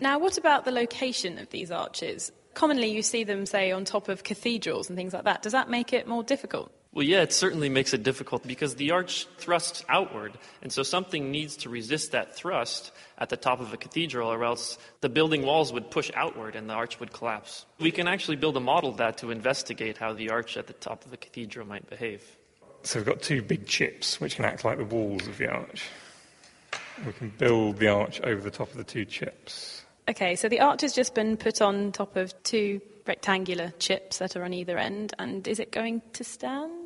Now, 0.00 0.18
what 0.18 0.38
about 0.38 0.64
the 0.64 0.72
location 0.72 1.38
of 1.38 1.50
these 1.50 1.70
arches? 1.70 2.32
Commonly, 2.54 2.90
you 2.90 3.02
see 3.02 3.24
them, 3.24 3.46
say, 3.46 3.70
on 3.70 3.84
top 3.84 4.08
of 4.08 4.24
cathedrals 4.24 4.88
and 4.88 4.96
things 4.96 5.12
like 5.12 5.24
that. 5.24 5.42
Does 5.42 5.52
that 5.52 5.70
make 5.70 5.92
it 5.92 6.08
more 6.08 6.24
difficult? 6.24 6.72
Well, 6.92 7.06
yeah, 7.06 7.22
it 7.22 7.32
certainly 7.32 7.68
makes 7.68 7.94
it 7.94 8.02
difficult 8.02 8.42
because 8.44 8.74
the 8.74 8.90
arch 8.90 9.26
thrusts 9.38 9.84
outward, 9.88 10.36
and 10.60 10.72
so 10.72 10.82
something 10.82 11.30
needs 11.30 11.56
to 11.58 11.68
resist 11.68 12.10
that 12.12 12.34
thrust 12.34 12.90
at 13.16 13.28
the 13.28 13.36
top 13.36 13.60
of 13.60 13.72
a 13.72 13.76
cathedral, 13.76 14.28
or 14.28 14.42
else 14.44 14.76
the 15.00 15.08
building 15.08 15.46
walls 15.46 15.72
would 15.72 15.88
push 15.92 16.10
outward 16.16 16.56
and 16.56 16.68
the 16.68 16.74
arch 16.74 16.98
would 16.98 17.12
collapse. 17.12 17.64
We 17.78 17.92
can 17.92 18.08
actually 18.08 18.36
build 18.36 18.56
a 18.56 18.60
model 18.60 18.90
of 18.90 18.96
that 18.96 19.18
to 19.18 19.30
investigate 19.30 19.98
how 19.98 20.14
the 20.14 20.30
arch 20.30 20.56
at 20.56 20.66
the 20.66 20.72
top 20.72 21.06
of 21.06 21.12
a 21.12 21.16
cathedral 21.16 21.64
might 21.64 21.88
behave. 21.88 22.24
So 22.82 22.98
we've 22.98 23.06
got 23.06 23.22
two 23.22 23.42
big 23.42 23.66
chips 23.66 24.20
which 24.20 24.34
can 24.34 24.44
act 24.44 24.64
like 24.64 24.78
the 24.78 24.84
walls 24.84 25.28
of 25.28 25.38
the 25.38 25.48
arch. 25.48 25.84
We 27.06 27.12
can 27.12 27.28
build 27.38 27.78
the 27.78 27.88
arch 27.88 28.20
over 28.22 28.40
the 28.42 28.50
top 28.50 28.68
of 28.70 28.76
the 28.76 28.84
two 28.84 29.04
chips. 29.04 29.84
Okay, 30.08 30.34
so 30.34 30.48
the 30.48 30.58
arch 30.58 30.80
has 30.80 30.92
just 30.92 31.14
been 31.14 31.36
put 31.36 31.62
on 31.62 31.92
top 31.92 32.16
of 32.16 32.34
two 32.42 32.80
rectangular 33.06 33.72
chips 33.78 34.18
that 34.18 34.34
are 34.34 34.42
on 34.42 34.52
either 34.52 34.76
end, 34.76 35.14
and 35.18 35.46
is 35.46 35.60
it 35.60 35.70
going 35.70 36.02
to 36.14 36.24
stand? 36.24 36.79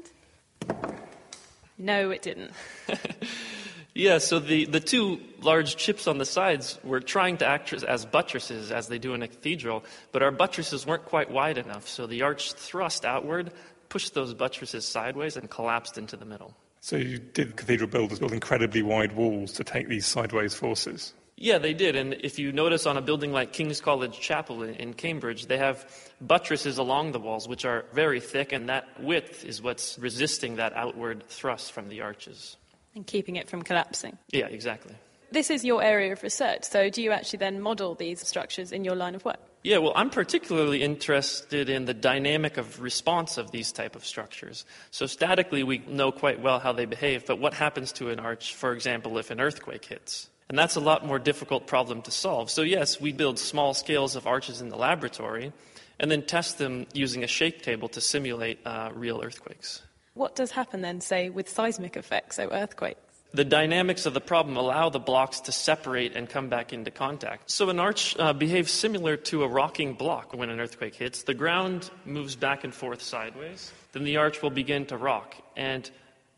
No, 1.79 2.11
it 2.11 2.23
didn't. 2.23 2.53
yeah, 3.95 4.19
so 4.19 4.39
the, 4.39 4.65
the 4.67 4.81
two 4.81 5.21
large 5.43 5.77
chips 5.77 6.07
on 6.07 6.19
the 6.19 6.25
sides 6.25 6.79
were 6.85 7.01
trying 7.01 7.37
to 7.39 7.47
act 7.47 7.73
as 7.73 8.05
buttresses, 8.07 8.71
as 8.71 8.89
they 8.89 8.99
do 8.99 9.15
in 9.15 9.23
a 9.23 9.29
cathedral, 9.29 9.85
but 10.13 10.23
our 10.23 10.31
buttresses 10.31 10.87
weren't 10.87 11.05
quite 11.05 11.31
wide 11.31 11.59
enough, 11.59 11.89
so 11.89 12.07
the 12.07 12.23
arch 12.23 12.53
thrust 12.53 13.05
outward, 13.05 13.53
pushed 13.89 14.15
those 14.15 14.35
buttresses 14.35 14.85
sideways, 14.85 15.37
and 15.37 15.51
collapsed 15.51 15.99
into 15.99 16.17
the 16.17 16.25
middle. 16.25 16.55
So 16.81 16.97
you 16.97 17.19
did 17.19 17.57
cathedral 17.57 17.89
builders 17.89 18.19
build 18.19 18.33
incredibly 18.33 18.83
wide 18.83 19.13
walls 19.13 19.53
to 19.55 19.65
take 19.65 19.89
these 19.89 20.07
sideways 20.07 20.55
forces? 20.55 21.15
Yeah, 21.37 21.59
they 21.59 21.75
did. 21.75 21.97
And 21.97 22.15
if 22.15 22.39
you 22.39 22.53
notice 22.53 22.87
on 22.87 22.97
a 22.97 23.03
building 23.03 23.33
like 23.33 23.53
King's 23.53 23.81
College 23.81 24.19
Chapel 24.19 24.63
in, 24.63 24.95
Cambridge, 24.95 25.47
they 25.47 25.59
have 25.59 25.85
buttresses 26.21 26.79
along 26.79 27.13
the 27.13 27.19
walls, 27.19 27.49
which 27.49 27.65
are 27.65 27.85
very 27.93 28.21
thick, 28.21 28.53
and 28.53 28.69
that 28.69 28.87
width 29.03 29.45
is 29.45 29.61
what's 29.61 29.99
resisting 29.99 30.57
that 30.57 30.73
outward 30.75 31.25
thrust 31.29 31.73
from 31.73 31.89
the 31.89 32.03
arches. 32.03 32.57
And 32.95 33.07
keeping 33.07 33.37
it 33.37 33.49
from 33.49 33.63
collapsing. 33.63 34.17
Yeah, 34.31 34.47
exactly. 34.47 34.95
This 35.33 35.51
is 35.51 35.65
your 35.65 35.83
area 35.83 36.13
of 36.13 36.23
research, 36.23 36.63
so 36.63 36.89
do 36.89 37.03
you 37.03 37.11
actually 37.11 37.39
then 37.39 37.61
model 37.61 37.97
these 37.97 38.25
structures 38.25 38.71
in 38.71 38.85
your 38.85 38.95
line 38.95 39.17
of 39.17 39.25
work? 39.25 39.41
Yeah, 39.65 39.79
well, 39.79 39.93
I'm 39.97 40.11
particularly 40.11 40.83
interested 40.83 41.69
in 41.69 41.87
the 41.87 41.95
dynamic 41.95 42.57
of 42.57 42.81
response 42.81 43.37
of 43.37 43.51
these 43.51 43.73
type 43.73 43.97
of 43.97 44.05
structures. 44.05 44.65
So 44.93 45.07
statically, 45.07 45.65
we 45.65 45.79
know 45.79 46.13
quite 46.13 46.41
well 46.41 46.61
how 46.61 46.73
they 46.73 46.85
behave, 46.85 47.27
but 47.27 47.41
what 47.41 47.55
happens 47.55 47.91
to 47.95 48.11
an 48.11 48.21
arch, 48.21 48.55
for 48.55 48.73
example, 48.73 49.19
if 49.19 49.33
an 49.33 49.41
earthquake 49.41 49.87
hits? 49.87 50.29
And 50.49 50.59
that's 50.59 50.77
a 50.77 50.81
lot 50.81 51.07
more 51.07 51.19
difficult 51.19 51.67
problem 51.67 52.03
to 52.03 52.11
solve. 52.11 52.51
So, 52.51 52.63
yes, 52.63 53.01
we 53.01 53.13
build 53.13 53.39
small 53.39 53.73
scales 53.75 54.15
of 54.15 54.27
arches 54.27 54.61
in 54.61 54.69
the 54.69 54.77
laboratory 54.77 55.53
and 55.99 56.11
then 56.11 56.23
test 56.23 56.59
them 56.59 56.87
using 56.93 57.25
a 57.25 57.27
shake 57.27 57.63
table 57.63 57.89
to 57.89 58.01
simulate 58.01 58.59
uh, 58.67 58.91
real 58.95 59.23
earthquakes. 59.23 59.83
What 60.15 60.37
does 60.37 60.51
happen 60.51 60.83
then, 60.83 61.01
say, 61.01 61.31
with 61.31 61.49
seismic 61.49 61.97
effects, 61.97 62.37
so 62.37 62.49
earthquakes? 62.53 63.01
The 63.33 63.45
dynamics 63.45 64.07
of 64.07 64.15
the 64.15 64.21
problem 64.21 64.57
allow 64.57 64.91
the 64.91 65.01
blocks 65.01 65.41
to 65.41 65.53
separate 65.53 66.15
and 66.15 66.29
come 66.29 66.49
back 66.49 66.73
into 66.73 66.93
contact. 66.93 67.51
So, 67.51 67.69
an 67.69 67.81
arch 67.81 68.15
uh, 68.17 68.33
behaves 68.33 68.71
similar 68.71 69.17
to 69.17 69.43
a 69.43 69.49
rocking 69.49 69.95
block 69.95 70.37
when 70.37 70.51
an 70.51 70.61
earthquake 70.61 70.95
hits. 70.95 71.25
The 71.25 71.35
ground 71.35 71.91
moves 72.05 72.37
back 72.37 72.63
and 72.63 72.73
forth 72.73 73.03
sideways, 73.03 73.73
then 73.93 74.05
the 74.05 74.19
arch 74.19 74.41
will 74.41 74.51
begin 74.51 74.87
to 74.87 74.97
rock. 74.97 75.35
And 75.57 75.91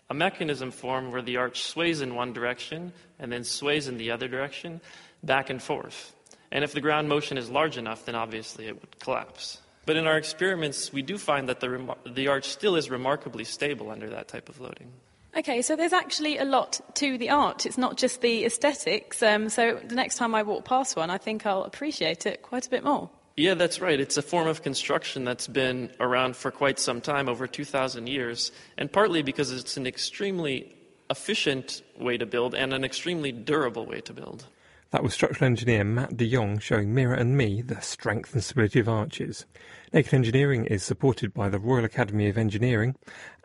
a 0.09 0.15
mechanism 0.15 0.71
form 0.71 1.11
where 1.11 1.23
the 1.23 1.37
arch 1.37 1.63
sways 1.63 2.01
in 2.01 2.15
one 2.15 2.33
direction 2.33 2.93
and 3.19 3.33
then 3.33 3.45
sways 3.45 3.89
in 3.89 3.97
the 3.99 4.11
other 4.11 4.29
direction, 4.29 4.81
back 5.23 5.51
and 5.51 5.63
forth. 5.63 6.15
And 6.53 6.63
if 6.63 6.73
the 6.73 6.81
ground 6.81 7.09
motion 7.09 7.39
is 7.39 7.51
large 7.51 7.77
enough, 7.77 8.05
then 8.05 8.15
obviously 8.15 8.67
it 8.67 8.81
would 8.81 8.99
collapse. 9.01 9.59
But 9.85 9.97
in 9.97 10.07
our 10.07 10.17
experiments, 10.17 10.93
we 10.93 11.03
do 11.03 11.19
find 11.19 11.49
that 11.49 11.61
the, 11.61 11.97
the 12.07 12.29
arch 12.29 12.45
still 12.49 12.77
is 12.77 12.91
remarkably 12.91 13.45
stable 13.45 13.91
under 13.91 14.11
that 14.11 14.29
type 14.29 14.49
of 14.49 14.61
loading. 14.61 14.93
Okay, 15.37 15.61
so 15.61 15.77
there's 15.77 15.93
actually 15.93 16.39
a 16.39 16.45
lot 16.45 16.81
to 16.95 17.19
the 17.19 17.31
art. 17.31 17.67
It's 17.67 17.77
not 17.77 17.97
just 17.97 18.23
the 18.23 18.47
aesthetics. 18.47 19.23
Um, 19.23 19.49
so 19.49 19.79
the 19.85 19.95
next 19.95 20.17
time 20.17 20.35
I 20.35 20.43
walk 20.43 20.65
past 20.65 20.97
one, 20.97 21.11
I 21.11 21.19
think 21.19 21.45
I'll 21.45 21.65
appreciate 21.65 22.25
it 22.27 22.43
quite 22.43 22.67
a 22.67 22.71
bit 22.71 22.83
more. 22.83 23.11
Yeah, 23.37 23.53
that's 23.53 23.83
right. 23.83 24.01
It's 24.01 24.17
a 24.17 24.23
form 24.23 24.49
of 24.49 24.63
construction 24.63 25.25
that's 25.25 25.47
been 25.47 25.91
around 26.01 26.37
for 26.37 26.51
quite 26.51 26.79
some 26.79 27.03
time, 27.03 27.29
over 27.29 27.47
2,000 27.47 28.07
years, 28.07 28.51
and 28.79 28.91
partly 28.91 29.23
because 29.23 29.53
it's 29.53 29.77
an 29.77 29.87
extremely 29.87 30.75
efficient 31.11 31.83
way 31.99 32.17
to 32.17 32.25
build 32.25 32.55
and 32.55 32.73
an 32.73 32.83
extremely 32.83 33.33
durable 33.33 33.85
way 33.85 34.01
to 34.01 34.15
build. 34.15 34.47
That 34.91 35.03
was 35.03 35.13
structural 35.13 35.47
engineer 35.47 35.85
Matt 35.85 36.17
de 36.17 36.31
Jong 36.31 36.59
showing 36.61 36.95
Meera 36.95 37.21
and 37.21 37.37
me 37.37 37.61
the 37.61 37.81
strength 37.83 38.33
and 38.33 38.43
stability 38.43 38.81
of 38.81 38.89
arches. 38.89 39.45
Naked 39.93 40.15
Engineering 40.15 40.65
is 40.65 40.83
supported 40.83 41.35
by 41.35 41.51
the 41.51 41.59
Royal 41.59 41.85
Academy 41.85 42.29
of 42.29 42.39
Engineering, 42.39 42.95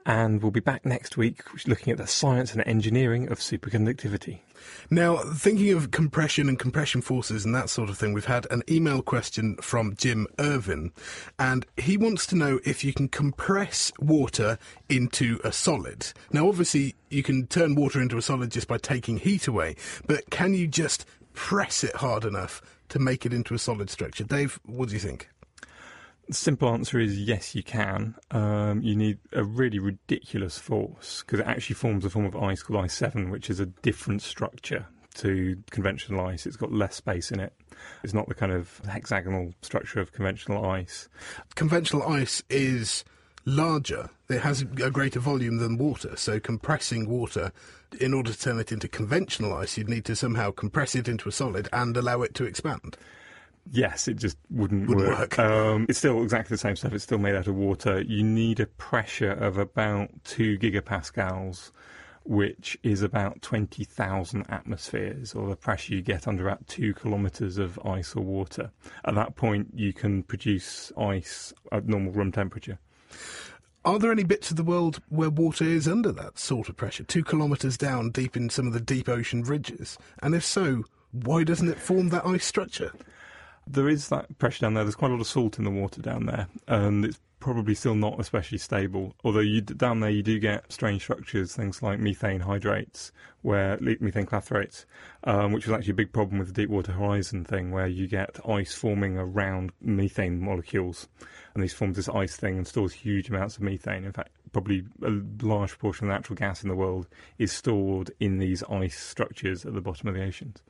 and 0.06 0.42
we'll 0.42 0.52
be 0.52 0.60
back 0.60 0.86
next 0.86 1.18
week 1.18 1.42
looking 1.68 1.92
at 1.92 1.98
the 1.98 2.08
science 2.08 2.54
and 2.54 2.64
engineering 2.66 3.32
of 3.32 3.40
superconductivity. 3.40 4.40
Now, 4.90 5.18
thinking 5.18 5.72
of 5.74 5.92
compression 5.92 6.50
and 6.50 6.58
compression 6.58 7.02
forces 7.02 7.46
and 7.46 7.56
that 7.56 7.70
sort 7.70 7.90
of 7.90 7.98
thing, 7.98 8.14
we've 8.14 8.26
had 8.26 8.48
an 8.52 8.64
email 8.70 9.02
question 9.02 9.56
from 9.58 9.96
Jim 9.96 10.28
Irvin, 10.40 10.92
and 11.40 11.65
he 11.78 11.98
wants 11.98 12.25
to 12.28 12.36
know 12.36 12.60
if 12.65 12.84
you 12.84 12.94
can 12.94 13.08
compress 13.08 13.92
water 14.00 14.58
into 14.90 15.40
a 15.44 15.52
solid. 15.52 16.13
Now, 16.32 16.48
obviously, 16.48 16.96
you 17.10 17.23
can 17.23 17.48
turn 17.48 17.75
water 17.75 18.02
into 18.02 18.17
a 18.17 18.21
solid 18.21 18.52
just 18.52 18.67
by 18.67 18.78
taking 18.78 19.17
heat 19.17 19.48
away, 19.48 19.75
but 20.08 20.30
can 20.30 20.54
you 20.54 20.67
just 20.67 21.06
press 21.34 21.84
it 21.84 21.96
hard 21.96 22.25
enough 22.25 22.62
to 22.90 23.00
make 23.00 23.25
it 23.25 23.34
into 23.34 23.54
a 23.54 23.60
solid 23.60 23.90
structure? 23.90 24.23
Dave, 24.23 24.60
what 24.65 24.90
do 24.90 24.94
you 24.94 25.00
think? 25.00 25.30
Simple 26.32 26.69
answer 26.69 26.98
is 26.98 27.19
yes, 27.19 27.56
you 27.56 27.63
can. 27.63 28.15
Um, 28.32 28.82
you 28.82 28.96
need 28.96 29.19
a 29.34 29.44
really 29.44 29.79
ridiculous 29.79 30.58
force 30.58 31.23
because 31.25 31.42
it 31.42 31.46
actually 31.46 31.75
forms 31.75 32.06
a 32.06 32.10
form 32.10 32.25
of 32.25 32.36
ice 32.36 32.63
called 32.63 32.84
ice 32.84 32.94
7, 32.94 33.29
which 33.29 33.50
is 33.50 33.60
a 33.60 33.65
different 33.65 34.21
structure 34.21 34.86
to 35.15 35.62
conventional 35.71 36.25
ice. 36.25 36.46
It's 36.46 36.56
got 36.56 36.71
less 36.71 36.96
space 36.96 37.32
in 37.32 37.42
it. 37.42 37.54
It's 38.04 38.13
not 38.13 38.29
the 38.29 38.34
kind 38.34 38.52
of 38.54 38.79
hexagonal 38.88 39.54
structure 39.62 40.00
of 40.00 40.13
conventional 40.13 40.65
ice. 40.65 41.10
Conventional 41.56 42.04
ice 42.04 42.42
is 42.50 43.04
larger. 43.46 44.10
It 44.29 44.40
has 44.42 44.62
a 44.62 44.65
greater 44.65 45.19
volume 45.19 45.58
than 45.58 45.77
water. 45.77 46.15
So 46.15 46.40
compressing 46.40 47.10
water, 47.10 47.52
in 48.00 48.13
order 48.13 48.32
to 48.32 48.40
turn 48.40 48.60
it 48.60 48.71
into 48.71 48.88
conventional 48.88 49.54
ice, 49.54 49.77
you'd 49.77 49.90
need 49.90 50.06
to 50.06 50.15
somehow 50.15 50.52
compress 50.52 50.96
it 50.96 51.08
into 51.08 51.27
a 51.27 51.34
solid 51.34 51.67
and 51.73 51.98
allow 51.98 52.21
it 52.21 52.34
to 52.36 52.46
expand. 52.46 52.98
Yes, 53.70 54.08
it 54.08 54.16
just 54.16 54.38
wouldn't, 54.50 54.90
Wouldn't 54.90 55.08
work. 55.08 55.38
work. 55.38 55.40
Um, 55.40 55.86
it's 55.88 56.00
still 56.00 56.24
exactly 56.24 56.54
the 56.56 56.58
same 56.60 56.76
stuff. 56.76 56.94
It's 56.94 57.04
still 57.04 57.20
made 57.20 57.36
out 57.36 57.48
of 57.48 57.56
water. 57.56 58.02
You 58.02 58.24
need 58.24 58.60
a 58.60 58.66
pressure 58.66 59.32
of 59.32 59.58
about 59.58 60.10
two 60.24 60.58
gigapascals, 60.58 61.72
which 62.24 62.78
is 62.84 63.02
about 63.02 63.42
20,000 63.42 64.46
atmospheres, 64.50 65.34
or 65.34 65.48
the 65.50 65.56
pressure 65.56 65.94
you 65.96 66.02
get 66.02 66.28
under 66.28 66.48
about 66.48 66.68
two 66.68 66.94
kilometres 66.94 67.58
of 67.58 67.80
ice 67.86 68.16
or 68.16 68.24
water. 68.24 68.72
At 69.06 69.16
that 69.16 69.36
point, 69.36 69.68
you 69.74 69.94
can 69.94 70.24
produce 70.24 70.92
ice 70.98 71.54
at 71.72 71.88
normal 71.88 72.12
room 72.12 72.32
temperature. 72.32 72.80
Are 73.84 73.98
there 73.98 74.12
any 74.12 74.24
bits 74.24 74.52
of 74.52 74.58
the 74.58 74.64
world 74.64 75.02
where 75.10 75.30
water 75.30 75.64
is 75.64 75.88
under 75.88 76.12
that 76.12 76.38
sort 76.38 76.70
of 76.70 76.78
pressure, 76.78 77.04
two 77.04 77.24
kilometres 77.24 77.78
down 77.78 78.12
deep 78.12 78.38
in 78.38 78.50
some 78.50 78.68
of 78.68 78.74
the 78.74 78.80
deep 78.82 79.10
ocean 79.10 79.42
ridges? 79.44 79.98
And 80.22 80.36
if 80.36 80.46
so, 80.46 80.84
why 81.12 81.44
doesn't 81.44 81.68
it 81.70 81.80
form 81.80 82.10
that 82.10 82.26
ice 82.26 82.46
structure? 82.46 82.92
There 83.68 83.88
is 83.88 84.10
that 84.10 84.38
pressure 84.38 84.62
down 84.62 84.74
there. 84.74 84.84
There's 84.84 84.96
quite 84.96 85.12
a 85.12 85.14
lot 85.14 85.22
of 85.22 85.28
salt 85.28 85.58
in 85.58 85.66
the 85.66 85.72
water 85.72 86.02
down 86.02 86.26
there, 86.26 86.48
and 86.68 87.06
it's 87.06 87.20
probably 87.40 87.74
still 87.76 87.96
not 87.96 88.20
especially 88.20 88.58
stable. 88.58 89.14
Although 89.24 89.40
you, 89.40 89.62
down 89.62 90.00
there 90.00 90.10
you 90.10 90.24
do 90.24 90.40
get 90.40 90.72
strange 90.72 91.02
structures, 91.02 91.56
things 91.56 91.82
like 91.82 92.00
methane 92.00 92.42
hydrates, 92.42 93.12
where 93.42 93.78
methane 93.80 94.26
clathrates, 94.26 94.86
um, 95.24 95.52
which 95.52 95.68
was 95.68 95.76
actually 95.76 95.92
a 95.92 95.96
big 95.96 96.14
problem 96.14 96.40
with 96.40 96.50
the 96.50 96.54
Deepwater 96.54 96.94
Horizon 96.94 97.44
thing, 97.44 97.72
where 97.72 97.88
you 97.88 98.08
get 98.08 98.40
ice 98.48 98.74
forming 98.74 99.18
around 99.18 99.72
methane 99.82 100.40
molecules, 100.40 101.08
and 101.54 101.64
these 101.64 101.74
forms 101.74 101.98
this 101.98 102.10
ice 102.10 102.38
thing 102.38 102.58
and 102.58 102.68
stores 102.68 102.94
huge 102.94 103.30
amounts 103.30 103.58
of 103.58 103.64
methane. 103.64 104.06
In 104.06 104.14
fact, 104.14 104.30
probably 104.52 104.84
a 105.04 105.22
large 105.42 105.72
proportion 105.72 106.08
of 106.08 106.14
natural 106.14 106.36
gas 106.36 106.64
in 106.64 106.70
the 106.70 106.76
world 106.76 107.08
is 107.38 107.52
stored 107.52 108.12
in 108.20 108.38
these 108.38 108.64
ice 108.64 108.98
structures 109.00 109.66
at 109.66 109.74
the 109.74 109.82
bottom 109.82 110.08
of 110.08 110.16
the 110.16 110.24
oceans. 110.24 110.62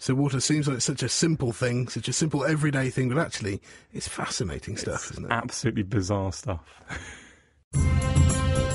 So 0.00 0.14
water 0.14 0.40
seems 0.40 0.66
like 0.66 0.80
such 0.80 1.02
a 1.02 1.10
simple 1.10 1.52
thing, 1.52 1.86
such 1.88 2.08
a 2.08 2.14
simple 2.14 2.42
everyday 2.46 2.88
thing, 2.88 3.10
but 3.10 3.18
actually 3.18 3.60
it's 3.92 4.08
fascinating 4.08 4.78
stuff, 4.78 5.10
isn't 5.10 5.26
it? 5.26 5.30
Absolutely 5.30 5.82
bizarre 5.82 6.32
stuff. 6.32 6.64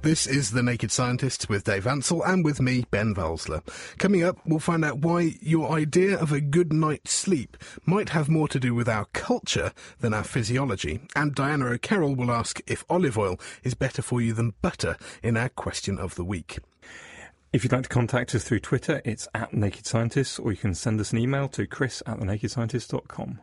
This 0.00 0.28
is 0.28 0.52
The 0.52 0.62
Naked 0.62 0.92
Scientists 0.92 1.48
with 1.48 1.64
Dave 1.64 1.84
Ansell 1.84 2.22
and 2.22 2.44
with 2.44 2.60
me, 2.60 2.86
Ben 2.92 3.16
Valsler. 3.16 3.62
Coming 3.98 4.22
up, 4.22 4.38
we'll 4.46 4.60
find 4.60 4.84
out 4.84 5.00
why 5.00 5.34
your 5.40 5.72
idea 5.72 6.16
of 6.16 6.30
a 6.30 6.40
good 6.40 6.72
night's 6.72 7.12
sleep 7.12 7.56
might 7.84 8.10
have 8.10 8.28
more 8.28 8.46
to 8.48 8.60
do 8.60 8.76
with 8.76 8.88
our 8.88 9.06
culture 9.06 9.72
than 9.98 10.14
our 10.14 10.22
physiology. 10.22 11.00
And 11.16 11.34
Diana 11.34 11.66
O'Carroll 11.66 12.14
will 12.14 12.30
ask 12.30 12.60
if 12.68 12.84
olive 12.88 13.18
oil 13.18 13.40
is 13.64 13.74
better 13.74 14.00
for 14.00 14.20
you 14.20 14.32
than 14.32 14.54
butter 14.62 14.96
in 15.20 15.36
our 15.36 15.48
question 15.48 15.98
of 15.98 16.14
the 16.14 16.24
week. 16.24 16.60
If 17.52 17.64
you'd 17.64 17.72
like 17.72 17.82
to 17.82 17.88
contact 17.88 18.36
us 18.36 18.44
through 18.44 18.60
Twitter, 18.60 19.02
it's 19.04 19.26
at 19.34 19.52
Naked 19.52 19.84
Scientists, 19.84 20.38
or 20.38 20.52
you 20.52 20.58
can 20.58 20.76
send 20.76 21.00
us 21.00 21.10
an 21.12 21.18
email 21.18 21.48
to 21.48 21.66
chris 21.66 22.04
at 22.06 22.18
thenakedscientist.com. 22.18 23.40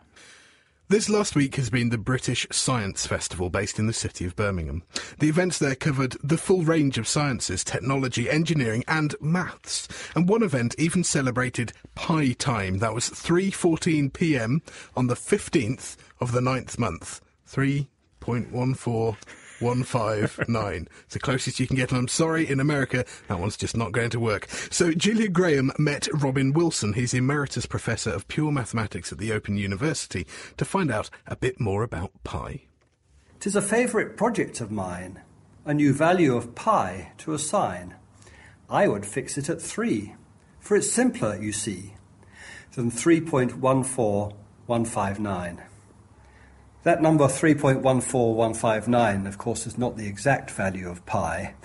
This 0.88 1.10
last 1.10 1.36
week 1.36 1.56
has 1.56 1.72
been 1.72 1.90
the 1.90 1.98
British 1.98 2.46
Science 2.52 3.08
Festival 3.08 3.50
based 3.50 3.80
in 3.80 3.88
the 3.88 3.94
city 3.94 4.24
of 4.24 4.36
Birmingham. 4.36 4.84
The 5.18 5.30
events 5.30 5.58
there 5.58 5.74
covered 5.74 6.16
the 6.24 6.38
full 6.38 6.62
range 6.62 7.00
of 7.00 7.08
sciences, 7.08 7.64
technology, 7.64 8.30
engineering 8.30 8.84
and 8.88 9.16
maths. 9.20 9.88
And 10.14 10.30
one 10.30 10.44
event 10.44 10.76
even 10.78 11.04
celebrated 11.04 11.74
pie 11.96 12.34
time. 12.34 12.78
That 12.78 12.94
was 12.94 13.10
3:14 13.10 14.14
p.m. 14.14 14.62
on 14.96 15.08
the 15.08 15.16
15th 15.16 15.98
of 16.22 16.34
the 16.34 16.42
ninth 16.42 16.78
month. 16.78 17.20
3.14 17.50 19.18
159. 19.60 20.88
It's 21.06 21.14
the 21.14 21.20
closest 21.20 21.60
you 21.60 21.68
can 21.68 21.76
get, 21.76 21.92
and 21.92 22.00
I'm 22.00 22.08
sorry, 22.08 22.48
in 22.48 22.60
America, 22.60 23.06
that 23.28 23.40
one's 23.40 23.58
just 23.58 23.78
not 23.78 23.92
going 23.92 24.10
to 24.12 24.20
work. 24.20 24.48
So, 24.72 24.92
Julia 24.92 25.30
Graham 25.30 25.72
met 25.78 26.08
Robin 26.14 26.54
Wilson. 26.54 26.94
He's 26.94 27.14
Emeritus 27.14 27.66
Professor 27.66 28.12
of 28.12 28.28
Pure 28.28 28.52
Mathematics 28.52 29.12
at 29.12 29.18
the 29.18 29.32
Open 29.32 29.58
University 29.58 30.28
to 30.58 30.66
find 30.66 30.92
out 30.92 31.10
a 31.28 31.36
bit 31.36 31.60
more 31.60 31.84
about 31.84 32.12
pi. 32.24 32.62
Tis 33.40 33.56
a 33.56 33.62
favourite 33.62 34.18
project 34.18 34.62
of 34.62 34.72
mine, 34.72 35.22
a 35.66 35.74
new 35.74 35.94
value 35.94 36.36
of 36.36 36.56
pi 36.56 37.12
to 37.20 37.34
assign. 37.34 37.96
I 38.70 38.88
would 38.88 39.06
fix 39.06 39.38
it 39.38 39.50
at 39.50 39.62
3, 39.62 40.16
for 40.60 40.76
it's 40.76 40.92
simpler, 40.92 41.40
you 41.40 41.52
see, 41.52 41.94
than 42.74 42.90
3.14159. 42.90 45.62
That 46.86 47.02
number 47.02 47.26
3.14159, 47.26 49.28
of 49.28 49.38
course, 49.40 49.66
is 49.66 49.76
not 49.76 49.98
the 49.98 50.06
exact 50.06 50.52
value 50.52 50.88
of 50.88 51.04
pi. 51.08 51.56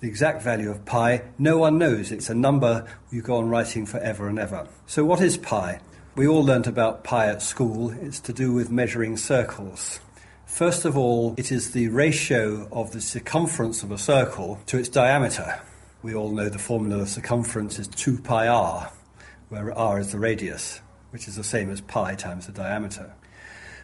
The 0.00 0.08
exact 0.08 0.40
value 0.40 0.70
of 0.70 0.86
pi, 0.86 1.20
no 1.38 1.58
one 1.58 1.76
knows. 1.76 2.10
It's 2.10 2.30
a 2.30 2.34
number 2.34 2.86
you 3.12 3.20
go 3.20 3.36
on 3.36 3.50
writing 3.50 3.84
forever 3.84 4.26
and 4.26 4.38
ever. 4.38 4.66
So, 4.86 5.04
what 5.04 5.20
is 5.20 5.36
pi? 5.36 5.80
We 6.16 6.26
all 6.26 6.42
learnt 6.42 6.66
about 6.66 7.04
pi 7.04 7.26
at 7.26 7.42
school. 7.42 7.90
It's 8.00 8.20
to 8.20 8.32
do 8.32 8.54
with 8.54 8.70
measuring 8.70 9.18
circles. 9.18 10.00
First 10.46 10.86
of 10.86 10.96
all, 10.96 11.34
it 11.36 11.52
is 11.52 11.72
the 11.72 11.88
ratio 11.88 12.66
of 12.72 12.92
the 12.92 13.02
circumference 13.02 13.82
of 13.82 13.90
a 13.90 13.98
circle 13.98 14.60
to 14.64 14.78
its 14.78 14.88
diameter. 14.88 15.60
We 16.02 16.14
all 16.14 16.30
know 16.30 16.48
the 16.48 16.58
formula 16.58 17.02
of 17.02 17.10
circumference 17.10 17.78
is 17.78 17.86
2 17.86 18.22
pi 18.22 18.48
r, 18.48 18.90
where 19.50 19.76
r 19.76 20.00
is 20.00 20.12
the 20.12 20.18
radius, 20.18 20.80
which 21.10 21.28
is 21.28 21.36
the 21.36 21.44
same 21.44 21.68
as 21.68 21.82
pi 21.82 22.14
times 22.14 22.46
the 22.46 22.52
diameter. 22.52 23.12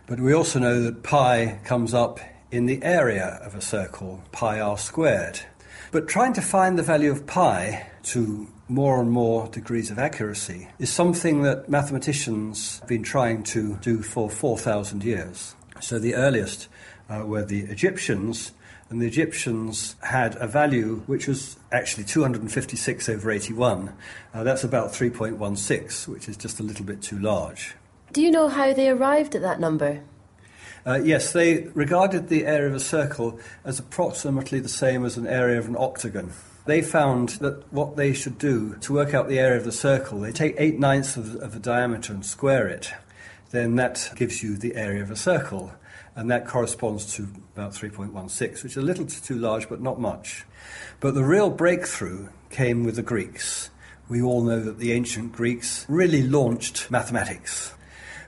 But 0.06 0.20
we 0.20 0.32
also 0.32 0.60
know 0.60 0.82
that 0.82 1.02
pi 1.02 1.58
comes 1.64 1.92
up 1.92 2.20
in 2.52 2.66
the 2.66 2.80
area 2.84 3.40
of 3.42 3.56
a 3.56 3.60
circle, 3.60 4.22
pi 4.30 4.60
r 4.60 4.78
squared. 4.78 5.40
But 5.90 6.06
trying 6.06 6.32
to 6.34 6.42
find 6.42 6.78
the 6.78 6.84
value 6.84 7.10
of 7.10 7.26
pi 7.26 7.88
to 8.04 8.46
more 8.68 9.00
and 9.00 9.10
more 9.10 9.48
degrees 9.48 9.90
of 9.90 9.98
accuracy 9.98 10.68
is 10.78 10.92
something 10.92 11.42
that 11.42 11.68
mathematicians 11.68 12.78
have 12.78 12.88
been 12.88 13.02
trying 13.02 13.42
to 13.44 13.78
do 13.82 14.00
for 14.00 14.30
4,000 14.30 15.02
years. 15.02 15.56
So 15.80 15.98
the 15.98 16.14
earliest 16.14 16.68
uh, 17.10 17.24
were 17.26 17.44
the 17.44 17.62
Egyptians, 17.62 18.52
and 18.88 19.02
the 19.02 19.06
Egyptians 19.08 19.96
had 20.02 20.36
a 20.36 20.46
value 20.46 21.02
which 21.06 21.26
was 21.26 21.56
actually 21.72 22.04
256 22.04 23.08
over 23.08 23.30
81. 23.32 23.92
Uh, 24.32 24.44
that's 24.44 24.62
about 24.62 24.92
3.16, 24.92 26.06
which 26.06 26.28
is 26.28 26.36
just 26.36 26.60
a 26.60 26.62
little 26.62 26.84
bit 26.84 27.02
too 27.02 27.18
large. 27.18 27.74
Do 28.16 28.22
you 28.22 28.30
know 28.30 28.48
how 28.48 28.72
they 28.72 28.88
arrived 28.88 29.34
at 29.34 29.42
that 29.42 29.60
number? 29.60 30.00
Uh, 30.86 30.98
yes, 31.04 31.34
they 31.34 31.64
regarded 31.74 32.30
the 32.30 32.46
area 32.46 32.66
of 32.66 32.74
a 32.74 32.80
circle 32.80 33.38
as 33.62 33.78
approximately 33.78 34.58
the 34.58 34.70
same 34.70 35.04
as 35.04 35.18
an 35.18 35.26
area 35.26 35.58
of 35.58 35.68
an 35.68 35.76
octagon. 35.78 36.32
They 36.64 36.80
found 36.80 37.28
that 37.40 37.70
what 37.70 37.96
they 37.96 38.14
should 38.14 38.38
do 38.38 38.76
to 38.76 38.94
work 38.94 39.12
out 39.12 39.28
the 39.28 39.38
area 39.38 39.58
of 39.58 39.66
the 39.66 39.70
circle, 39.70 40.20
they 40.20 40.32
take 40.32 40.54
8 40.56 40.78
ninths 40.78 41.18
of, 41.18 41.36
of 41.42 41.52
the 41.52 41.60
diameter 41.60 42.14
and 42.14 42.24
square 42.24 42.66
it. 42.66 42.90
Then 43.50 43.76
that 43.76 44.10
gives 44.16 44.42
you 44.42 44.56
the 44.56 44.76
area 44.76 45.02
of 45.02 45.10
a 45.10 45.16
circle, 45.16 45.72
and 46.14 46.30
that 46.30 46.46
corresponds 46.46 47.14
to 47.16 47.28
about 47.54 47.72
3.16, 47.72 48.62
which 48.62 48.72
is 48.72 48.76
a 48.78 48.80
little 48.80 49.04
too 49.04 49.38
large, 49.38 49.68
but 49.68 49.82
not 49.82 50.00
much. 50.00 50.46
But 51.00 51.12
the 51.14 51.22
real 51.22 51.50
breakthrough 51.50 52.30
came 52.48 52.82
with 52.82 52.96
the 52.96 53.02
Greeks. 53.02 53.68
We 54.08 54.22
all 54.22 54.42
know 54.42 54.60
that 54.60 54.78
the 54.78 54.92
ancient 54.92 55.32
Greeks 55.32 55.84
really 55.86 56.22
launched 56.22 56.90
mathematics. 56.90 57.74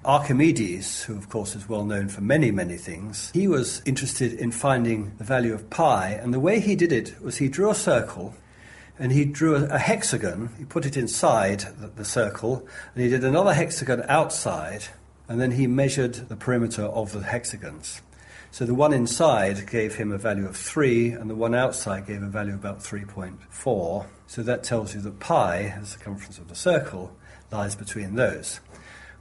Archimedes, 0.04 1.02
who 1.02 1.16
of 1.16 1.28
course 1.28 1.56
is 1.56 1.68
well 1.68 1.84
known 1.84 2.08
for 2.08 2.20
many, 2.20 2.50
many 2.50 2.76
things, 2.76 3.30
he 3.32 3.48
was 3.48 3.82
interested 3.84 4.32
in 4.32 4.52
finding 4.52 5.12
the 5.18 5.24
value 5.24 5.52
of 5.52 5.68
pi, 5.70 6.10
and 6.10 6.32
the 6.32 6.40
way 6.40 6.60
he 6.60 6.76
did 6.76 6.92
it 6.92 7.20
was 7.20 7.38
he 7.38 7.48
drew 7.48 7.70
a 7.70 7.74
circle 7.74 8.34
and 8.98 9.12
he 9.12 9.24
drew 9.24 9.54
a, 9.54 9.78
hexagon, 9.78 10.50
he 10.58 10.64
put 10.64 10.84
it 10.84 10.96
inside 10.96 11.64
the 11.96 12.04
circle, 12.04 12.66
and 12.94 13.04
he 13.04 13.08
did 13.08 13.22
another 13.22 13.54
hexagon 13.54 14.02
outside, 14.08 14.86
and 15.28 15.40
then 15.40 15.52
he 15.52 15.68
measured 15.68 16.14
the 16.14 16.36
perimeter 16.36 16.82
of 16.82 17.12
the 17.12 17.22
hexagons. 17.22 18.02
So 18.50 18.64
the 18.64 18.74
one 18.74 18.92
inside 18.92 19.70
gave 19.70 19.94
him 19.94 20.10
a 20.10 20.18
value 20.18 20.46
of 20.46 20.56
3, 20.56 21.12
and 21.12 21.30
the 21.30 21.36
one 21.36 21.54
outside 21.54 22.06
gave 22.06 22.22
a 22.22 22.28
value 22.28 22.54
of 22.54 22.60
about 22.60 22.80
3.4. 22.80 24.06
So 24.26 24.42
that 24.42 24.64
tells 24.64 24.94
you 24.94 25.00
that 25.02 25.20
pi, 25.20 25.76
the 25.78 25.86
circumference 25.86 26.38
of 26.38 26.48
the 26.48 26.56
circle, 26.56 27.14
lies 27.52 27.76
between 27.76 28.16
those. 28.16 28.60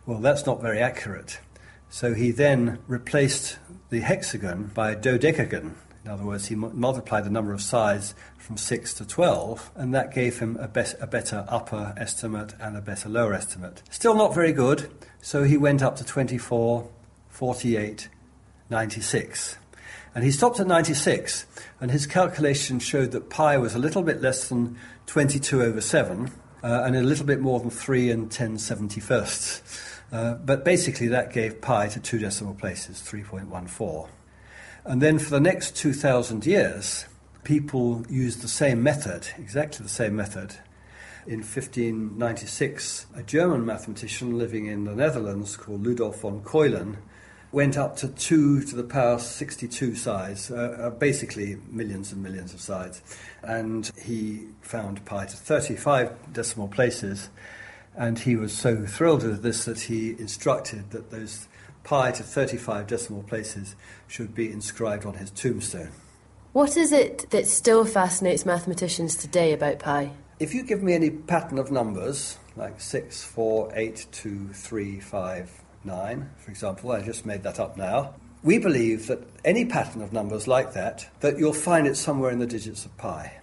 Well, 0.07 0.19
that's 0.19 0.45
not 0.45 0.61
very 0.61 0.79
accurate. 0.79 1.41
So 1.89 2.13
he 2.13 2.31
then 2.31 2.79
replaced 2.87 3.59
the 3.89 3.99
hexagon 3.99 4.71
by 4.73 4.91
a 4.91 4.95
dodecagon. 4.95 5.73
In 6.05 6.11
other 6.11 6.23
words, 6.23 6.45
he 6.45 6.55
multiplied 6.55 7.25
the 7.25 7.29
number 7.29 7.51
of 7.51 7.61
sides 7.61 8.15
from 8.37 8.55
6 8.55 8.93
to 8.93 9.05
12, 9.05 9.71
and 9.75 9.93
that 9.93 10.13
gave 10.13 10.39
him 10.39 10.55
a, 10.61 10.69
be- 10.69 10.95
a, 11.01 11.07
better 11.07 11.45
upper 11.49 11.93
estimate 11.97 12.53
and 12.61 12.77
a 12.77 12.81
better 12.81 13.09
lower 13.09 13.33
estimate. 13.33 13.83
Still 13.89 14.15
not 14.15 14.33
very 14.33 14.53
good, 14.53 14.89
so 15.21 15.43
he 15.43 15.57
went 15.57 15.83
up 15.83 15.97
to 15.97 16.05
24, 16.05 16.87
48, 17.27 18.07
96. 18.69 19.57
And 20.15 20.23
he 20.23 20.31
stopped 20.31 20.61
at 20.61 20.67
96, 20.67 21.45
and 21.81 21.91
his 21.91 22.07
calculation 22.07 22.79
showed 22.79 23.11
that 23.11 23.29
pi 23.29 23.57
was 23.57 23.75
a 23.75 23.79
little 23.79 24.03
bit 24.03 24.21
less 24.21 24.47
than 24.47 24.77
22 25.07 25.61
over 25.61 25.81
7, 25.81 26.31
uh, 26.63 26.83
and 26.85 26.95
a 26.95 27.01
little 27.01 27.25
bit 27.25 27.41
more 27.41 27.59
than 27.59 27.69
3 27.69 28.09
and 28.09 28.31
10 28.31 28.55
71st. 28.55 29.86
Uh, 30.11 30.35
but 30.35 30.63
basically, 30.63 31.07
that 31.07 31.33
gave 31.33 31.61
pi 31.61 31.87
to 31.87 31.99
two 31.99 32.17
decimal 32.17 32.53
places, 32.53 33.01
3.14. 33.01 34.07
And 34.85 35.01
then 35.01 35.19
for 35.19 35.31
the 35.31 35.41
next 35.41 35.75
2,000 35.75 36.45
years, 36.45 37.05
people 37.43 38.05
used 38.09 38.41
the 38.41 38.47
same 38.47 38.81
method, 38.81 39.27
exactly 39.37 39.83
the 39.83 39.89
same 39.89 40.15
method. 40.15 40.55
In 41.25 41.39
1596, 41.39 43.07
a 43.15 43.23
German 43.23 43.65
mathematician 43.65 44.37
living 44.37 44.67
in 44.67 44.85
the 44.85 44.95
Netherlands 44.95 45.57
called 45.57 45.83
Ludolf 45.83 46.21
von 46.21 46.41
Ceulen 46.41 46.97
went 47.51 47.77
up 47.77 47.95
to 47.97 48.07
2 48.07 48.63
to 48.63 48.75
the 48.75 48.83
power 48.83 49.19
62 49.19 49.95
sides, 49.95 50.51
uh, 50.51 50.77
uh, 50.79 50.89
basically 50.91 51.57
millions 51.69 52.11
and 52.11 52.21
millions 52.21 52.53
of 52.53 52.61
sides. 52.61 53.01
And 53.43 53.89
he 54.01 54.47
found 54.61 55.03
pi 55.05 55.25
to 55.25 55.35
35 55.35 56.33
decimal 56.33 56.67
places. 56.67 57.29
And 57.97 58.19
he 58.19 58.35
was 58.35 58.53
so 58.53 58.85
thrilled 58.85 59.23
with 59.23 59.41
this 59.41 59.65
that 59.65 59.79
he 59.81 60.11
instructed 60.11 60.91
that 60.91 61.09
those 61.09 61.47
pi 61.83 62.11
to 62.11 62.21
35 62.21 62.85
decimal 62.85 63.23
places 63.23 63.75
should 64.07 64.35
be 64.35 64.51
inscribed 64.51 65.05
on 65.05 65.15
his 65.15 65.31
tombstone. 65.31 65.89
What 66.53 66.77
is 66.77 66.91
it 66.91 67.29
that 67.31 67.47
still 67.47 67.85
fascinates 67.85 68.45
mathematicians 68.45 69.15
today 69.15 69.51
about 69.51 69.79
pi? 69.79 70.11
If 70.39 70.53
you 70.53 70.63
give 70.63 70.83
me 70.83 70.93
any 70.93 71.09
pattern 71.09 71.57
of 71.57 71.71
numbers, 71.71 72.37
like 72.55 72.79
6, 72.79 73.23
4, 73.23 73.71
8, 73.73 74.07
2, 74.11 74.49
3, 74.53 74.99
5, 74.99 75.61
9, 75.83 76.29
for 76.37 76.51
example, 76.51 76.91
I 76.91 77.01
just 77.01 77.25
made 77.25 77.41
that 77.43 77.59
up 77.59 77.77
now, 77.77 78.13
we 78.43 78.59
believe 78.59 79.07
that 79.07 79.27
any 79.43 79.65
pattern 79.65 80.01
of 80.03 80.13
numbers 80.13 80.47
like 80.47 80.73
that, 80.73 81.09
that 81.21 81.39
you'll 81.39 81.53
find 81.53 81.87
it 81.87 81.97
somewhere 81.97 82.29
in 82.29 82.39
the 82.39 82.45
digits 82.45 82.85
of 82.85 82.95
pi. 82.97 83.39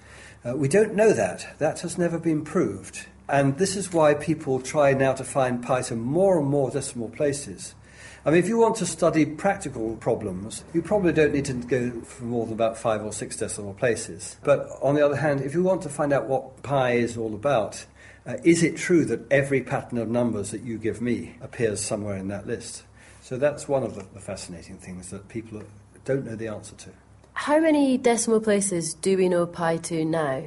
Uh, 0.46 0.56
we 0.56 0.68
don't 0.68 0.94
know 0.94 1.12
that. 1.12 1.58
That 1.58 1.80
has 1.80 1.98
never 1.98 2.18
been 2.18 2.44
proved. 2.44 3.06
And 3.28 3.56
this 3.58 3.76
is 3.76 3.92
why 3.92 4.14
people 4.14 4.60
try 4.60 4.92
now 4.92 5.14
to 5.14 5.24
find 5.24 5.62
pi 5.62 5.82
to 5.82 5.96
more 5.96 6.38
and 6.38 6.48
more 6.48 6.70
decimal 6.70 7.08
places 7.08 7.74
I 8.26 8.30
mean, 8.30 8.38
if 8.38 8.48
you 8.48 8.56
want 8.56 8.76
to 8.76 8.86
study 8.86 9.26
practical 9.26 9.96
problems, 9.96 10.64
you 10.72 10.80
probably 10.80 11.12
don't 11.12 11.34
need 11.34 11.44
to 11.44 11.52
go 11.52 12.00
for 12.00 12.24
more 12.24 12.46
than 12.46 12.54
about 12.54 12.78
five 12.78 13.04
or 13.04 13.12
six 13.12 13.36
decimal 13.36 13.74
places. 13.74 14.36
But 14.42 14.66
on 14.80 14.94
the 14.94 15.04
other 15.04 15.16
hand, 15.16 15.42
if 15.42 15.52
you 15.52 15.62
want 15.62 15.82
to 15.82 15.90
find 15.90 16.10
out 16.10 16.26
what 16.26 16.62
pi 16.62 16.92
is 16.92 17.18
all 17.18 17.34
about, 17.34 17.84
uh, 18.26 18.36
is 18.42 18.62
it 18.62 18.78
true 18.78 19.04
that 19.04 19.30
every 19.30 19.60
pattern 19.62 19.98
of 19.98 20.08
numbers 20.08 20.52
that 20.52 20.62
you 20.62 20.78
give 20.78 21.02
me 21.02 21.36
appears 21.42 21.82
somewhere 21.82 22.16
in 22.16 22.28
that 22.28 22.46
list? 22.46 22.84
So 23.20 23.36
that's 23.36 23.68
one 23.68 23.82
of 23.82 23.94
the, 23.94 24.06
the 24.14 24.20
fascinating 24.20 24.78
things 24.78 25.10
that 25.10 25.28
people 25.28 25.62
don't 26.06 26.24
know 26.24 26.34
the 26.34 26.48
answer 26.48 26.74
to. 26.76 26.90
How 27.34 27.58
many 27.58 27.98
decimal 27.98 28.40
places 28.40 28.94
do 28.94 29.18
we 29.18 29.28
know 29.28 29.44
pi 29.44 29.76
to 29.76 30.02
now? 30.02 30.44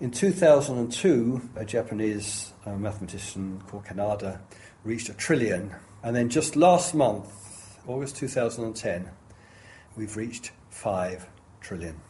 In 0.00 0.10
2002, 0.10 1.50
a 1.56 1.64
Japanese 1.66 2.54
uh, 2.64 2.70
mathematician 2.72 3.62
called 3.66 3.84
Kanada 3.84 4.40
reached 4.82 5.10
a 5.10 5.12
trillion 5.12 5.74
and 6.02 6.16
then 6.16 6.30
just 6.30 6.56
last 6.56 6.94
month, 6.94 7.76
August 7.86 8.16
2010, 8.16 9.10
we've 9.98 10.16
reached 10.16 10.52
5 10.70 11.26
trillion. 11.60 12.00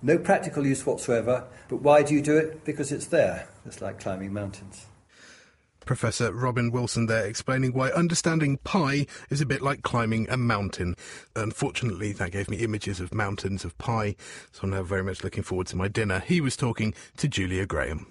No 0.00 0.16
practical 0.16 0.66
use 0.66 0.86
whatsoever, 0.86 1.44
but 1.68 1.82
why 1.82 2.02
do 2.02 2.14
you 2.14 2.22
do 2.22 2.34
it? 2.38 2.64
Because 2.64 2.92
it's 2.92 3.08
there. 3.08 3.46
It's 3.66 3.82
like 3.82 4.00
climbing 4.00 4.32
mountains. 4.32 4.86
Professor 5.88 6.34
Robin 6.34 6.70
Wilson 6.70 7.06
there 7.06 7.24
explaining 7.24 7.72
why 7.72 7.88
understanding 7.88 8.58
pi 8.58 9.06
is 9.30 9.40
a 9.40 9.46
bit 9.46 9.62
like 9.62 9.80
climbing 9.80 10.28
a 10.28 10.36
mountain. 10.36 10.94
Unfortunately, 11.34 12.12
that 12.12 12.30
gave 12.30 12.50
me 12.50 12.58
images 12.58 13.00
of 13.00 13.14
mountains 13.14 13.64
of 13.64 13.76
pi, 13.78 14.14
so 14.52 14.64
I'm 14.64 14.70
now 14.70 14.82
very 14.82 15.02
much 15.02 15.24
looking 15.24 15.42
forward 15.42 15.66
to 15.68 15.76
my 15.76 15.88
dinner. 15.88 16.18
He 16.20 16.42
was 16.42 16.58
talking 16.58 16.92
to 17.16 17.26
Julia 17.26 17.64
Graham. 17.64 18.06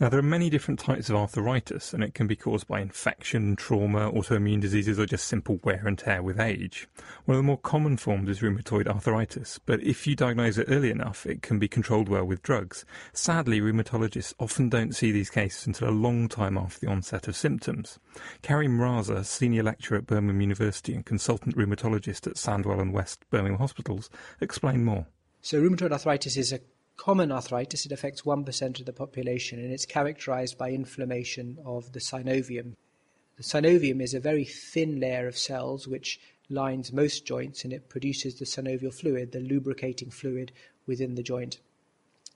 Now, 0.00 0.08
there 0.08 0.18
are 0.18 0.22
many 0.22 0.48
different 0.48 0.80
types 0.80 1.10
of 1.10 1.16
arthritis, 1.16 1.92
and 1.92 2.02
it 2.02 2.14
can 2.14 2.26
be 2.26 2.34
caused 2.34 2.66
by 2.66 2.80
infection, 2.80 3.56
trauma, 3.56 4.10
autoimmune 4.10 4.60
diseases, 4.60 4.98
or 4.98 5.06
just 5.06 5.26
simple 5.26 5.60
wear 5.62 5.86
and 5.86 5.98
tear 5.98 6.22
with 6.22 6.40
age. 6.40 6.88
One 7.26 7.36
of 7.36 7.38
the 7.38 7.46
more 7.46 7.58
common 7.58 7.98
forms 7.98 8.28
is 8.28 8.40
rheumatoid 8.40 8.88
arthritis, 8.88 9.60
but 9.64 9.82
if 9.82 10.06
you 10.06 10.16
diagnose 10.16 10.56
it 10.56 10.68
early 10.68 10.90
enough, 10.90 11.26
it 11.26 11.42
can 11.42 11.58
be 11.58 11.68
controlled 11.68 12.08
well 12.08 12.24
with 12.24 12.42
drugs. 12.42 12.84
Sadly, 13.12 13.60
rheumatologists 13.60 14.34
often 14.40 14.68
don't 14.68 14.96
see 14.96 15.12
these 15.12 15.30
cases 15.30 15.66
until 15.66 15.88
a 15.88 15.90
long 15.90 16.26
time 16.26 16.56
after 16.56 16.80
the 16.80 16.90
onset 16.90 17.28
of 17.28 17.36
symptoms. 17.36 17.98
Karim 18.40 18.78
Raza, 18.78 19.24
senior 19.24 19.62
lecturer 19.62 19.98
at 19.98 20.06
Birmingham 20.06 20.40
University 20.40 20.94
and 20.94 21.04
consultant 21.04 21.56
rheumatologist 21.56 22.26
at 22.26 22.38
Sandwell 22.38 22.80
and 22.80 22.92
West 22.92 23.24
Birmingham 23.30 23.58
Hospitals, 23.58 24.08
explain 24.40 24.84
more. 24.84 25.06
So, 25.42 25.60
rheumatoid 25.60 25.92
arthritis 25.92 26.36
is 26.36 26.52
a 26.52 26.60
common 26.96 27.32
arthritis. 27.32 27.86
It 27.86 27.92
affects 27.92 28.22
1% 28.22 28.80
of 28.80 28.86
the 28.86 28.92
population 28.92 29.58
and 29.58 29.72
it's 29.72 29.86
characterized 29.86 30.58
by 30.58 30.70
inflammation 30.70 31.58
of 31.64 31.92
the 31.92 32.00
synovium. 32.00 32.74
The 33.36 33.42
synovium 33.42 34.02
is 34.02 34.14
a 34.14 34.20
very 34.20 34.44
thin 34.44 35.00
layer 35.00 35.26
of 35.26 35.38
cells 35.38 35.88
which 35.88 36.20
lines 36.48 36.92
most 36.92 37.24
joints 37.24 37.64
and 37.64 37.72
it 37.72 37.88
produces 37.88 38.36
the 38.36 38.44
synovial 38.44 38.92
fluid, 38.92 39.32
the 39.32 39.40
lubricating 39.40 40.10
fluid 40.10 40.52
within 40.86 41.14
the 41.14 41.22
joint. 41.22 41.58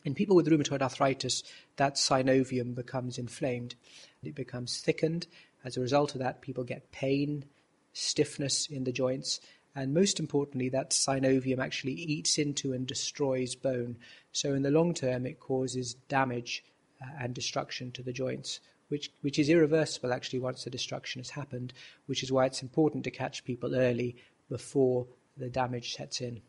In 0.04 0.14
people 0.14 0.36
with 0.36 0.46
rheumatoid 0.46 0.82
arthritis, 0.82 1.42
that 1.76 1.96
synovium 1.96 2.74
becomes 2.74 3.18
inflamed. 3.18 3.74
It 4.22 4.34
becomes 4.34 4.80
thickened. 4.80 5.26
As 5.64 5.76
a 5.76 5.80
result 5.80 6.14
of 6.14 6.20
that, 6.20 6.42
people 6.42 6.64
get 6.64 6.92
pain, 6.92 7.44
stiffness 7.92 8.68
in 8.68 8.84
the 8.84 8.92
joints, 8.92 9.40
and 9.76 9.92
most 9.92 10.18
importantly, 10.18 10.70
that 10.70 10.90
synovium 10.90 11.58
actually 11.58 11.92
eats 11.92 12.38
into 12.38 12.72
and 12.72 12.86
destroys 12.86 13.54
bone. 13.54 13.98
So, 14.32 14.54
in 14.54 14.62
the 14.62 14.70
long 14.70 14.94
term, 14.94 15.26
it 15.26 15.38
causes 15.38 15.94
damage 16.08 16.64
uh, 17.00 17.10
and 17.20 17.34
destruction 17.34 17.92
to 17.92 18.02
the 18.02 18.12
joints, 18.12 18.60
which, 18.88 19.10
which 19.20 19.38
is 19.38 19.50
irreversible 19.50 20.14
actually 20.14 20.38
once 20.38 20.64
the 20.64 20.70
destruction 20.70 21.20
has 21.20 21.28
happened, 21.28 21.74
which 22.06 22.22
is 22.22 22.32
why 22.32 22.46
it's 22.46 22.62
important 22.62 23.04
to 23.04 23.10
catch 23.10 23.44
people 23.44 23.76
early 23.76 24.16
before 24.48 25.06
the 25.36 25.50
damage 25.50 25.94
sets 25.94 26.22
in. 26.22 26.40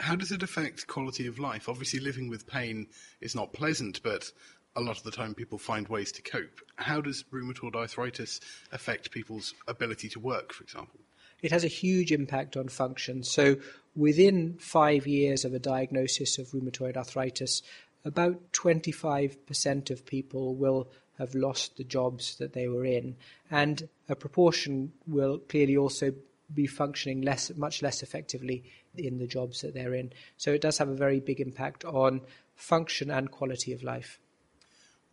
How 0.00 0.16
does 0.16 0.32
it 0.32 0.42
affect 0.42 0.86
quality 0.86 1.26
of 1.26 1.38
life? 1.38 1.68
Obviously, 1.68 2.00
living 2.00 2.30
with 2.30 2.46
pain 2.46 2.86
is 3.20 3.34
not 3.34 3.52
pleasant, 3.52 4.02
but 4.02 4.32
a 4.76 4.80
lot 4.80 4.96
of 4.96 5.02
the 5.02 5.10
time 5.10 5.34
people 5.34 5.58
find 5.58 5.86
ways 5.88 6.10
to 6.12 6.22
cope. 6.22 6.60
How 6.76 7.02
does 7.02 7.24
rheumatoid 7.32 7.74
arthritis 7.74 8.40
affect 8.72 9.10
people's 9.10 9.52
ability 9.66 10.08
to 10.10 10.20
work, 10.20 10.54
for 10.54 10.62
example? 10.62 11.00
It 11.42 11.52
has 11.52 11.64
a 11.64 11.68
huge 11.68 12.12
impact 12.12 12.56
on 12.56 12.68
function. 12.68 13.22
So, 13.22 13.56
within 13.94 14.56
five 14.58 15.06
years 15.06 15.44
of 15.44 15.54
a 15.54 15.58
diagnosis 15.58 16.38
of 16.38 16.48
rheumatoid 16.48 16.96
arthritis, 16.96 17.62
about 18.04 18.52
25% 18.52 19.90
of 19.90 20.06
people 20.06 20.54
will 20.54 20.88
have 21.18 21.34
lost 21.34 21.76
the 21.76 21.84
jobs 21.84 22.36
that 22.36 22.52
they 22.52 22.68
were 22.68 22.84
in, 22.84 23.16
and 23.50 23.88
a 24.08 24.14
proportion 24.14 24.92
will 25.06 25.38
clearly 25.38 25.76
also 25.76 26.12
be 26.54 26.66
functioning 26.66 27.22
less, 27.22 27.50
much 27.56 27.82
less 27.82 28.02
effectively 28.02 28.64
in 28.96 29.18
the 29.18 29.26
jobs 29.26 29.60
that 29.60 29.74
they're 29.74 29.94
in. 29.94 30.12
So 30.36 30.52
it 30.52 30.60
does 30.60 30.78
have 30.78 30.88
a 30.88 30.94
very 30.94 31.20
big 31.20 31.40
impact 31.40 31.84
on 31.84 32.22
function 32.54 33.10
and 33.10 33.30
quality 33.30 33.72
of 33.72 33.82
life. 33.82 34.18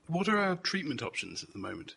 What 0.07 0.29
are 0.29 0.37
our 0.37 0.55
treatment 0.55 1.01
options 1.01 1.43
at 1.43 1.51
the 1.51 1.59
moment? 1.59 1.95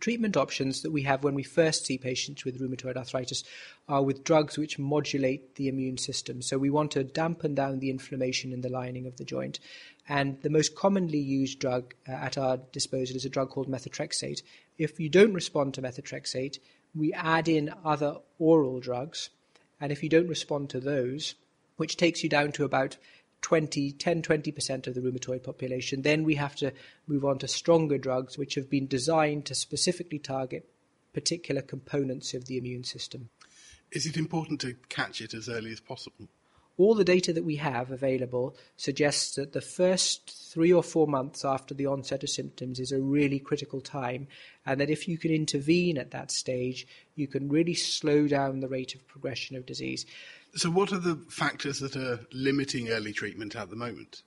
Treatment 0.00 0.36
options 0.36 0.82
that 0.82 0.90
we 0.90 1.02
have 1.02 1.22
when 1.22 1.34
we 1.34 1.42
first 1.42 1.86
see 1.86 1.98
patients 1.98 2.44
with 2.44 2.60
rheumatoid 2.60 2.96
arthritis 2.96 3.44
are 3.88 4.02
with 4.02 4.24
drugs 4.24 4.58
which 4.58 4.78
modulate 4.78 5.54
the 5.56 5.68
immune 5.68 5.98
system. 5.98 6.42
So 6.42 6.58
we 6.58 6.70
want 6.70 6.90
to 6.92 7.04
dampen 7.04 7.54
down 7.54 7.78
the 7.78 7.90
inflammation 7.90 8.52
in 8.52 8.62
the 8.62 8.68
lining 8.68 9.06
of 9.06 9.16
the 9.16 9.24
joint. 9.24 9.60
And 10.08 10.40
the 10.42 10.50
most 10.50 10.74
commonly 10.74 11.18
used 11.18 11.58
drug 11.58 11.94
uh, 12.08 12.12
at 12.12 12.38
our 12.38 12.56
disposal 12.72 13.16
is 13.16 13.24
a 13.24 13.30
drug 13.30 13.50
called 13.50 13.68
methotrexate. 13.68 14.42
If 14.78 14.98
you 14.98 15.08
don't 15.08 15.34
respond 15.34 15.74
to 15.74 15.82
methotrexate, 15.82 16.58
we 16.94 17.12
add 17.12 17.48
in 17.48 17.72
other 17.84 18.16
oral 18.38 18.80
drugs. 18.80 19.30
And 19.80 19.92
if 19.92 20.02
you 20.02 20.08
don't 20.08 20.28
respond 20.28 20.70
to 20.70 20.80
those, 20.80 21.34
which 21.76 21.96
takes 21.96 22.22
you 22.22 22.28
down 22.28 22.52
to 22.52 22.64
about 22.64 22.96
20, 23.42 23.92
10, 23.92 24.22
20% 24.22 24.86
of 24.86 24.94
the 24.94 25.00
rheumatoid 25.00 25.42
population. 25.42 26.02
Then 26.02 26.24
we 26.24 26.34
have 26.34 26.56
to 26.56 26.72
move 27.06 27.24
on 27.24 27.38
to 27.38 27.48
stronger 27.48 27.98
drugs 27.98 28.36
which 28.36 28.54
have 28.54 28.68
been 28.68 28.86
designed 28.86 29.46
to 29.46 29.54
specifically 29.54 30.18
target 30.18 30.68
particular 31.12 31.62
components 31.62 32.34
of 32.34 32.46
the 32.46 32.56
immune 32.56 32.84
system. 32.84 33.30
Is 33.92 34.06
it 34.06 34.16
important 34.16 34.60
to 34.60 34.74
catch 34.88 35.20
it 35.20 35.34
as 35.34 35.48
early 35.48 35.72
as 35.72 35.80
possible? 35.80 36.28
all 36.80 36.94
the 36.94 37.04
data 37.04 37.30
that 37.30 37.44
we 37.44 37.56
have 37.56 37.90
available 37.90 38.56
suggests 38.78 39.34
that 39.34 39.52
the 39.52 39.60
first 39.60 40.30
three 40.50 40.72
or 40.72 40.82
four 40.82 41.06
months 41.06 41.44
after 41.44 41.74
the 41.74 41.84
onset 41.84 42.22
of 42.22 42.30
symptoms 42.30 42.80
is 42.80 42.90
a 42.90 42.98
really 42.98 43.38
critical 43.38 43.82
time, 43.82 44.26
and 44.64 44.80
that 44.80 44.88
if 44.88 45.06
you 45.06 45.18
can 45.18 45.30
intervene 45.30 45.98
at 45.98 46.10
that 46.12 46.30
stage, 46.30 46.86
you 47.16 47.26
can 47.26 47.50
really 47.50 47.74
slow 47.74 48.26
down 48.26 48.60
the 48.60 48.68
rate 48.68 48.94
of 48.94 49.06
progression 49.06 49.56
of 49.56 49.66
disease. 49.66 50.06
So, 50.54 50.70
what 50.70 50.92
are 50.92 50.98
the 50.98 51.16
factors 51.28 51.78
that 51.78 51.96
are 51.96 52.20
limiting 52.32 52.88
early 52.88 53.12
treatment 53.12 53.54
at 53.54 53.70
the 53.70 53.76
moment? 53.76 54.22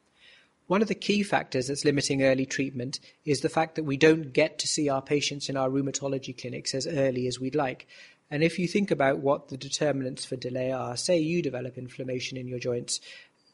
One 0.67 0.81
of 0.81 0.87
the 0.87 0.95
key 0.95 1.23
factors 1.23 1.67
that's 1.67 1.83
limiting 1.83 2.23
early 2.23 2.45
treatment 2.45 2.99
is 3.25 3.41
the 3.41 3.49
fact 3.49 3.75
that 3.75 3.83
we 3.83 3.97
don't 3.97 4.31
get 4.31 4.59
to 4.59 4.67
see 4.67 4.87
our 4.87 5.01
patients 5.01 5.49
in 5.49 5.57
our 5.57 5.69
rheumatology 5.69 6.39
clinics 6.39 6.73
as 6.73 6.87
early 6.87 7.27
as 7.27 7.39
we'd 7.39 7.55
like. 7.55 7.85
And 8.31 8.41
if 8.41 8.57
you 8.57 8.67
think 8.67 8.89
about 8.89 9.19
what 9.19 9.49
the 9.49 9.57
determinants 9.57 10.25
for 10.25 10.37
delay 10.37 10.71
are, 10.71 10.95
say 10.95 11.19
you 11.19 11.41
develop 11.41 11.77
inflammation 11.77 12.37
in 12.37 12.47
your 12.47 12.59
joints, 12.59 13.01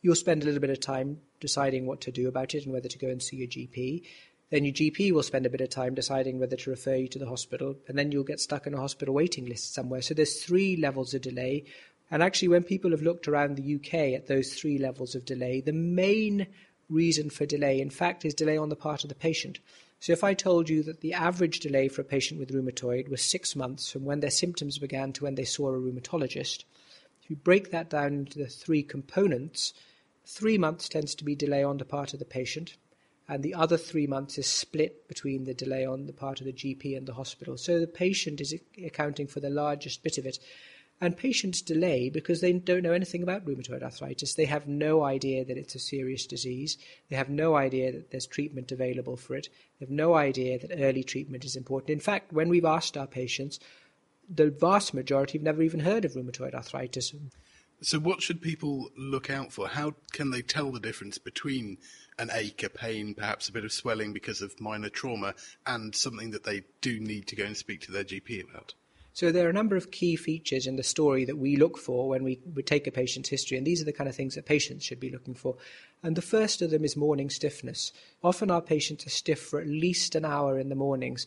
you'll 0.01 0.15
spend 0.15 0.43
a 0.43 0.45
little 0.45 0.61
bit 0.61 0.69
of 0.69 0.79
time 0.79 1.19
deciding 1.39 1.85
what 1.85 2.01
to 2.01 2.11
do 2.11 2.27
about 2.27 2.53
it 2.53 2.63
and 2.63 2.73
whether 2.73 2.87
to 2.87 2.99
go 2.99 3.07
and 3.07 3.21
see 3.21 3.37
your 3.37 3.47
GP. 3.47 4.03
Then 4.51 4.65
your 4.65 4.73
GP 4.73 5.11
will 5.11 5.23
spend 5.23 5.45
a 5.45 5.49
bit 5.49 5.61
of 5.61 5.69
time 5.69 5.95
deciding 5.95 6.39
whether 6.39 6.55
to 6.55 6.69
refer 6.69 6.95
you 6.95 7.07
to 7.09 7.19
the 7.19 7.27
hospital, 7.27 7.75
and 7.87 7.97
then 7.97 8.11
you'll 8.11 8.23
get 8.23 8.39
stuck 8.39 8.67
in 8.67 8.73
a 8.73 8.79
hospital 8.79 9.13
waiting 9.13 9.45
list 9.45 9.73
somewhere. 9.73 10.01
So 10.01 10.13
there's 10.13 10.43
three 10.43 10.75
levels 10.75 11.13
of 11.13 11.21
delay. 11.21 11.65
And 12.11 12.23
actually, 12.23 12.47
when 12.47 12.63
people 12.63 12.91
have 12.91 13.01
looked 13.01 13.27
around 13.27 13.55
the 13.55 13.75
UK 13.75 14.15
at 14.15 14.27
those 14.27 14.53
three 14.53 14.77
levels 14.77 15.15
of 15.15 15.25
delay, 15.25 15.61
the 15.61 15.73
main 15.73 16.47
reason 16.89 17.29
for 17.29 17.45
delay, 17.45 17.79
in 17.79 17.89
fact, 17.89 18.25
is 18.25 18.33
delay 18.33 18.57
on 18.57 18.69
the 18.69 18.75
part 18.75 19.03
of 19.03 19.09
the 19.09 19.15
patient. 19.15 19.59
So 19.99 20.13
if 20.13 20.23
I 20.23 20.33
told 20.33 20.69
you 20.69 20.81
that 20.83 21.01
the 21.01 21.13
average 21.13 21.59
delay 21.59 21.87
for 21.87 22.01
a 22.01 22.05
patient 22.05 22.39
with 22.39 22.51
rheumatoid 22.51 23.09
was 23.09 23.21
six 23.21 23.55
months 23.55 23.91
from 23.91 24.05
when 24.05 24.21
their 24.21 24.29
symptoms 24.29 24.79
began 24.79 25.13
to 25.13 25.25
when 25.25 25.35
they 25.35 25.43
saw 25.43 25.69
a 25.69 25.77
rheumatologist, 25.77 26.63
if 27.21 27.29
you 27.29 27.35
break 27.35 27.71
that 27.71 27.89
down 27.89 28.13
into 28.13 28.39
the 28.39 28.47
three 28.47 28.81
components, 28.81 29.73
three 30.25 30.57
months 30.57 30.87
tends 30.87 31.13
to 31.15 31.25
be 31.25 31.35
delay 31.35 31.63
on 31.63 31.77
the 31.77 31.85
part 31.85 32.13
of 32.13 32.19
the 32.19 32.25
patient, 32.25 32.77
and 33.27 33.43
the 33.43 33.53
other 33.53 33.77
three 33.77 34.07
months 34.07 34.37
is 34.37 34.47
split 34.47 35.07
between 35.07 35.43
the 35.43 35.53
delay 35.53 35.85
on 35.85 36.07
the 36.07 36.13
part 36.13 36.39
of 36.39 36.45
the 36.45 36.53
GP 36.53 36.97
and 36.97 37.05
the 37.05 37.13
hospital. 37.13 37.57
So 37.57 37.79
the 37.79 37.85
patient 37.85 38.41
is 38.41 38.55
accounting 38.83 39.27
for 39.27 39.41
the 39.41 39.49
largest 39.49 40.01
bit 40.01 40.17
of 40.17 40.25
it. 40.25 40.39
And 41.01 41.15
patients 41.15 41.61
delay 41.61 42.09
because 42.09 42.41
they 42.41 42.51
don't 42.51 42.83
know 42.83 42.91
anything 42.91 43.23
about 43.23 43.45
rheumatoid 43.45 43.83
arthritis. 43.83 44.33
They 44.33 44.45
have 44.45 44.67
no 44.67 45.03
idea 45.03 45.45
that 45.45 45.57
it's 45.57 45.75
a 45.75 45.79
serious 45.79 46.25
disease. 46.25 46.77
They 47.09 47.15
have 47.15 47.29
no 47.29 47.55
idea 47.55 47.93
that 47.93 48.11
there's 48.11 48.27
treatment 48.27 48.71
available 48.73 49.15
for 49.15 49.35
it. 49.35 49.47
They 49.79 49.85
have 49.85 49.91
no 49.91 50.15
idea 50.15 50.59
that 50.59 50.77
early 50.77 51.03
treatment 51.03 51.45
is 51.45 51.55
important. 51.55 51.91
In 51.91 52.01
fact, 52.01 52.33
when 52.33 52.49
we've 52.49 52.65
asked 52.65 52.97
our 52.97 53.07
patients, 53.07 53.59
the 54.29 54.49
vast 54.49 54.93
majority 54.93 55.37
have 55.37 55.43
never 55.43 55.61
even 55.61 55.79
heard 55.79 56.05
of 56.05 56.13
rheumatoid 56.13 56.53
arthritis. 56.53 57.13
So, 57.81 57.97
what 57.97 58.21
should 58.21 58.41
people 58.41 58.89
look 58.97 59.29
out 59.29 59.53
for? 59.53 59.69
How 59.69 59.95
can 60.11 60.31
they 60.31 60.41
tell 60.41 60.71
the 60.71 60.81
difference 60.81 61.17
between 61.17 61.77
an 62.17 62.29
ache, 62.33 62.61
a 62.61 62.69
pain, 62.69 63.15
perhaps 63.15 63.47
a 63.47 63.53
bit 63.53 63.63
of 63.63 63.71
swelling 63.71 64.11
because 64.11 64.41
of 64.41 64.59
minor 64.59 64.89
trauma, 64.89 65.33
and 65.65 65.95
something 65.95 66.31
that 66.31 66.43
they 66.43 66.63
do 66.81 66.99
need 66.99 67.27
to 67.27 67.37
go 67.37 67.45
and 67.45 67.55
speak 67.55 67.79
to 67.81 67.91
their 67.93 68.03
GP 68.03 68.43
about? 68.49 68.73
So 69.13 69.31
there 69.31 69.47
are 69.47 69.49
a 69.49 69.53
number 69.53 69.75
of 69.75 69.91
key 69.91 70.15
features 70.15 70.67
in 70.67 70.75
the 70.75 70.83
story 70.83 71.25
that 71.25 71.37
we 71.37 71.55
look 71.55 71.77
for 71.77 72.07
when 72.09 72.23
we, 72.23 72.39
we 72.53 72.63
take 72.63 72.87
a 72.87 72.91
patient's 72.91 73.29
history, 73.29 73.57
and 73.57 73.65
these 73.65 73.81
are 73.81 73.85
the 73.85 73.93
kind 73.93 74.09
of 74.09 74.15
things 74.15 74.35
that 74.35 74.45
patients 74.45 74.85
should 74.85 74.99
be 74.99 75.11
looking 75.11 75.35
for. 75.35 75.57
And 76.03 76.15
the 76.15 76.21
first 76.21 76.61
of 76.61 76.69
them 76.69 76.85
is 76.85 76.95
morning 76.95 77.29
stiffness. 77.29 77.91
Often 78.23 78.51
our 78.51 78.61
patients 78.61 79.05
are 79.07 79.11
stiff 79.11 79.39
for 79.39 79.59
at 79.59 79.67
least 79.67 80.15
an 80.15 80.25
hour 80.25 80.59
in 80.59 80.69
the 80.69 80.75
mornings. 80.75 81.25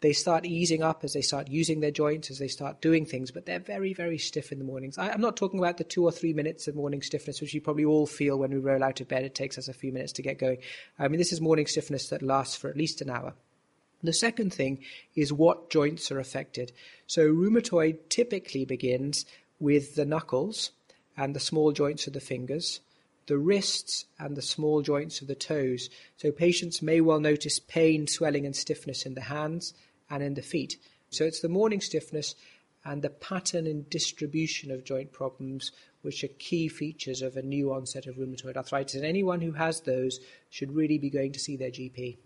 They 0.00 0.12
start 0.12 0.44
easing 0.44 0.82
up 0.82 1.04
as 1.04 1.14
they 1.14 1.22
start 1.22 1.48
using 1.48 1.80
their 1.80 1.90
joints, 1.90 2.30
as 2.30 2.38
they 2.38 2.48
start 2.48 2.82
doing 2.82 3.06
things, 3.06 3.30
but 3.30 3.46
they're 3.46 3.58
very, 3.58 3.94
very 3.94 4.18
stiff 4.18 4.52
in 4.52 4.58
the 4.58 4.64
mornings. 4.64 4.98
I, 4.98 5.08
am 5.08 5.22
not 5.22 5.36
talking 5.36 5.58
about 5.58 5.78
the 5.78 5.84
two 5.84 6.04
or 6.04 6.12
three 6.12 6.34
minutes 6.34 6.68
of 6.68 6.76
morning 6.76 7.00
stiffness, 7.00 7.40
which 7.40 7.54
you 7.54 7.62
probably 7.62 7.86
all 7.86 8.06
feel 8.06 8.38
when 8.38 8.50
we 8.50 8.58
roll 8.58 8.84
out 8.84 9.00
of 9.00 9.08
bed. 9.08 9.24
It 9.24 9.34
takes 9.34 9.56
us 9.56 9.68
a 9.68 9.72
few 9.72 9.92
minutes 9.92 10.12
to 10.12 10.22
get 10.22 10.38
going. 10.38 10.58
I 10.98 11.08
mean, 11.08 11.18
this 11.18 11.32
is 11.32 11.40
morning 11.40 11.66
stiffness 11.66 12.10
that 12.10 12.22
lasts 12.22 12.56
for 12.56 12.68
at 12.68 12.76
least 12.76 13.00
an 13.00 13.08
hour. 13.08 13.34
The 14.06 14.12
second 14.12 14.54
thing 14.54 14.78
is 15.14 15.32
what 15.32 15.70
joints 15.70 16.10
are 16.12 16.20
affected. 16.20 16.72
So, 17.06 17.28
rheumatoid 17.28 18.08
typically 18.08 18.64
begins 18.64 19.26
with 19.58 19.94
the 19.94 20.04
knuckles 20.04 20.70
and 21.16 21.34
the 21.34 21.40
small 21.40 21.72
joints 21.72 22.06
of 22.06 22.12
the 22.12 22.20
fingers, 22.20 22.80
the 23.26 23.38
wrists, 23.38 24.04
and 24.18 24.36
the 24.36 24.42
small 24.42 24.82
joints 24.82 25.20
of 25.20 25.28
the 25.28 25.34
toes. 25.34 25.90
So, 26.16 26.30
patients 26.30 26.82
may 26.82 27.00
well 27.00 27.20
notice 27.20 27.58
pain, 27.58 28.06
swelling, 28.06 28.46
and 28.46 28.54
stiffness 28.54 29.04
in 29.06 29.14
the 29.14 29.22
hands 29.22 29.74
and 30.08 30.22
in 30.22 30.34
the 30.34 30.42
feet. 30.42 30.76
So, 31.10 31.24
it's 31.24 31.40
the 31.40 31.48
morning 31.48 31.80
stiffness 31.80 32.36
and 32.84 33.02
the 33.02 33.10
pattern 33.10 33.66
and 33.66 33.90
distribution 33.90 34.70
of 34.70 34.84
joint 34.84 35.12
problems 35.12 35.72
which 36.02 36.22
are 36.22 36.28
key 36.38 36.68
features 36.68 37.20
of 37.20 37.36
a 37.36 37.42
new 37.42 37.72
onset 37.72 38.06
of 38.06 38.14
rheumatoid 38.14 38.56
arthritis. 38.56 38.94
And 38.94 39.04
anyone 39.04 39.40
who 39.40 39.52
has 39.52 39.80
those 39.80 40.20
should 40.50 40.72
really 40.72 40.98
be 40.98 41.10
going 41.10 41.32
to 41.32 41.40
see 41.40 41.56
their 41.56 41.72
GP. 41.72 42.18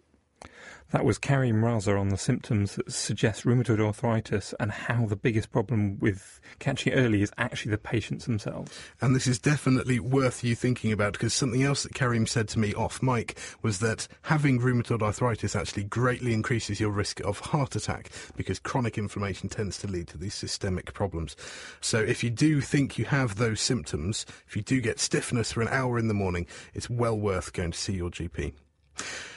That 0.93 1.05
was 1.05 1.19
Karim 1.19 1.63
Raza 1.63 1.99
on 1.99 2.09
the 2.09 2.19
symptoms 2.19 2.75
that 2.75 2.91
suggest 2.91 3.45
rheumatoid 3.45 3.79
arthritis 3.79 4.53
and 4.59 4.73
how 4.73 5.07
the 5.07 5.15
biggest 5.15 5.53
problem 5.53 6.01
with 6.01 6.41
catching 6.59 6.93
it 6.93 6.97
early 6.97 7.23
is 7.23 7.31
actually 7.39 7.71
the 7.71 7.79
patients 7.79 8.25
themselves. 8.25 8.77
And 9.01 9.15
this 9.15 9.29
is 9.29 9.39
definitely 9.39 10.01
worth 10.01 10.43
you 10.43 10.57
thinking 10.57 10.91
about 10.91 11.13
because 11.13 11.33
something 11.33 11.63
else 11.63 11.85
that 11.85 11.95
Karim 11.95 12.27
said 12.27 12.49
to 12.49 12.59
me 12.59 12.75
off 12.75 13.05
mic 13.05 13.39
was 13.63 13.79
that 13.79 14.09
having 14.23 14.59
rheumatoid 14.59 15.01
arthritis 15.01 15.55
actually 15.55 15.85
greatly 15.85 16.35
increases 16.35 16.81
your 16.81 16.91
risk 16.91 17.21
of 17.21 17.39
heart 17.39 17.77
attack 17.77 18.11
because 18.37 18.59
chronic 18.59 18.99
inflammation 18.99 19.49
tends 19.49 19.79
to 19.79 19.87
lead 19.87 20.09
to 20.09 20.19
these 20.19 20.35
systemic 20.35 20.93
problems. 20.93 21.37
So 21.81 22.01
if 22.01 22.25
you 22.25 22.31
do 22.31 22.61
think 22.61 22.99
you 22.99 23.05
have 23.05 23.37
those 23.37 23.61
symptoms, 23.61 24.27
if 24.49 24.57
you 24.57 24.63
do 24.63 24.81
get 24.81 24.99
stiffness 24.99 25.53
for 25.53 25.63
an 25.63 25.69
hour 25.69 26.01
in 26.01 26.09
the 26.09 26.15
morning, 26.15 26.49
it's 26.75 26.91
well 26.91 27.17
worth 27.17 27.53
going 27.53 27.71
to 27.71 27.79
see 27.79 27.93
your 27.93 28.11
GP. 28.11 28.55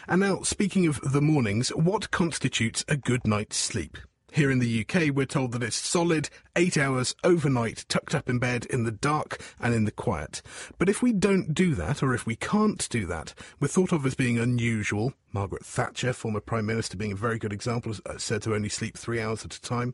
And 0.07 0.21
now, 0.21 0.41
speaking 0.41 0.87
of 0.87 0.99
the 1.01 1.21
mornings, 1.21 1.69
what 1.69 2.11
constitutes 2.11 2.83
a 2.87 2.97
good 2.97 3.25
night's 3.25 3.57
sleep? 3.57 3.97
Here 4.33 4.49
in 4.49 4.57
the 4.57 4.81
UK, 4.81 5.13
we're 5.13 5.27
told 5.27 5.51
that 5.51 5.61
it's 5.61 5.75
solid, 5.75 6.27
eight 6.55 6.75
hours 6.75 7.13
overnight, 7.23 7.85
tucked 7.87 8.15
up 8.15 8.27
in 8.27 8.39
bed 8.39 8.65
in 8.65 8.83
the 8.83 8.91
dark 8.91 9.39
and 9.59 9.75
in 9.75 9.85
the 9.85 9.91
quiet. 9.91 10.41
But 10.79 10.89
if 10.89 11.03
we 11.03 11.13
don't 11.13 11.53
do 11.53 11.75
that, 11.75 12.01
or 12.01 12.15
if 12.15 12.25
we 12.25 12.35
can't 12.35 12.89
do 12.89 13.05
that, 13.05 13.35
we're 13.59 13.67
thought 13.67 13.91
of 13.91 14.07
as 14.07 14.15
being 14.15 14.39
unusual. 14.39 15.13
Margaret 15.31 15.63
Thatcher, 15.63 16.13
former 16.13 16.39
Prime 16.39 16.65
Minister, 16.65 16.97
being 16.97 17.11
a 17.11 17.15
very 17.15 17.37
good 17.37 17.53
example, 17.53 17.93
uh, 18.07 18.17
said 18.17 18.41
to 18.41 18.55
only 18.55 18.69
sleep 18.69 18.97
three 18.97 19.21
hours 19.21 19.45
at 19.45 19.53
a 19.53 19.61
time. 19.61 19.93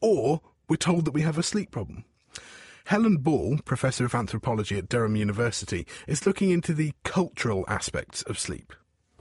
Or 0.00 0.40
we're 0.66 0.76
told 0.76 1.04
that 1.04 1.12
we 1.12 1.20
have 1.20 1.36
a 1.36 1.42
sleep 1.42 1.70
problem. 1.70 2.04
Helen 2.86 3.18
Ball, 3.18 3.58
Professor 3.66 4.06
of 4.06 4.14
Anthropology 4.14 4.78
at 4.78 4.88
Durham 4.88 5.14
University, 5.14 5.86
is 6.06 6.24
looking 6.24 6.48
into 6.48 6.72
the 6.72 6.94
cultural 7.02 7.66
aspects 7.68 8.22
of 8.22 8.38
sleep. 8.38 8.72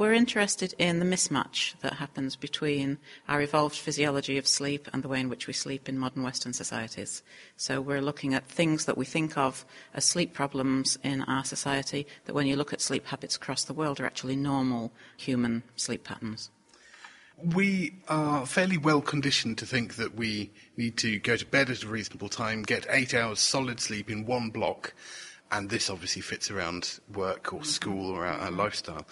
We're 0.04 0.12
interested 0.12 0.76
in 0.78 1.00
the 1.00 1.06
mismatch 1.06 1.80
that 1.80 1.94
happens 1.94 2.36
between 2.36 2.98
our 3.30 3.42
evolved 3.42 3.78
physiology 3.78 4.38
of 4.38 4.46
sleep 4.46 4.90
and 4.92 5.02
the 5.02 5.08
way 5.08 5.22
in 5.22 5.30
which 5.30 5.48
we 5.48 5.54
sleep 5.54 5.88
in 5.88 5.98
modern 5.98 6.24
Western 6.24 6.52
societies. 6.52 7.24
So 7.56 7.80
we're 7.80 8.02
looking 8.02 8.34
at 8.34 8.46
things 8.46 8.84
that 8.84 8.98
we 8.98 9.06
think 9.06 9.38
of 9.38 9.64
as 9.94 10.04
sleep 10.04 10.34
problems 10.34 11.00
in 11.06 11.22
our 11.22 11.46
society 11.46 12.06
that 12.26 12.34
when 12.34 12.48
you 12.48 12.58
look 12.58 12.74
at 12.74 12.82
sleep 12.82 13.06
habits 13.06 13.38
across 13.38 13.64
the 13.64 13.74
world 13.74 14.02
are 14.02 14.06
actually 14.06 14.36
normal 14.36 14.92
human 15.16 15.64
sleep 15.78 16.04
patterns. 16.04 16.50
We 17.42 17.96
are 18.10 18.46
fairly 18.46 18.78
well 18.78 19.00
conditioned 19.00 19.58
to 19.60 19.66
think 19.66 19.96
that 19.96 20.16
we 20.16 20.52
need 20.76 20.98
to 20.98 21.18
go 21.20 21.38
to 21.38 21.46
bed 21.46 21.70
at 21.70 21.84
a 21.84 21.88
reasonable 21.88 22.28
time, 22.28 22.64
get 22.64 22.86
eight 22.90 23.14
hours 23.14 23.40
solid 23.40 23.80
sleep 23.80 24.12
in 24.12 24.26
one 24.26 24.50
block, 24.50 24.96
and 25.50 25.70
this 25.70 25.90
obviously 25.90 26.22
fits 26.22 26.52
around 26.52 27.00
work 27.14 27.54
or 27.54 27.60
mm-hmm. 27.60 27.70
school 27.70 28.12
or 28.12 28.26
our, 28.26 28.38
our 28.38 28.52
lifestyle. 28.52 29.06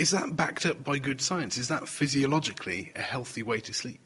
Is 0.00 0.12
that 0.12 0.34
backed 0.34 0.64
up 0.64 0.82
by 0.82 0.98
good 0.98 1.20
science? 1.20 1.58
Is 1.58 1.68
that 1.68 1.86
physiologically 1.86 2.90
a 2.96 3.02
healthy 3.02 3.42
way 3.42 3.60
to 3.60 3.74
sleep? 3.74 4.00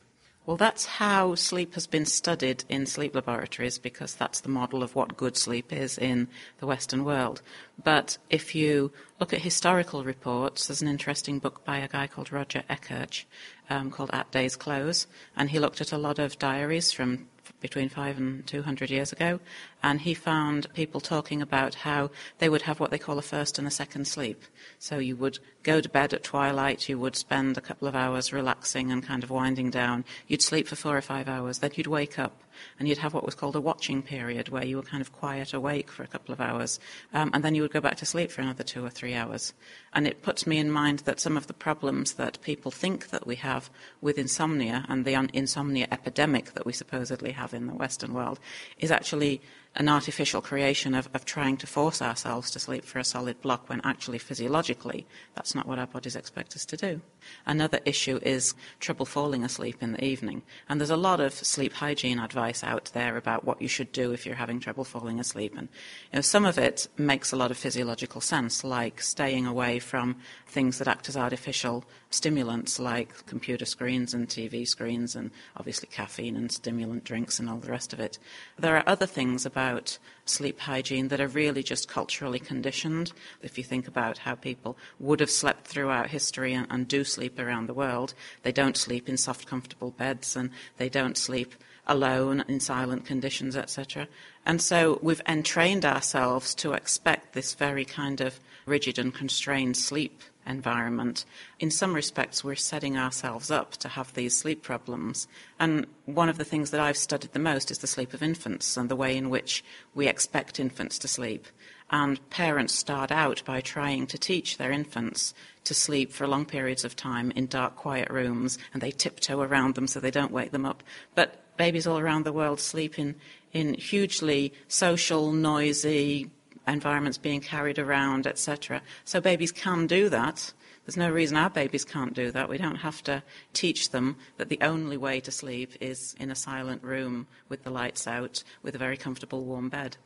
Well, 0.44 0.56
that's 0.56 0.86
how 0.86 1.36
sleep 1.36 1.74
has 1.74 1.86
been 1.86 2.04
studied 2.04 2.64
in 2.68 2.86
sleep 2.86 3.14
laboratories 3.14 3.78
because 3.78 4.16
that's 4.16 4.40
the 4.40 4.48
model 4.48 4.82
of 4.82 4.96
what 4.96 5.16
good 5.16 5.36
sleep 5.36 5.72
is 5.72 5.96
in 5.96 6.26
the 6.58 6.66
Western 6.66 7.04
world. 7.04 7.42
But 7.80 8.18
if 8.28 8.56
you 8.56 8.90
look 9.20 9.32
at 9.32 9.42
historical 9.42 10.02
reports, 10.02 10.66
there's 10.66 10.82
an 10.82 10.88
interesting 10.88 11.38
book 11.38 11.64
by 11.64 11.78
a 11.78 11.86
guy 11.86 12.08
called 12.08 12.32
Roger 12.32 12.64
Ekirch 12.68 13.24
um, 13.70 13.92
called 13.92 14.10
At 14.12 14.32
Day's 14.32 14.56
Close, 14.56 15.06
and 15.36 15.50
he 15.50 15.60
looked 15.60 15.80
at 15.80 15.92
a 15.92 15.96
lot 15.96 16.18
of 16.18 16.40
diaries 16.40 16.90
from 16.90 17.28
between 17.60 17.88
five 17.88 18.18
and 18.18 18.46
200 18.46 18.90
years 18.90 19.12
ago, 19.12 19.40
and 19.82 20.00
he 20.00 20.14
found 20.14 20.72
people 20.74 21.00
talking 21.00 21.42
about 21.42 21.74
how 21.74 22.10
they 22.38 22.48
would 22.48 22.62
have 22.62 22.80
what 22.80 22.90
they 22.90 22.98
call 22.98 23.18
a 23.18 23.22
first 23.22 23.58
and 23.58 23.66
a 23.66 23.70
second 23.70 24.06
sleep. 24.06 24.44
So 24.78 24.98
you 24.98 25.16
would 25.16 25.38
go 25.62 25.80
to 25.80 25.88
bed 25.88 26.14
at 26.14 26.22
twilight, 26.22 26.88
you 26.88 26.98
would 26.98 27.16
spend 27.16 27.56
a 27.56 27.60
couple 27.60 27.88
of 27.88 27.94
hours 27.94 28.32
relaxing 28.32 28.90
and 28.90 29.02
kind 29.02 29.22
of 29.22 29.30
winding 29.30 29.70
down. 29.70 30.04
You'd 30.26 30.42
sleep 30.42 30.68
for 30.68 30.76
four 30.76 30.96
or 30.96 31.02
five 31.02 31.28
hours, 31.28 31.58
then 31.58 31.72
you'd 31.74 31.86
wake 31.86 32.18
up 32.18 32.42
and 32.78 32.88
you'd 32.88 32.98
have 32.98 33.14
what 33.14 33.24
was 33.24 33.34
called 33.34 33.56
a 33.56 33.60
watching 33.60 34.02
period 34.02 34.48
where 34.48 34.64
you 34.64 34.76
were 34.76 34.82
kind 34.82 35.00
of 35.00 35.12
quiet 35.12 35.52
awake 35.52 35.90
for 35.90 36.02
a 36.02 36.08
couple 36.08 36.32
of 36.32 36.40
hours, 36.40 36.80
um, 37.12 37.30
and 37.32 37.42
then 37.42 37.54
you 37.54 37.62
would 37.62 37.72
go 37.72 37.80
back 37.80 37.96
to 37.96 38.06
sleep 38.06 38.30
for 38.30 38.42
another 38.42 38.64
two 38.64 38.84
or 38.84 38.90
three 38.90 39.14
hours. 39.14 39.52
And 39.92 40.06
it 40.06 40.22
puts 40.22 40.46
me 40.46 40.58
in 40.58 40.70
mind 40.70 41.00
that 41.00 41.20
some 41.20 41.36
of 41.36 41.46
the 41.46 41.54
problems 41.54 42.14
that 42.14 42.40
people 42.42 42.70
think 42.70 43.10
that 43.10 43.26
we 43.26 43.36
have 43.36 43.70
with 44.00 44.18
insomnia 44.18 44.84
and 44.88 45.04
the 45.04 45.14
insomnia 45.32 45.88
epidemic 45.90 46.54
that 46.54 46.66
we 46.66 46.72
supposedly 46.72 47.32
have 47.32 47.54
in 47.54 47.66
the 47.66 47.74
Western 47.74 48.12
world 48.12 48.40
is 48.78 48.90
actually 48.90 49.40
an 49.76 49.88
artificial 49.88 50.40
creation 50.40 50.94
of, 50.94 51.08
of 51.14 51.24
trying 51.24 51.56
to 51.56 51.66
force 51.66 52.00
ourselves 52.00 52.50
to 52.50 52.58
sleep 52.58 52.84
for 52.84 52.98
a 52.98 53.04
solid 53.04 53.40
block 53.40 53.68
when 53.68 53.80
actually 53.82 54.18
physiologically 54.18 55.06
that's 55.34 55.54
not 55.54 55.66
what 55.66 55.78
our 55.78 55.86
bodies 55.86 56.14
expect 56.14 56.54
us 56.54 56.64
to 56.64 56.76
do. 56.76 57.00
Another 57.44 57.80
issue 57.84 58.20
is 58.22 58.54
trouble 58.78 59.06
falling 59.06 59.42
asleep 59.42 59.76
in 59.80 59.92
the 59.92 60.04
evening. 60.04 60.42
And 60.68 60.80
there's 60.80 60.90
a 60.90 60.96
lot 60.96 61.20
of 61.20 61.32
sleep 61.32 61.72
hygiene 61.72 62.18
advice 62.18 62.62
out 62.62 62.90
there 62.94 63.16
about 63.16 63.44
what 63.44 63.60
you 63.60 63.68
should 63.68 63.90
do 63.92 64.12
if 64.12 64.24
you're 64.24 64.34
having 64.36 64.60
trouble 64.60 64.84
falling 64.84 65.18
asleep. 65.18 65.54
And 65.56 65.68
you 66.12 66.18
know, 66.18 66.20
some 66.20 66.44
of 66.44 66.58
it 66.58 66.86
makes 66.96 67.32
a 67.32 67.36
lot 67.36 67.50
of 67.50 67.56
physiological 67.56 68.20
sense, 68.20 68.62
like 68.62 69.02
staying 69.02 69.46
away 69.46 69.80
from 69.80 70.16
things 70.46 70.78
that 70.78 70.88
act 70.88 71.08
as 71.08 71.16
artificial 71.16 71.84
stimulants 72.14 72.78
like 72.78 73.26
computer 73.26 73.64
screens 73.64 74.14
and 74.14 74.28
TV 74.28 74.66
screens 74.66 75.16
and 75.16 75.30
obviously 75.56 75.88
caffeine 75.90 76.36
and 76.36 76.50
stimulant 76.50 77.04
drinks 77.04 77.38
and 77.38 77.50
all 77.50 77.58
the 77.58 77.70
rest 77.70 77.92
of 77.92 78.00
it. 78.00 78.18
There 78.58 78.76
are 78.76 78.84
other 78.86 79.06
things 79.06 79.44
about 79.44 79.98
sleep 80.24 80.60
hygiene 80.60 81.08
that 81.08 81.20
are 81.20 81.26
really 81.26 81.62
just 81.62 81.88
culturally 81.88 82.38
conditioned. 82.38 83.12
If 83.42 83.58
you 83.58 83.64
think 83.64 83.88
about 83.88 84.18
how 84.18 84.36
people 84.36 84.76
would 85.00 85.20
have 85.20 85.30
slept 85.30 85.66
throughout 85.66 86.10
history 86.10 86.54
and, 86.54 86.66
and 86.70 86.86
do 86.86 87.04
sleep 87.04 87.38
around 87.38 87.66
the 87.66 87.74
world, 87.74 88.14
they 88.42 88.52
don't 88.52 88.76
sleep 88.76 89.08
in 89.08 89.16
soft, 89.16 89.46
comfortable 89.46 89.90
beds 89.90 90.36
and 90.36 90.50
they 90.76 90.88
don't 90.88 91.18
sleep 91.18 91.54
alone 91.86 92.44
in 92.48 92.60
silent 92.60 93.04
conditions, 93.04 93.56
etc. 93.56 94.08
And 94.46 94.62
so 94.62 94.98
we've 95.02 95.20
entrained 95.28 95.84
ourselves 95.84 96.54
to 96.56 96.72
expect 96.72 97.34
this 97.34 97.54
very 97.54 97.84
kind 97.84 98.20
of 98.20 98.38
rigid 98.66 98.98
and 98.98 99.12
constrained 99.12 99.76
sleep 99.76 100.22
environment. 100.46 101.24
In 101.58 101.70
some 101.70 101.94
respects, 101.94 102.44
we're 102.44 102.54
setting 102.54 102.96
ourselves 102.96 103.50
up 103.50 103.72
to 103.78 103.88
have 103.88 104.14
these 104.14 104.36
sleep 104.36 104.62
problems. 104.62 105.26
And 105.58 105.86
one 106.06 106.28
of 106.28 106.38
the 106.38 106.44
things 106.44 106.70
that 106.70 106.80
I've 106.80 106.96
studied 106.96 107.32
the 107.32 107.38
most 107.38 107.70
is 107.70 107.78
the 107.78 107.86
sleep 107.86 108.14
of 108.14 108.22
infants 108.22 108.76
and 108.76 108.88
the 108.88 108.96
way 108.96 109.16
in 109.16 109.30
which 109.30 109.64
we 109.94 110.08
expect 110.08 110.60
infants 110.60 110.98
to 111.00 111.08
sleep. 111.08 111.46
And 111.90 112.18
parents 112.30 112.74
start 112.74 113.12
out 113.12 113.42
by 113.44 113.60
trying 113.60 114.06
to 114.08 114.18
teach 114.18 114.56
their 114.56 114.72
infants 114.72 115.34
to 115.64 115.74
sleep 115.74 116.12
for 116.12 116.26
long 116.26 116.44
periods 116.44 116.84
of 116.84 116.96
time 116.96 117.30
in 117.32 117.46
dark, 117.46 117.76
quiet 117.76 118.10
rooms, 118.10 118.58
and 118.72 118.82
they 118.82 118.90
tiptoe 118.90 119.40
around 119.40 119.74
them 119.74 119.86
so 119.86 120.00
they 120.00 120.10
don't 120.10 120.32
wake 120.32 120.50
them 120.50 120.66
up. 120.66 120.82
But 121.14 121.56
babies 121.56 121.86
all 121.86 121.98
around 121.98 122.24
the 122.24 122.32
world 122.32 122.60
sleep 122.60 122.98
in, 122.98 123.14
in 123.52 123.74
hugely 123.74 124.52
social, 124.68 125.32
noisy, 125.32 126.30
environments 126.66 127.18
being 127.18 127.40
carried 127.40 127.78
around, 127.78 128.26
etc. 128.26 128.82
So 129.04 129.20
babies 129.20 129.52
can 129.52 129.86
do 129.86 130.08
that. 130.08 130.52
There's 130.84 130.96
no 130.96 131.10
reason 131.10 131.36
our 131.36 131.50
babies 131.50 131.84
can't 131.84 132.12
do 132.12 132.30
that. 132.32 132.48
We 132.48 132.58
don't 132.58 132.76
have 132.76 133.02
to 133.04 133.22
teach 133.54 133.90
them 133.90 134.16
that 134.36 134.50
the 134.50 134.58
only 134.60 134.96
way 134.96 135.20
to 135.20 135.30
sleep 135.30 135.72
is 135.80 136.14
in 136.20 136.30
a 136.30 136.34
silent 136.34 136.82
room 136.82 137.26
with 137.48 137.62
the 137.62 137.70
lights 137.70 138.06
out 138.06 138.42
with 138.62 138.74
a 138.74 138.78
very 138.78 138.96
comfortable 138.96 139.44
warm 139.44 139.70
bed. 139.70 139.96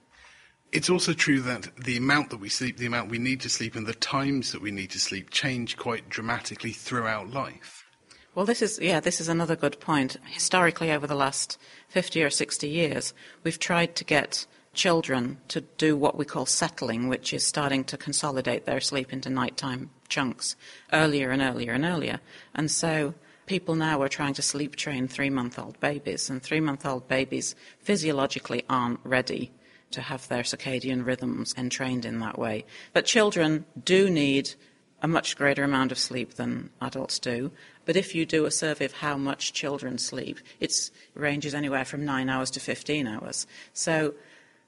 It's 0.70 0.90
also 0.90 1.14
true 1.14 1.40
that 1.40 1.74
the 1.76 1.96
amount 1.96 2.30
that 2.30 2.36
we 2.36 2.48
sleep, 2.48 2.76
the 2.76 2.86
amount 2.86 3.10
we 3.10 3.18
need 3.18 3.40
to 3.40 3.48
sleep, 3.48 3.74
and 3.74 3.86
the 3.86 3.94
times 3.94 4.52
that 4.52 4.60
we 4.60 4.70
need 4.70 4.90
to 4.90 5.00
sleep 5.00 5.30
change 5.30 5.76
quite 5.76 6.08
dramatically 6.08 6.72
throughout 6.72 7.30
life. 7.30 7.86
Well, 8.34 8.44
this 8.44 8.62
is, 8.62 8.78
yeah, 8.80 9.00
this 9.00 9.20
is 9.20 9.28
another 9.28 9.56
good 9.56 9.80
point. 9.80 10.18
Historically, 10.26 10.92
over 10.92 11.06
the 11.06 11.14
last 11.16 11.58
50 11.88 12.22
or 12.22 12.30
60 12.30 12.68
years, 12.68 13.14
we've 13.42 13.58
tried 13.58 13.96
to 13.96 14.04
get 14.04 14.46
children 14.78 15.36
to 15.48 15.60
do 15.76 15.96
what 15.96 16.16
we 16.16 16.24
call 16.24 16.46
settling, 16.46 17.08
which 17.08 17.34
is 17.34 17.44
starting 17.44 17.82
to 17.82 17.96
consolidate 17.96 18.64
their 18.64 18.80
sleep 18.80 19.12
into 19.12 19.28
nighttime 19.28 19.90
chunks 20.08 20.54
earlier 20.92 21.30
and 21.32 21.42
earlier 21.42 21.72
and 21.72 21.84
earlier. 21.84 22.20
And 22.54 22.70
so 22.70 23.14
people 23.46 23.74
now 23.74 24.00
are 24.00 24.08
trying 24.08 24.34
to 24.34 24.42
sleep 24.42 24.76
train 24.76 25.08
three 25.08 25.30
month 25.30 25.58
old 25.58 25.80
babies, 25.80 26.30
and 26.30 26.40
three 26.40 26.60
month 26.60 26.86
old 26.86 27.08
babies 27.08 27.56
physiologically 27.80 28.64
aren't 28.70 29.00
ready 29.02 29.50
to 29.90 30.00
have 30.00 30.28
their 30.28 30.44
circadian 30.44 31.04
rhythms 31.04 31.54
entrained 31.58 32.04
in 32.04 32.20
that 32.20 32.38
way. 32.38 32.64
But 32.92 33.04
children 33.04 33.66
do 33.84 34.08
need 34.08 34.54
a 35.02 35.08
much 35.08 35.36
greater 35.36 35.64
amount 35.64 35.90
of 35.90 35.98
sleep 35.98 36.34
than 36.34 36.70
adults 36.80 37.18
do. 37.18 37.50
But 37.84 37.96
if 37.96 38.14
you 38.14 38.24
do 38.26 38.44
a 38.44 38.50
survey 38.50 38.84
of 38.84 38.92
how 38.92 39.16
much 39.16 39.52
children 39.52 39.98
sleep, 39.98 40.38
it 40.60 40.90
ranges 41.14 41.54
anywhere 41.54 41.84
from 41.84 42.04
nine 42.04 42.28
hours 42.28 42.50
to 42.52 42.60
15 42.60 43.06
hours. 43.06 43.46
So 43.72 44.14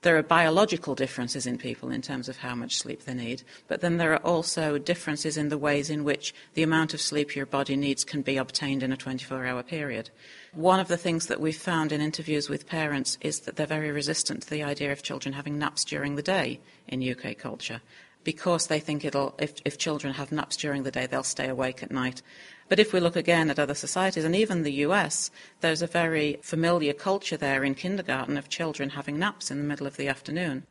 there 0.02 0.16
are 0.16 0.22
biological 0.22 0.94
differences 0.94 1.46
in 1.46 1.58
people 1.58 1.90
in 1.90 2.00
terms 2.00 2.28
of 2.28 2.38
how 2.38 2.54
much 2.54 2.76
sleep 2.76 3.04
they 3.04 3.12
need, 3.12 3.42
but 3.68 3.82
then 3.82 3.98
there 3.98 4.12
are 4.14 4.24
also 4.24 4.78
differences 4.78 5.36
in 5.36 5.50
the 5.50 5.58
ways 5.58 5.90
in 5.90 6.04
which 6.04 6.34
the 6.54 6.62
amount 6.62 6.94
of 6.94 7.00
sleep 7.00 7.36
your 7.36 7.44
body 7.44 7.76
needs 7.76 8.02
can 8.02 8.22
be 8.22 8.38
obtained 8.38 8.82
in 8.82 8.92
a 8.92 8.96
24 8.96 9.44
hour 9.44 9.62
period. 9.62 10.08
One 10.54 10.80
of 10.80 10.88
the 10.88 10.96
things 10.96 11.26
that 11.26 11.40
we've 11.40 11.56
found 11.56 11.92
in 11.92 12.00
interviews 12.00 12.48
with 12.48 12.66
parents 12.66 13.18
is 13.20 13.40
that 13.40 13.56
they're 13.56 13.66
very 13.66 13.90
resistant 13.90 14.42
to 14.42 14.50
the 14.50 14.62
idea 14.62 14.90
of 14.90 15.02
children 15.02 15.34
having 15.34 15.58
naps 15.58 15.84
during 15.84 16.16
the 16.16 16.22
day 16.22 16.60
in 16.88 17.06
UK 17.06 17.36
culture 17.36 17.82
because 18.24 18.66
they 18.66 18.80
think 18.80 19.04
it'll, 19.04 19.34
if, 19.38 19.54
if 19.64 19.78
children 19.78 20.14
have 20.14 20.32
naps 20.32 20.56
during 20.56 20.82
the 20.82 20.90
day, 20.90 21.06
they'll 21.06 21.22
stay 21.22 21.48
awake 21.48 21.82
at 21.82 21.90
night. 21.90 22.22
But 22.70 22.78
if 22.78 22.92
we 22.92 23.00
look 23.00 23.16
again 23.16 23.50
at 23.50 23.58
other 23.58 23.74
societies, 23.74 24.24
and 24.24 24.34
even 24.36 24.62
the 24.62 24.84
US, 24.86 25.32
there's 25.60 25.82
a 25.82 25.88
very 25.88 26.38
familiar 26.40 26.92
culture 26.92 27.36
there 27.36 27.64
in 27.64 27.74
kindergarten 27.74 28.36
of 28.36 28.48
children 28.48 28.90
having 28.90 29.18
naps 29.18 29.50
in 29.50 29.58
the 29.58 29.64
middle 29.64 29.88
of 29.88 29.96
the 29.96 30.06
afternoon. 30.06 30.68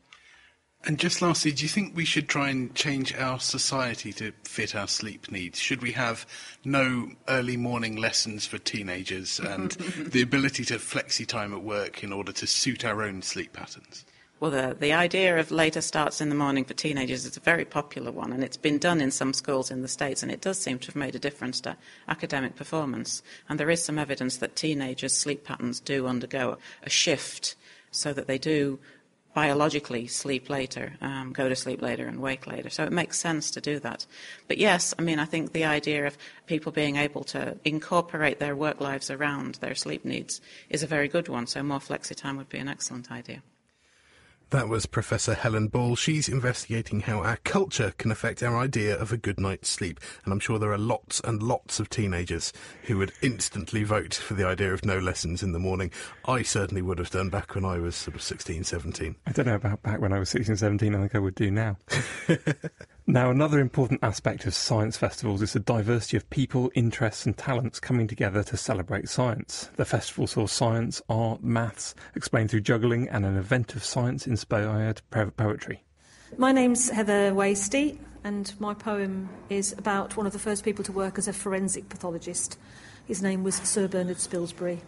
And 0.86 0.98
just 0.98 1.22
lastly, 1.22 1.52
do 1.52 1.62
you 1.62 1.68
think 1.68 1.94
we 1.94 2.06
should 2.06 2.30
try 2.30 2.52
and 2.52 2.74
change 2.74 3.14
our 3.16 3.38
society 3.38 4.14
to 4.14 4.32
fit 4.46 4.76
our 4.76 4.88
sleep 4.88 5.30
needs? 5.30 5.60
Should 5.60 5.82
we 5.82 5.92
have 5.92 6.26
no 6.64 7.12
early 7.28 7.58
morning 7.58 7.98
lessons 7.98 8.46
for 8.46 8.60
teenagers 8.60 9.38
and 9.38 9.72
the 9.98 10.22
ability 10.22 10.64
to 10.66 10.76
flexi 10.76 11.28
time 11.28 11.54
at 11.54 11.64
work 11.64 12.02
in 12.02 12.14
order 12.14 12.32
to 12.32 12.48
suit 12.48 12.86
our 12.86 13.04
own 13.04 13.22
sleep 13.22 13.52
patterns? 13.52 14.06
Well, 14.40 14.52
the, 14.52 14.78
the 14.80 14.94
idea 14.94 15.38
of 15.38 15.52
later 15.52 15.82
starts 15.82 16.22
in 16.22 16.30
the 16.30 16.36
morning 16.36 16.64
for 16.64 16.74
teenagers 16.74 17.26
is 17.26 17.36
a 17.36 17.42
very 17.42 17.66
popular 17.66 18.10
one, 18.10 18.32
and 18.32 18.42
it's 18.42 18.56
been 18.56 18.78
done 18.78 19.02
in 19.02 19.12
some 19.12 19.34
schools 19.34 19.70
in 19.70 19.82
the 19.82 19.90
States, 19.90 20.24
and 20.24 20.32
it 20.32 20.40
does 20.40 20.58
seem 20.58 20.80
to 20.80 20.88
have 20.88 20.96
made 20.96 21.14
a 21.14 21.20
difference 21.20 21.60
to 21.62 21.76
academic 22.08 22.56
performance. 22.56 23.22
And 23.50 23.60
there 23.60 23.70
is 23.70 23.84
some 23.84 24.00
evidence 24.00 24.38
that 24.38 24.56
teenagers' 24.56 25.18
sleep 25.18 25.44
patterns 25.44 25.82
do 25.82 26.08
undergo 26.08 26.58
a 26.84 26.90
shift 26.90 27.58
so 27.92 28.14
that 28.14 28.28
they 28.28 28.38
do 28.38 28.80
biologically 29.34 30.08
sleep 30.08 30.50
later, 30.50 30.94
um, 31.02 31.34
go 31.34 31.50
to 31.50 31.56
sleep 31.56 31.82
later, 31.82 32.08
and 32.08 32.22
wake 32.22 32.48
later. 32.48 32.70
So 32.70 32.86
it 32.86 32.94
makes 32.94 33.20
sense 33.20 33.52
to 33.52 33.62
do 33.62 33.78
that. 33.80 34.06
But 34.48 34.58
yes, 34.58 34.94
I 34.98 35.02
mean, 35.02 35.20
I 35.20 35.26
think 35.26 35.52
the 35.52 35.66
idea 35.66 36.08
of 36.08 36.18
people 36.46 36.72
being 36.72 36.96
able 36.96 37.26
to 37.26 37.58
incorporate 37.66 38.40
their 38.40 38.56
work 38.56 38.80
lives 38.80 39.12
around 39.12 39.56
their 39.56 39.76
sleep 39.76 40.06
needs 40.06 40.40
is 40.70 40.82
a 40.82 40.88
very 40.88 41.10
good 41.10 41.28
one. 41.28 41.46
So 41.46 41.62
more 41.62 41.80
flexi 41.80 42.16
time 42.16 42.38
would 42.38 42.50
be 42.50 42.58
an 42.58 42.70
excellent 42.70 43.12
idea. 43.12 43.44
That 44.52 44.68
was 44.68 44.88
Professor 44.88 45.36
Helen 45.36 45.68
Ball. 45.68 45.96
She's 45.96 46.28
investigating 46.28 47.02
how 47.02 47.20
our 47.20 47.38
culture 47.44 47.94
can 48.00 48.10
affect 48.12 48.42
our 48.42 48.58
idea 48.58 48.98
of 48.98 49.12
a 49.12 49.18
good 49.18 49.40
night's 49.40 49.70
sleep. 49.70 50.00
And 50.24 50.34
I'm 50.34 50.40
sure 50.40 50.58
there 50.58 50.72
are 50.72 50.78
lots 50.78 51.20
and 51.20 51.44
lots 51.44 51.80
of 51.80 51.88
teenagers 51.88 52.52
who 52.84 52.98
would 52.98 53.12
instantly 53.22 53.84
vote 53.84 54.16
for 54.16 54.34
the 54.34 54.48
idea 54.48 54.74
of 54.74 54.84
no 54.84 54.98
lessons 54.98 55.44
in 55.44 55.52
the 55.52 55.60
morning. 55.60 55.92
I 56.26 56.42
certainly 56.42 56.82
would 56.82 56.98
have 56.98 57.12
done 57.12 57.30
back 57.30 57.54
when 57.54 57.64
I 57.64 57.78
was 57.78 57.96
sort 57.96 58.16
of 58.16 58.24
16, 58.24 58.64
17. 58.64 59.16
I 59.28 59.32
don't 59.32 59.46
know 59.46 59.54
about 59.54 59.84
back 59.84 60.02
when 60.02 60.14
I 60.14 60.18
was 60.18 60.30
16, 60.30 60.56
17. 60.56 60.96
I 60.96 60.98
think 60.98 61.14
I 61.14 61.20
would 61.20 61.36
do 61.36 61.52
now. 61.52 61.78
Now, 63.10 63.32
another 63.32 63.60
important 63.60 64.04
aspect 64.04 64.46
of 64.46 64.54
science 64.54 64.96
festivals 64.96 65.42
is 65.42 65.54
the 65.54 65.60
diversity 65.60 66.16
of 66.16 66.30
people, 66.30 66.70
interests, 66.76 67.26
and 67.26 67.36
talents 67.36 67.80
coming 67.80 68.06
together 68.08 68.44
to 68.44 68.56
celebrate 68.56 69.10
science. 69.10 69.72
The 69.78 69.84
festival 69.84 70.28
saw 70.28 70.46
science, 70.46 71.02
art, 71.10 71.44
maths 71.44 71.96
explained 72.14 72.52
through 72.52 72.62
juggling, 72.62 73.10
and 73.10 73.26
an 73.26 73.36
event 73.36 73.76
of 73.76 73.84
science 73.84 74.28
inspired 74.28 75.02
poetry. 75.10 75.82
My 76.38 76.52
name's 76.52 76.92
Heather 76.92 77.34
Wastie, 77.34 78.00
and 78.24 78.54
my 78.60 78.76
poem 78.76 79.30
is 79.50 79.74
about 79.80 80.16
one 80.16 80.28
of 80.28 80.34
the 80.34 80.38
first 80.38 80.64
people 80.64 80.84
to 80.84 80.92
work 80.92 81.18
as 81.18 81.28
a 81.28 81.34
forensic 81.34 81.90
pathologist. 81.90 82.60
His 83.08 83.24
name 83.24 83.44
was 83.44 83.56
Sir 83.56 83.88
Bernard 83.88 84.18
Spilsbury. 84.18 84.82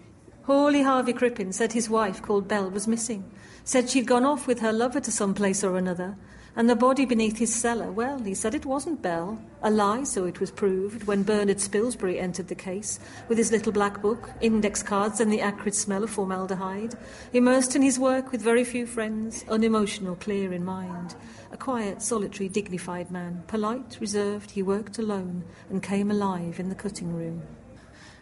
Hawley 0.43 0.84
Harvey 0.84 1.13
Crippen 1.13 1.53
said 1.53 1.74
his 1.74 1.89
wife, 1.89 2.22
called 2.22 2.47
Belle, 2.47 2.69
was 2.69 2.88
missing. 2.88 3.32
Said 3.63 3.89
she'd 3.89 4.05
gone 4.05 4.26
off 4.26 4.45
with 4.45 4.59
her 4.59 4.72
lover 4.72 4.99
to 4.99 5.11
some 5.11 5.34
place 5.34 5.63
or 5.63 5.76
another. 5.76 6.17
And 6.56 6.70
the 6.70 6.76
body 6.76 7.06
beneath 7.06 7.38
his 7.38 7.54
cellar, 7.54 7.91
well, 7.91 8.20
he 8.20 8.34
said 8.34 8.54
it 8.54 8.66
wasn't 8.66 9.02
Belle. 9.02 9.41
A 9.64 9.72
lie, 9.72 10.04
so 10.04 10.26
it 10.26 10.41
was 10.41 10.52
proved, 10.52 11.06
when 11.06 11.24
Bernard 11.24 11.62
Spilsbury 11.62 12.20
entered 12.20 12.49
the 12.49 12.56
case, 12.56 12.99
with 13.30 13.38
his 13.38 13.52
little 13.52 13.72
black 13.72 14.02
book, 14.02 14.30
index 14.41 14.84
cards, 14.84 15.22
and 15.22 15.32
the 15.32 15.39
acrid 15.39 15.76
smell 15.76 16.04
of 16.04 16.10
formaldehyde. 16.10 16.95
Immersed 17.32 17.76
in 17.76 17.82
his 17.82 17.97
work 17.97 18.34
with 18.34 18.41
very 18.41 18.66
few 18.66 18.86
friends, 18.86 19.45
unemotional, 19.47 20.16
clear 20.16 20.52
in 20.52 20.66
mind. 20.66 21.16
A 21.54 21.58
quiet, 21.58 22.02
solitary, 22.02 22.49
dignified 22.49 23.12
man, 23.12 23.43
polite, 23.47 23.97
reserved, 24.02 24.52
he 24.52 24.62
worked 24.62 24.99
alone, 24.99 25.45
and 25.70 25.82
came 25.82 26.12
alive 26.12 26.60
in 26.60 26.68
the 26.68 26.76
cutting 26.76 27.14
room 27.14 27.43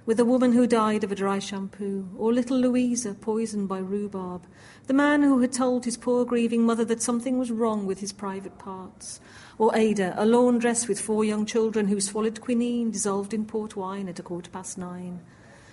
with 0.05 0.19
a 0.19 0.25
woman 0.25 0.53
who 0.53 0.65
died 0.65 1.03
of 1.03 1.11
a 1.11 1.15
dry 1.15 1.39
shampoo, 1.39 2.07
or 2.17 2.33
little 2.33 2.57
Louisa 2.57 3.13
poisoned 3.13 3.67
by 3.67 3.79
rhubarb, 3.79 4.45
the 4.87 4.93
man 4.93 5.21
who 5.21 5.39
had 5.39 5.51
told 5.51 5.85
his 5.85 5.97
poor 5.97 6.25
grieving 6.25 6.65
mother 6.65 6.85
that 6.85 7.01
something 7.01 7.37
was 7.37 7.51
wrong 7.51 7.85
with 7.85 7.99
his 7.99 8.11
private 8.11 8.57
parts, 8.57 9.19
or 9.57 9.75
Ada, 9.75 10.15
a 10.17 10.25
laundress 10.25 10.87
with 10.87 10.99
four 10.99 11.23
young 11.23 11.45
children 11.45 11.87
who 11.87 12.01
swallowed 12.01 12.41
quinine 12.41 12.91
dissolved 12.91 13.33
in 13.33 13.45
port 13.45 13.75
wine 13.75 14.07
at 14.09 14.19
a 14.19 14.23
quarter 14.23 14.49
past 14.49 14.77
nine. 14.77 15.19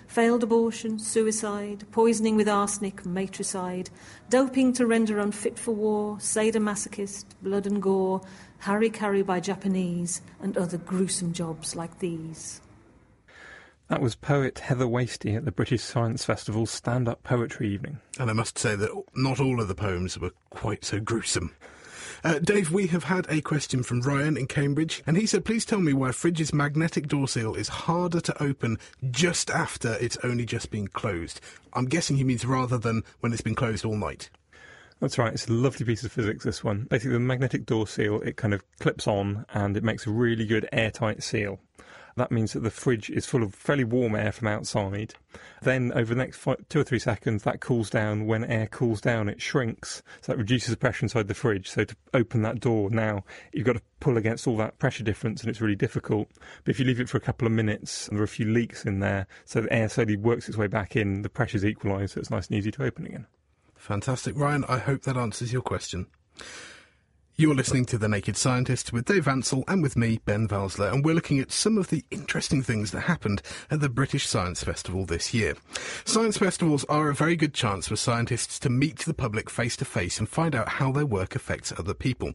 failed 0.07 0.41
abortion, 0.41 0.97
suicide, 0.97 1.85
poisoning 1.91 2.35
with 2.35 2.47
arsenic, 2.47 3.05
matricide, 3.05 3.89
doping 4.29 4.73
to 4.73 4.87
render 4.87 5.19
unfit 5.19 5.59
for 5.59 5.73
war, 5.73 6.15
sadomasochist, 6.17 7.25
blood 7.41 7.67
and 7.67 7.81
gore, 7.81 8.21
harikari 8.63 9.25
by 9.25 9.39
Japanese, 9.39 10.21
and 10.41 10.57
other 10.57 10.77
gruesome 10.77 11.33
jobs 11.33 11.75
like 11.75 11.99
these. 11.99 12.61
That 13.89 14.01
was 14.01 14.15
poet 14.15 14.59
Heather 14.59 14.87
Wastie 14.87 15.35
at 15.35 15.45
the 15.45 15.51
British 15.51 15.81
Science 15.81 16.25
Festival's 16.25 16.71
stand 16.71 17.07
up 17.07 17.23
poetry 17.23 17.69
evening. 17.69 17.99
And 18.19 18.29
I 18.29 18.33
must 18.33 18.57
say 18.57 18.75
that 18.75 18.91
not 19.15 19.39
all 19.39 19.61
of 19.61 19.69
the 19.69 19.75
poems 19.75 20.19
were 20.19 20.33
quite 20.49 20.83
so 20.83 20.99
gruesome. 20.99 21.55
Uh, 22.21 22.39
Dave, 22.39 22.69
we 22.69 22.87
have 22.87 23.05
had 23.05 23.25
a 23.29 23.39
question 23.39 23.83
from 23.83 24.01
Ryan 24.01 24.35
in 24.35 24.47
Cambridge, 24.47 25.03
and 25.07 25.15
he 25.15 25.25
said, 25.25 25.45
Please 25.45 25.63
tell 25.63 25.79
me 25.79 25.93
why 25.93 26.11
fridge's 26.11 26.53
magnetic 26.53 27.07
door 27.07 27.29
seal 27.29 27.55
is 27.55 27.69
harder 27.69 28.19
to 28.19 28.43
open 28.43 28.77
just 29.09 29.49
after 29.49 29.93
it's 30.01 30.17
only 30.21 30.45
just 30.45 30.69
been 30.69 30.89
closed. 30.89 31.39
I'm 31.71 31.85
guessing 31.85 32.17
he 32.17 32.25
means 32.25 32.45
rather 32.45 32.77
than 32.77 33.03
when 33.21 33.31
it's 33.31 33.41
been 33.41 33.55
closed 33.55 33.85
all 33.85 33.95
night. 33.95 34.29
That's 34.99 35.17
right. 35.17 35.31
It's 35.31 35.47
a 35.47 35.53
lovely 35.53 35.85
piece 35.85 36.03
of 36.03 36.11
physics, 36.11 36.43
this 36.43 36.63
one. 36.63 36.87
Basically, 36.89 37.13
the 37.13 37.19
magnetic 37.19 37.65
door 37.65 37.87
seal, 37.87 38.19
it 38.21 38.35
kind 38.35 38.53
of 38.53 38.63
clips 38.79 39.07
on 39.07 39.45
and 39.53 39.77
it 39.77 39.83
makes 39.83 40.07
a 40.07 40.09
really 40.09 40.45
good 40.45 40.67
airtight 40.73 41.23
seal. 41.23 41.59
That 42.17 42.31
means 42.31 42.53
that 42.53 42.61
the 42.61 42.71
fridge 42.71 43.11
is 43.11 43.27
full 43.27 43.43
of 43.43 43.53
fairly 43.53 43.83
warm 43.83 44.15
air 44.15 44.31
from 44.31 44.47
outside. 44.47 45.13
Then, 45.61 45.91
over 45.93 46.15
the 46.15 46.19
next 46.19 46.37
five, 46.37 46.67
two 46.67 46.79
or 46.79 46.83
three 46.83 46.97
seconds, 46.97 47.43
that 47.43 47.61
cools 47.61 47.91
down. 47.91 48.25
When 48.25 48.43
air 48.43 48.65
cools 48.65 49.01
down, 49.01 49.29
it 49.29 49.39
shrinks. 49.39 50.01
So 50.21 50.31
that 50.31 50.39
reduces 50.39 50.71
the 50.71 50.77
pressure 50.77 51.05
inside 51.05 51.27
the 51.27 51.35
fridge. 51.35 51.69
So 51.69 51.83
to 51.83 51.95
open 52.15 52.41
that 52.41 52.59
door 52.59 52.89
now, 52.89 53.23
you've 53.53 53.67
got 53.67 53.75
to 53.75 53.81
pull 53.99 54.17
against 54.17 54.47
all 54.47 54.57
that 54.57 54.79
pressure 54.79 55.03
difference, 55.03 55.41
and 55.41 55.49
it's 55.49 55.61
really 55.61 55.75
difficult. 55.75 56.27
But 56.63 56.71
if 56.71 56.79
you 56.79 56.85
leave 56.85 56.99
it 56.99 57.07
for 57.07 57.17
a 57.17 57.21
couple 57.21 57.45
of 57.45 57.51
minutes, 57.51 58.07
there 58.07 58.19
are 58.19 58.23
a 58.23 58.27
few 58.27 58.47
leaks 58.47 58.83
in 58.83 58.99
there, 58.99 59.27
so 59.45 59.61
the 59.61 59.71
air 59.71 59.87
slowly 59.87 60.17
works 60.17 60.49
its 60.49 60.57
way 60.57 60.67
back 60.67 60.95
in, 60.95 61.21
the 61.21 61.29
pressure's 61.29 61.63
equalised, 61.63 62.13
so 62.13 62.19
it's 62.19 62.31
nice 62.31 62.47
and 62.47 62.57
easy 62.57 62.71
to 62.71 62.83
open 62.83 63.05
again. 63.05 63.27
Fantastic. 63.75 64.35
Ryan, 64.35 64.65
I 64.67 64.79
hope 64.79 65.03
that 65.03 65.17
answers 65.17 65.53
your 65.53 65.61
question. 65.61 66.07
You're 67.39 67.53
listening 67.53 67.85
to 67.85 67.99
The 67.99 68.07
Naked 68.07 68.35
Scientist 68.35 68.91
with 68.91 69.05
Dave 69.05 69.27
Ansell 69.27 69.63
and 69.67 69.83
with 69.83 69.95
me, 69.95 70.19
Ben 70.25 70.47
Valsler, 70.47 70.91
and 70.91 71.05
we're 71.05 71.13
looking 71.13 71.37
at 71.37 71.51
some 71.51 71.77
of 71.77 71.89
the 71.89 72.03
interesting 72.09 72.63
things 72.63 72.89
that 72.89 73.01
happened 73.01 73.43
at 73.69 73.79
the 73.79 73.89
British 73.89 74.25
Science 74.25 74.63
Festival 74.63 75.05
this 75.05 75.35
year. 75.35 75.53
Science 76.03 76.39
festivals 76.39 76.83
are 76.85 77.09
a 77.09 77.13
very 77.13 77.35
good 77.35 77.53
chance 77.53 77.89
for 77.89 77.95
scientists 77.95 78.57
to 78.57 78.71
meet 78.71 79.01
the 79.01 79.13
public 79.13 79.51
face 79.51 79.77
to 79.77 79.85
face 79.85 80.17
and 80.17 80.27
find 80.27 80.55
out 80.55 80.67
how 80.67 80.91
their 80.91 81.05
work 81.05 81.35
affects 81.35 81.71
other 81.77 81.93
people. 81.93 82.33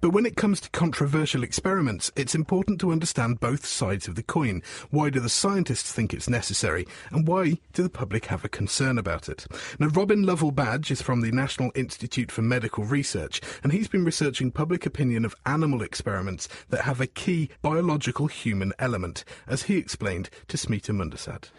But 0.00 0.10
when 0.10 0.26
it 0.26 0.36
comes 0.36 0.60
to 0.60 0.70
controversial 0.70 1.42
experiments, 1.42 2.12
it's 2.16 2.34
important 2.34 2.80
to 2.80 2.92
understand 2.92 3.40
both 3.40 3.64
sides 3.64 4.08
of 4.08 4.14
the 4.14 4.22
coin. 4.22 4.62
Why 4.90 5.10
do 5.10 5.20
the 5.20 5.28
scientists 5.28 5.92
think 5.92 6.12
it's 6.12 6.28
necessary? 6.28 6.86
And 7.10 7.26
why 7.26 7.58
do 7.72 7.82
the 7.82 7.90
public 7.90 8.26
have 8.26 8.44
a 8.44 8.48
concern 8.48 8.98
about 8.98 9.28
it? 9.28 9.46
Now, 9.78 9.88
Robin 9.88 10.24
Lovell 10.24 10.50
Badge 10.50 10.90
is 10.90 11.02
from 11.02 11.20
the 11.20 11.32
National 11.32 11.72
Institute 11.74 12.30
for 12.30 12.42
Medical 12.42 12.84
Research, 12.84 13.40
and 13.62 13.72
he's 13.72 13.88
been 13.88 14.04
researching 14.04 14.50
public 14.50 14.86
opinion 14.86 15.24
of 15.24 15.34
animal 15.46 15.82
experiments 15.82 16.48
that 16.68 16.82
have 16.82 17.00
a 17.00 17.06
key 17.06 17.50
biological 17.62 18.26
human 18.26 18.72
element, 18.78 19.24
as 19.46 19.64
he 19.64 19.76
explained 19.76 20.30
to 20.48 20.56
Smita 20.56 20.90
Mundasad. 20.90 21.50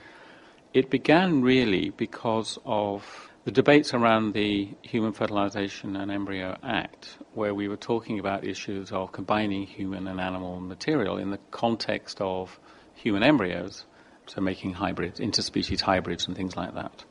It 0.74 0.90
began 0.90 1.42
really 1.42 1.90
because 1.92 2.60
of 2.66 3.32
the 3.48 3.52
debates 3.54 3.94
around 3.94 4.34
the 4.34 4.68
Human 4.82 5.14
Fertilization 5.14 5.96
and 5.96 6.12
Embryo 6.12 6.58
Act, 6.62 7.18
where 7.34 7.56
we 7.56 7.70
were 7.70 7.78
talking 7.78 8.20
about 8.20 8.44
issues 8.44 8.92
of 8.92 9.14
combining 9.14 9.66
human 9.66 10.06
and 10.10 10.20
animal 10.20 10.60
material 10.60 11.16
in 11.16 11.32
the 11.32 11.40
context 11.50 12.20
of 12.20 12.60
human 12.94 13.24
embryos, 13.24 13.86
so 14.26 14.42
making 14.42 14.74
hybrids, 14.74 15.22
interspecies 15.22 15.80
hybrids, 15.80 16.28
and 16.28 16.36
things 16.36 16.58
like 16.58 16.76
that, 16.76 17.06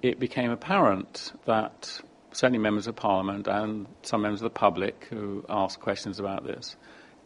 it 0.00 0.18
became 0.18 0.50
apparent 0.50 1.34
that 1.44 2.00
certainly 2.32 2.58
members 2.58 2.86
of 2.86 2.96
parliament 2.96 3.46
and 3.46 3.86
some 4.00 4.22
members 4.22 4.40
of 4.40 4.44
the 4.44 4.58
public 4.58 5.06
who 5.10 5.44
asked 5.50 5.80
questions 5.80 6.18
about 6.18 6.46
this 6.46 6.76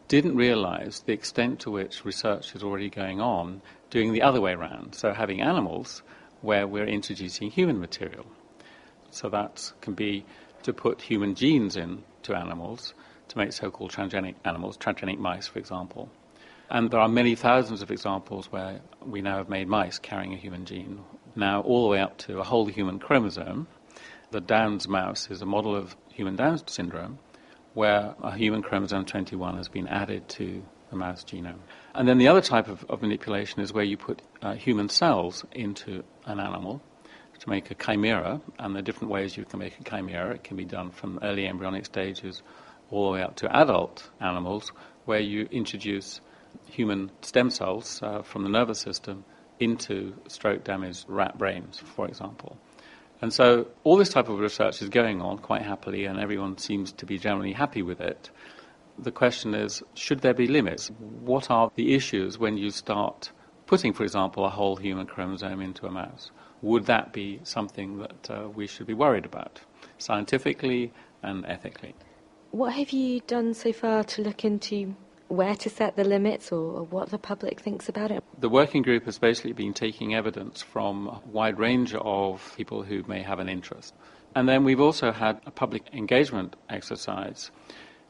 didn't 0.09 0.35
realize 0.35 1.01
the 1.05 1.13
extent 1.13 1.61
to 1.61 1.71
which 1.71 2.03
research 2.03 2.53
is 2.55 2.61
already 2.61 2.89
going 2.89 3.21
on 3.21 3.61
doing 3.89 4.11
the 4.11 4.21
other 4.21 4.41
way 4.41 4.51
around. 4.51 4.95
So 4.95 5.13
having 5.13 5.41
animals 5.41 6.03
where 6.41 6.67
we're 6.67 6.87
introducing 6.87 7.51
human 7.51 7.79
material. 7.79 8.25
So 9.11 9.29
that 9.29 9.71
can 9.81 9.93
be 9.93 10.25
to 10.63 10.73
put 10.73 11.01
human 11.01 11.35
genes 11.35 11.75
into 11.75 12.35
animals 12.35 12.93
to 13.29 13.37
make 13.37 13.53
so 13.53 13.69
called 13.71 13.91
transgenic 13.91 14.35
animals, 14.45 14.77
transgenic 14.77 15.17
mice, 15.17 15.47
for 15.47 15.59
example. 15.59 16.09
And 16.69 16.91
there 16.91 16.99
are 16.99 17.07
many 17.07 17.35
thousands 17.35 17.81
of 17.81 17.91
examples 17.91 18.51
where 18.51 18.81
we 19.05 19.21
now 19.21 19.37
have 19.37 19.49
made 19.49 19.67
mice 19.67 19.99
carrying 19.99 20.33
a 20.33 20.37
human 20.37 20.65
gene, 20.65 20.99
now 21.35 21.61
all 21.61 21.83
the 21.83 21.89
way 21.89 21.99
up 21.99 22.17
to 22.19 22.39
a 22.39 22.43
whole 22.43 22.65
human 22.65 22.99
chromosome. 22.99 23.67
The 24.31 24.41
Downs 24.41 24.87
mouse 24.87 25.31
is 25.31 25.41
a 25.41 25.45
model 25.45 25.75
of 25.75 25.95
human 26.11 26.35
Down 26.35 26.67
syndrome, 26.67 27.19
where 27.73 28.15
a 28.21 28.35
human 28.35 28.61
chromosome 28.61 29.05
21 29.05 29.55
has 29.55 29.69
been 29.69 29.87
added 29.87 30.27
to 30.29 30.63
the 30.89 30.97
mouse 30.97 31.23
genome. 31.23 31.59
And 31.93 32.07
then 32.07 32.17
the 32.17 32.27
other 32.27 32.41
type 32.41 32.67
of, 32.67 32.83
of 32.89 33.01
manipulation 33.01 33.61
is 33.61 33.71
where 33.71 33.83
you 33.83 33.97
put 33.97 34.21
uh, 34.41 34.53
human 34.53 34.89
cells 34.89 35.45
into 35.51 36.03
an 36.27 36.39
animal 36.39 36.81
to 37.39 37.49
make 37.49 37.71
a 37.71 37.75
chimera, 37.75 38.41
and 38.59 38.75
there 38.75 38.79
are 38.79 38.83
different 38.83 39.11
ways 39.11 39.37
you 39.37 39.45
can 39.45 39.59
make 39.59 39.79
a 39.79 39.83
chimera. 39.83 40.35
It 40.35 40.43
can 40.43 40.57
be 40.57 40.65
done 40.65 40.91
from 40.91 41.19
early 41.21 41.47
embryonic 41.47 41.85
stages 41.85 42.41
all 42.89 43.07
the 43.07 43.13
way 43.13 43.21
up 43.21 43.35
to 43.37 43.55
adult 43.55 44.09
animals, 44.19 44.71
where 45.05 45.19
you 45.19 45.47
introduce 45.51 46.21
human 46.65 47.11
stem 47.21 47.49
cells 47.49 48.01
uh, 48.01 48.21
from 48.21 48.43
the 48.43 48.49
nervous 48.49 48.79
system 48.79 49.23
into 49.59 50.13
stroke 50.27 50.63
damaged 50.63 51.05
rat 51.07 51.37
brains, 51.37 51.79
for 51.79 52.07
example. 52.07 52.57
And 53.21 53.33
so 53.33 53.67
all 53.83 53.97
this 53.97 54.09
type 54.09 54.29
of 54.29 54.39
research 54.39 54.81
is 54.81 54.89
going 54.89 55.21
on 55.21 55.39
quite 55.39 55.63
happily, 55.63 56.05
and 56.05 56.19
everyone 56.19 56.57
seems 56.57 56.91
to 56.93 57.05
be 57.05 57.17
generally 57.17 57.53
happy 57.53 57.81
with 57.81 57.99
it. 57.99 58.29
The 58.99 59.11
question 59.11 59.53
is 59.53 59.83
should 59.95 60.21
there 60.21 60.33
be 60.33 60.47
limits? 60.47 60.89
What 60.99 61.49
are 61.51 61.71
the 61.75 61.93
issues 61.93 62.37
when 62.37 62.57
you 62.57 62.69
start 62.69 63.31
putting, 63.67 63.93
for 63.93 64.03
example, 64.03 64.45
a 64.45 64.49
whole 64.49 64.75
human 64.75 65.05
chromosome 65.05 65.61
into 65.61 65.85
a 65.85 65.91
mouse? 65.91 66.31
Would 66.61 66.85
that 66.87 67.13
be 67.13 67.39
something 67.43 67.99
that 67.99 68.29
uh, 68.29 68.49
we 68.49 68.65
should 68.65 68.87
be 68.87 68.95
worried 68.95 69.25
about, 69.25 69.61
scientifically 69.99 70.91
and 71.21 71.45
ethically? 71.45 71.93
What 72.51 72.73
have 72.73 72.89
you 72.91 73.19
done 73.21 73.53
so 73.53 73.71
far 73.71 74.03
to 74.05 74.23
look 74.23 74.43
into 74.43 74.95
where 75.27 75.55
to 75.55 75.69
set 75.69 75.95
the 75.95 76.03
limits 76.03 76.51
or, 76.51 76.83
what 76.83 77.09
the 77.09 77.19
public 77.19 77.59
thinks 77.59 77.87
about 77.87 78.09
it? 78.09 78.23
The 78.39 78.49
working 78.49 78.81
group 78.81 79.05
has 79.05 79.19
basically 79.19 79.53
been 79.53 79.73
taking 79.73 80.15
evidence 80.15 80.61
from 80.61 81.07
a 81.07 81.21
wide 81.27 81.59
range 81.59 81.93
of 81.93 82.53
people 82.57 82.81
who 82.81 83.03
may 83.07 83.21
have 83.21 83.39
an 83.39 83.49
interest. 83.49 83.93
And 84.35 84.47
then 84.49 84.63
we've 84.63 84.79
also 84.79 85.11
had 85.11 85.41
a 85.45 85.51
public 85.51 85.83
engagement 85.93 86.55
exercise 86.69 87.51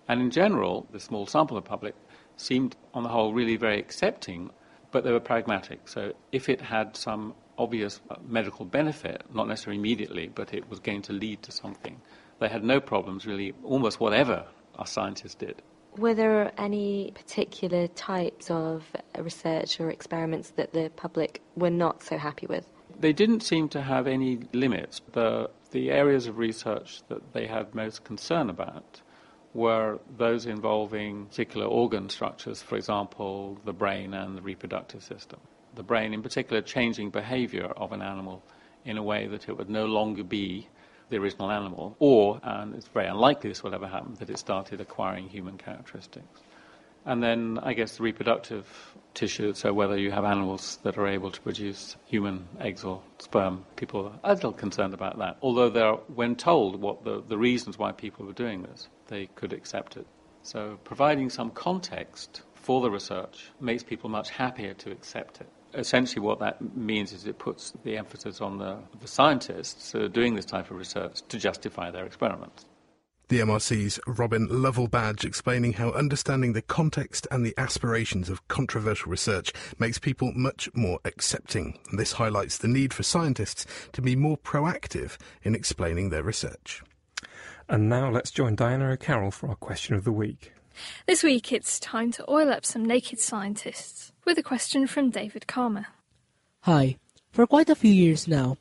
and 0.08 0.22
in 0.22 0.32
general, 0.32 0.88
the 0.92 1.00
small 1.00 1.26
sample 1.26 1.58
of 1.58 1.66
public 1.66 1.96
seemed, 2.38 2.76
on 2.94 3.04
the 3.04 3.10
whole, 3.10 3.34
really 3.34 3.58
very 3.58 3.80
accepting, 3.80 4.52
but 4.98 5.04
they 5.04 5.12
were 5.12 5.20
pragmatic. 5.20 5.88
So 5.88 6.14
if 6.32 6.50
it 6.50 6.60
had 6.60 6.98
some 6.98 7.36
obvious 7.60 8.02
uh, 8.10 8.16
medical 8.28 8.66
benefit, 8.66 9.22
not 9.32 9.48
necessarily 9.48 9.78
immediately, 9.78 10.28
but 10.34 10.56
it 10.56 10.68
was 10.72 10.80
going 10.80 11.04
to 11.04 11.14
lead 11.14 11.44
to 11.44 11.52
something, 11.52 12.02
they 12.40 12.48
had 12.48 12.64
no 12.64 12.80
problems 12.80 13.28
really, 13.28 13.54
almost 13.64 14.00
whatever 14.00 14.48
our 14.74 14.88
scientists 14.88 15.36
did. 15.36 15.62
Were 15.98 16.16
there 16.16 16.52
any 16.58 17.12
particular 17.14 17.86
types 17.90 18.50
of 18.50 18.86
research 19.20 19.80
or 19.80 19.92
experiments 19.92 20.50
that 20.56 20.74
the 20.74 20.90
public 20.96 21.44
were 21.56 21.70
not 21.70 22.02
so 22.02 22.18
happy 22.18 22.48
with? 22.48 22.66
They 23.00 23.14
didn't 23.14 23.42
seem 23.42 23.70
to 23.70 23.84
have 23.84 24.08
any 24.08 24.40
limits. 24.52 25.02
The, 25.12 25.52
the 25.70 25.92
areas 25.92 26.26
of 26.26 26.40
research 26.40 27.04
that 27.10 27.34
they 27.34 27.46
had 27.46 27.76
most 27.76 28.04
concern 28.04 28.50
about 28.50 29.02
were 29.58 30.00
those 30.18 30.46
involving 30.46 31.26
particular 31.26 31.66
organ 31.66 32.10
structures, 32.10 32.62
for 32.62 32.78
example, 32.78 33.60
the 33.66 33.74
brain 33.74 34.14
and 34.14 34.38
the 34.38 34.42
reproductive 34.42 35.04
system. 35.04 35.40
The 35.74 35.82
brain, 35.82 36.14
in 36.14 36.22
particular, 36.22 36.62
changing 36.62 37.10
behavior 37.10 37.66
of 37.66 37.92
an 37.92 38.04
animal 38.04 38.44
in 38.86 38.98
a 38.98 39.04
way 39.04 39.26
that 39.26 39.50
it 39.50 39.58
would 39.58 39.70
no 39.70 39.86
longer 39.86 40.24
be 40.24 40.68
the 41.10 41.18
original 41.18 41.50
animal, 41.50 41.96
or, 41.98 42.40
and 42.44 42.76
it's 42.76 42.88
very 42.90 43.08
unlikely 43.08 43.50
this 43.50 43.64
will 43.64 43.74
ever 43.74 43.88
happen, 43.88 44.14
that 44.20 44.30
it 44.30 44.38
started 44.38 44.80
acquiring 44.80 45.28
human 45.28 45.58
characteristics. 45.58 46.40
And 47.06 47.24
then, 47.24 47.60
I 47.64 47.74
guess, 47.74 47.98
the 47.98 48.04
reproductive 48.04 48.68
tissue, 49.18 49.54
so 49.54 49.74
whether 49.74 49.98
you 49.98 50.12
have 50.12 50.24
animals 50.24 50.80
that 50.84 50.98
are 50.98 51.08
able 51.08 51.32
to 51.32 51.42
produce 51.42 51.98
human 52.06 52.48
eggs 52.60 52.84
or 52.84 53.02
sperm, 53.18 53.66
people 53.76 54.06
are 54.24 54.32
a 54.32 54.34
little 54.36 54.54
concerned 54.54 54.94
about 54.94 55.18
that. 55.18 55.38
Although, 55.42 55.70
they're, 55.70 55.94
when 55.94 56.36
told 56.36 56.80
what 56.80 57.04
the, 57.04 57.24
the 57.28 57.38
reasons 57.38 57.78
why 57.78 57.92
people 57.92 58.26
were 58.26 58.34
doing 58.34 58.62
this, 58.62 58.88
they 59.08 59.26
could 59.36 59.54
accept 59.54 59.98
it. 59.98 60.06
So 60.44 60.80
providing 60.84 61.30
some 61.30 61.50
context 61.50 62.44
for 62.54 62.80
the 62.82 62.92
research 62.92 63.52
makes 63.60 63.84
people 63.84 64.10
much 64.10 64.30
happier 64.30 64.74
to 64.76 64.92
accept 64.92 65.42
it. 65.42 65.48
Essentially, 65.74 66.22
what 66.22 66.40
that 66.40 66.62
means 66.78 67.12
is 67.12 67.26
it 67.26 67.40
puts 67.40 67.74
the 67.84 67.98
emphasis 67.98 68.40
on 68.40 68.58
the, 68.58 68.78
the 69.02 69.08
scientists 69.08 69.94
are 69.96 70.08
doing 70.08 70.36
this 70.36 70.46
type 70.46 70.72
of 70.72 70.78
research 70.78 71.22
to 71.28 71.38
justify 71.38 71.92
their 71.92 72.06
experiments. 72.06 72.66
The 73.30 73.42
MRC's 73.42 74.00
Robin 74.08 74.48
Lovell 74.50 74.88
Badge 74.88 75.26
explaining 75.26 75.74
how 75.74 75.92
understanding 75.92 76.54
the 76.54 76.62
context 76.62 77.28
and 77.30 77.46
the 77.46 77.54
aspirations 77.58 78.30
of 78.30 78.48
controversial 78.48 79.12
research 79.12 79.52
makes 79.78 80.00
people 80.00 80.32
much 80.34 80.70
more 80.74 81.00
accepting. 81.04 81.78
And 81.90 82.00
this 82.00 82.14
highlights 82.14 82.58
the 82.58 82.70
need 82.70 82.94
for 82.94 83.04
scientists 83.04 83.66
to 83.92 84.02
be 84.02 84.16
more 84.16 84.38
proactive 84.38 85.18
in 85.44 85.56
explaining 85.56 86.10
their 86.10 86.24
research. 86.24 86.82
And 87.68 87.90
now 87.90 88.10
let's 88.10 88.32
join 88.32 88.56
Diana 88.56 88.92
O'Carroll 88.92 89.32
for 89.32 89.50
our 89.50 89.56
question 89.56 89.94
of 89.96 90.06
the 90.06 90.14
week. 90.14 90.54
This 91.06 91.22
week 91.22 91.52
it's 91.52 91.82
time 91.82 92.12
to 92.14 92.32
oil 92.32 92.50
up 92.50 92.66
some 92.66 92.86
naked 92.86 93.20
scientists 93.20 94.14
with 94.24 94.38
a 94.38 94.44
question 94.44 94.88
from 94.88 95.10
David 95.10 95.48
Karma. 95.48 95.88
Hi. 96.62 96.96
For 97.34 97.46
quite 97.46 97.70
a 97.70 97.76
few 97.76 97.92
years 97.92 98.26
now, 98.26 98.56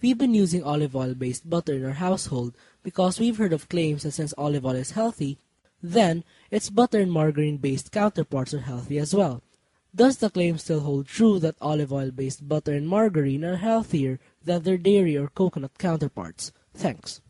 we've 0.00 0.16
been 0.16 0.34
using 0.34 0.64
olive 0.64 0.96
oil 0.96 1.12
based 1.12 1.50
butter 1.50 1.74
in 1.74 1.84
our 1.84 1.92
household 1.92 2.56
because 2.86 3.18
we've 3.18 3.36
heard 3.36 3.52
of 3.52 3.68
claims 3.68 4.04
that 4.04 4.12
since 4.12 4.32
olive 4.38 4.64
oil 4.64 4.76
is 4.76 4.92
healthy, 4.92 5.40
then 5.82 6.22
its 6.52 6.70
butter 6.70 7.00
and 7.00 7.10
margarine 7.10 7.56
based 7.56 7.90
counterparts 7.90 8.54
are 8.54 8.60
healthy 8.60 8.96
as 8.96 9.12
well. 9.12 9.42
Does 9.92 10.18
the 10.18 10.30
claim 10.30 10.56
still 10.56 10.78
hold 10.78 11.08
true 11.08 11.40
that 11.40 11.56
olive 11.60 11.92
oil 11.92 12.12
based 12.12 12.48
butter 12.48 12.72
and 12.74 12.86
margarine 12.86 13.44
are 13.44 13.56
healthier 13.56 14.20
than 14.44 14.62
their 14.62 14.78
dairy 14.78 15.16
or 15.16 15.26
coconut 15.26 15.76
counterparts? 15.78 16.52
Thanks. 16.74 17.20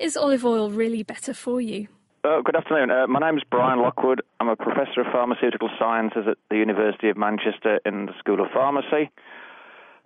Is 0.00 0.16
olive 0.16 0.44
oil 0.44 0.70
really 0.70 1.04
better 1.04 1.34
for 1.34 1.60
you? 1.60 1.86
Uh, 2.24 2.40
good 2.40 2.56
afternoon. 2.56 2.90
Uh, 2.90 3.06
my 3.06 3.20
name 3.20 3.38
is 3.38 3.44
Brian 3.48 3.78
Lockwood. 3.78 4.22
I'm 4.40 4.48
a 4.48 4.56
professor 4.56 5.02
of 5.02 5.12
pharmaceutical 5.12 5.70
sciences 5.78 6.24
at 6.28 6.38
the 6.50 6.56
University 6.56 7.10
of 7.10 7.16
Manchester 7.16 7.78
in 7.86 8.06
the 8.06 8.12
School 8.18 8.40
of 8.40 8.50
Pharmacy. 8.52 9.12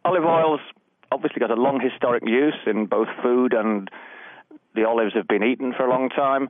Olive 0.05 0.25
oil's 0.25 0.61
obviously 1.11 1.41
got 1.41 1.51
a 1.51 1.55
long 1.55 1.81
historic 1.81 2.23
use 2.27 2.61
in 2.67 2.85
both 2.85 3.09
food 3.23 3.55
and 3.55 3.91
the 4.79 4.87
olives 4.87 5.15
have 5.15 5.27
been 5.27 5.43
eaten 5.43 5.73
for 5.77 5.85
a 5.85 5.91
long 5.91 6.09
time. 6.09 6.49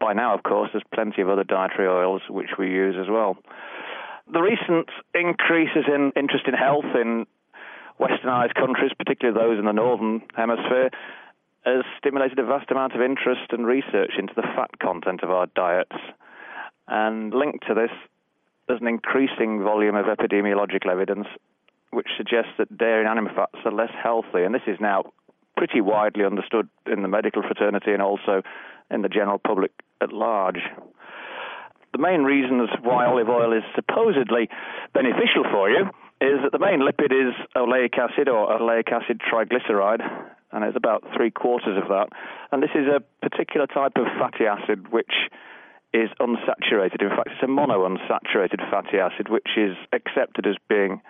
By 0.00 0.12
now, 0.12 0.34
of 0.34 0.42
course, 0.42 0.70
there's 0.72 0.84
plenty 0.94 1.22
of 1.22 1.28
other 1.28 1.44
dietary 1.44 1.88
oils 1.88 2.22
which 2.28 2.50
we 2.58 2.68
use 2.68 2.96
as 2.98 3.08
well. 3.08 3.36
The 4.32 4.40
recent 4.40 4.88
increases 5.14 5.84
in 5.86 6.12
interest 6.16 6.44
in 6.48 6.54
health 6.54 6.88
in 6.94 7.26
westernized 8.00 8.54
countries, 8.54 8.92
particularly 8.96 9.38
those 9.38 9.58
in 9.58 9.66
the 9.66 9.72
northern 9.72 10.22
hemisphere, 10.34 10.90
has 11.64 11.84
stimulated 11.98 12.38
a 12.38 12.44
vast 12.44 12.70
amount 12.70 12.94
of 12.94 13.00
interest 13.00 13.50
and 13.50 13.66
research 13.66 14.12
into 14.18 14.32
the 14.34 14.42
fat 14.42 14.78
content 14.80 15.22
of 15.22 15.30
our 15.30 15.46
diets. 15.54 15.96
And 16.88 17.32
linked 17.32 17.66
to 17.68 17.74
this, 17.74 17.90
there's 18.68 18.80
an 18.80 18.88
increasing 18.88 19.62
volume 19.62 19.96
of 19.96 20.06
epidemiological 20.06 20.90
evidence 20.90 21.26
which 21.90 22.08
suggests 22.16 22.52
that 22.58 22.76
dairy 22.76 23.00
and 23.00 23.08
animal 23.08 23.32
fats 23.34 23.58
are 23.64 23.72
less 23.72 23.92
healthy. 24.02 24.42
And 24.44 24.54
this 24.54 24.66
is 24.66 24.78
now 24.80 25.12
pretty 25.56 25.80
widely 25.80 26.24
understood 26.24 26.68
in 26.90 27.02
the 27.02 27.08
medical 27.08 27.42
fraternity 27.42 27.92
and 27.92 28.02
also 28.02 28.42
in 28.90 29.02
the 29.02 29.08
general 29.08 29.38
public 29.38 29.72
at 30.00 30.12
large. 30.12 30.60
The 31.92 31.98
main 31.98 32.22
reasons 32.22 32.68
why 32.82 33.06
olive 33.06 33.28
oil 33.28 33.52
is 33.52 33.64
supposedly 33.74 34.48
beneficial 34.92 35.44
for 35.50 35.70
you 35.70 35.88
is 36.20 36.40
that 36.42 36.52
the 36.52 36.58
main 36.58 36.80
lipid 36.80 37.12
is 37.12 37.34
oleic 37.56 37.96
acid 37.98 38.28
or 38.28 38.48
oleic 38.48 38.92
acid 38.92 39.20
triglyceride, 39.20 40.04
and 40.52 40.64
it's 40.64 40.76
about 40.76 41.04
three 41.16 41.30
quarters 41.30 41.76
of 41.80 41.88
that. 41.88 42.08
And 42.52 42.62
this 42.62 42.74
is 42.74 42.86
a 42.86 43.00
particular 43.26 43.66
type 43.66 43.92
of 43.96 44.06
fatty 44.18 44.44
acid 44.44 44.92
which 44.92 45.12
is 45.92 46.10
unsaturated. 46.20 47.00
In 47.00 47.10
fact, 47.10 47.28
it's 47.32 47.42
a 47.42 47.46
monounsaturated 47.46 48.60
fatty 48.70 48.98
acid 48.98 49.28
which 49.28 49.56
is 49.56 49.76
accepted 49.92 50.46
as 50.46 50.56
being 50.68 51.00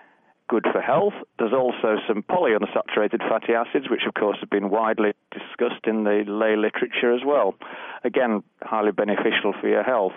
good 0.47 0.65
for 0.71 0.81
health. 0.81 1.13
There's 1.39 1.53
also 1.53 1.97
some 2.07 2.23
polyunsaturated 2.23 3.19
fatty 3.27 3.53
acids, 3.53 3.89
which 3.89 4.03
of 4.07 4.13
course 4.13 4.37
have 4.39 4.49
been 4.49 4.69
widely 4.69 5.13
discussed 5.31 5.85
in 5.85 6.03
the 6.03 6.23
lay 6.27 6.55
literature 6.55 7.13
as 7.13 7.21
well. 7.25 7.55
Again, 8.03 8.43
highly 8.61 8.91
beneficial 8.91 9.53
for 9.59 9.67
your 9.67 9.83
health. 9.83 10.13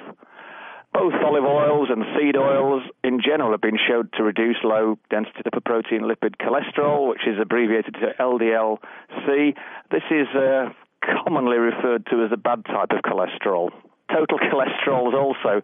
Both 0.92 1.14
olive 1.24 1.44
oils 1.44 1.88
and 1.88 2.04
seed 2.18 2.36
oils 2.36 2.82
in 3.04 3.20
general 3.24 3.52
have 3.52 3.60
been 3.60 3.78
shown 3.78 4.10
to 4.16 4.24
reduce 4.24 4.56
low 4.64 4.98
density 5.08 5.42
lipoprotein 5.46 6.02
lipid 6.02 6.34
cholesterol, 6.42 7.08
which 7.08 7.26
is 7.26 7.38
abbreviated 7.40 7.94
to 7.94 8.12
LDL-C. 8.18 9.54
This 9.92 10.02
is 10.10 10.26
uh, 10.34 10.70
commonly 11.00 11.58
referred 11.58 12.06
to 12.06 12.24
as 12.24 12.32
a 12.32 12.36
bad 12.36 12.64
type 12.64 12.90
of 12.90 13.02
cholesterol. 13.06 13.70
Total 14.10 14.38
cholesterol 14.50 15.08
is 15.08 15.14
also 15.14 15.62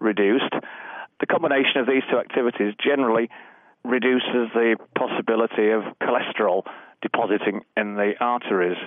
reduced. 0.00 0.52
The 1.20 1.26
combination 1.26 1.78
of 1.78 1.86
these 1.86 2.02
two 2.10 2.18
activities 2.18 2.74
generally 2.82 3.30
reduces 3.84 4.50
the 4.54 4.76
possibility 4.96 5.70
of 5.70 5.82
cholesterol 6.02 6.62
depositing 7.02 7.60
in 7.76 7.94
the 7.94 8.12
arteries. 8.20 8.78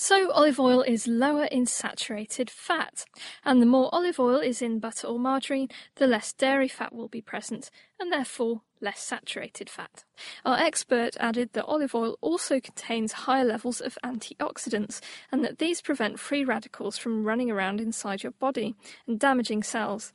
So, 0.00 0.30
olive 0.30 0.60
oil 0.60 0.82
is 0.82 1.08
lower 1.08 1.46
in 1.46 1.66
saturated 1.66 2.50
fat, 2.50 3.04
and 3.44 3.60
the 3.60 3.66
more 3.66 3.92
olive 3.92 4.20
oil 4.20 4.38
is 4.38 4.62
in 4.62 4.78
butter 4.78 5.08
or 5.08 5.18
margarine, 5.18 5.68
the 5.96 6.06
less 6.06 6.32
dairy 6.32 6.68
fat 6.68 6.94
will 6.94 7.08
be 7.08 7.20
present, 7.20 7.68
and 7.98 8.12
therefore 8.12 8.62
less 8.80 9.00
saturated 9.00 9.68
fat. 9.68 10.04
Our 10.44 10.56
expert 10.56 11.16
added 11.18 11.52
that 11.54 11.64
olive 11.64 11.96
oil 11.96 12.16
also 12.20 12.60
contains 12.60 13.26
higher 13.26 13.44
levels 13.44 13.80
of 13.80 13.98
antioxidants, 14.04 15.00
and 15.32 15.44
that 15.44 15.58
these 15.58 15.82
prevent 15.82 16.20
free 16.20 16.44
radicals 16.44 16.96
from 16.96 17.24
running 17.24 17.50
around 17.50 17.80
inside 17.80 18.22
your 18.22 18.32
body 18.32 18.76
and 19.08 19.18
damaging 19.18 19.64
cells. 19.64 20.12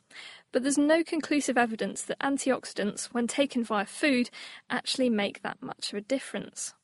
But 0.53 0.61
there's 0.61 0.77
no 0.77 1.03
conclusive 1.03 1.57
evidence 1.57 2.03
that 2.03 2.19
antioxidants, 2.19 3.05
when 3.07 3.27
taken 3.27 3.63
via 3.63 3.85
food, 3.85 4.29
actually 4.69 5.09
make 5.09 5.41
that 5.41 5.61
much 5.61 5.91
of 5.91 5.97
a 5.97 6.01
difference. 6.01 6.75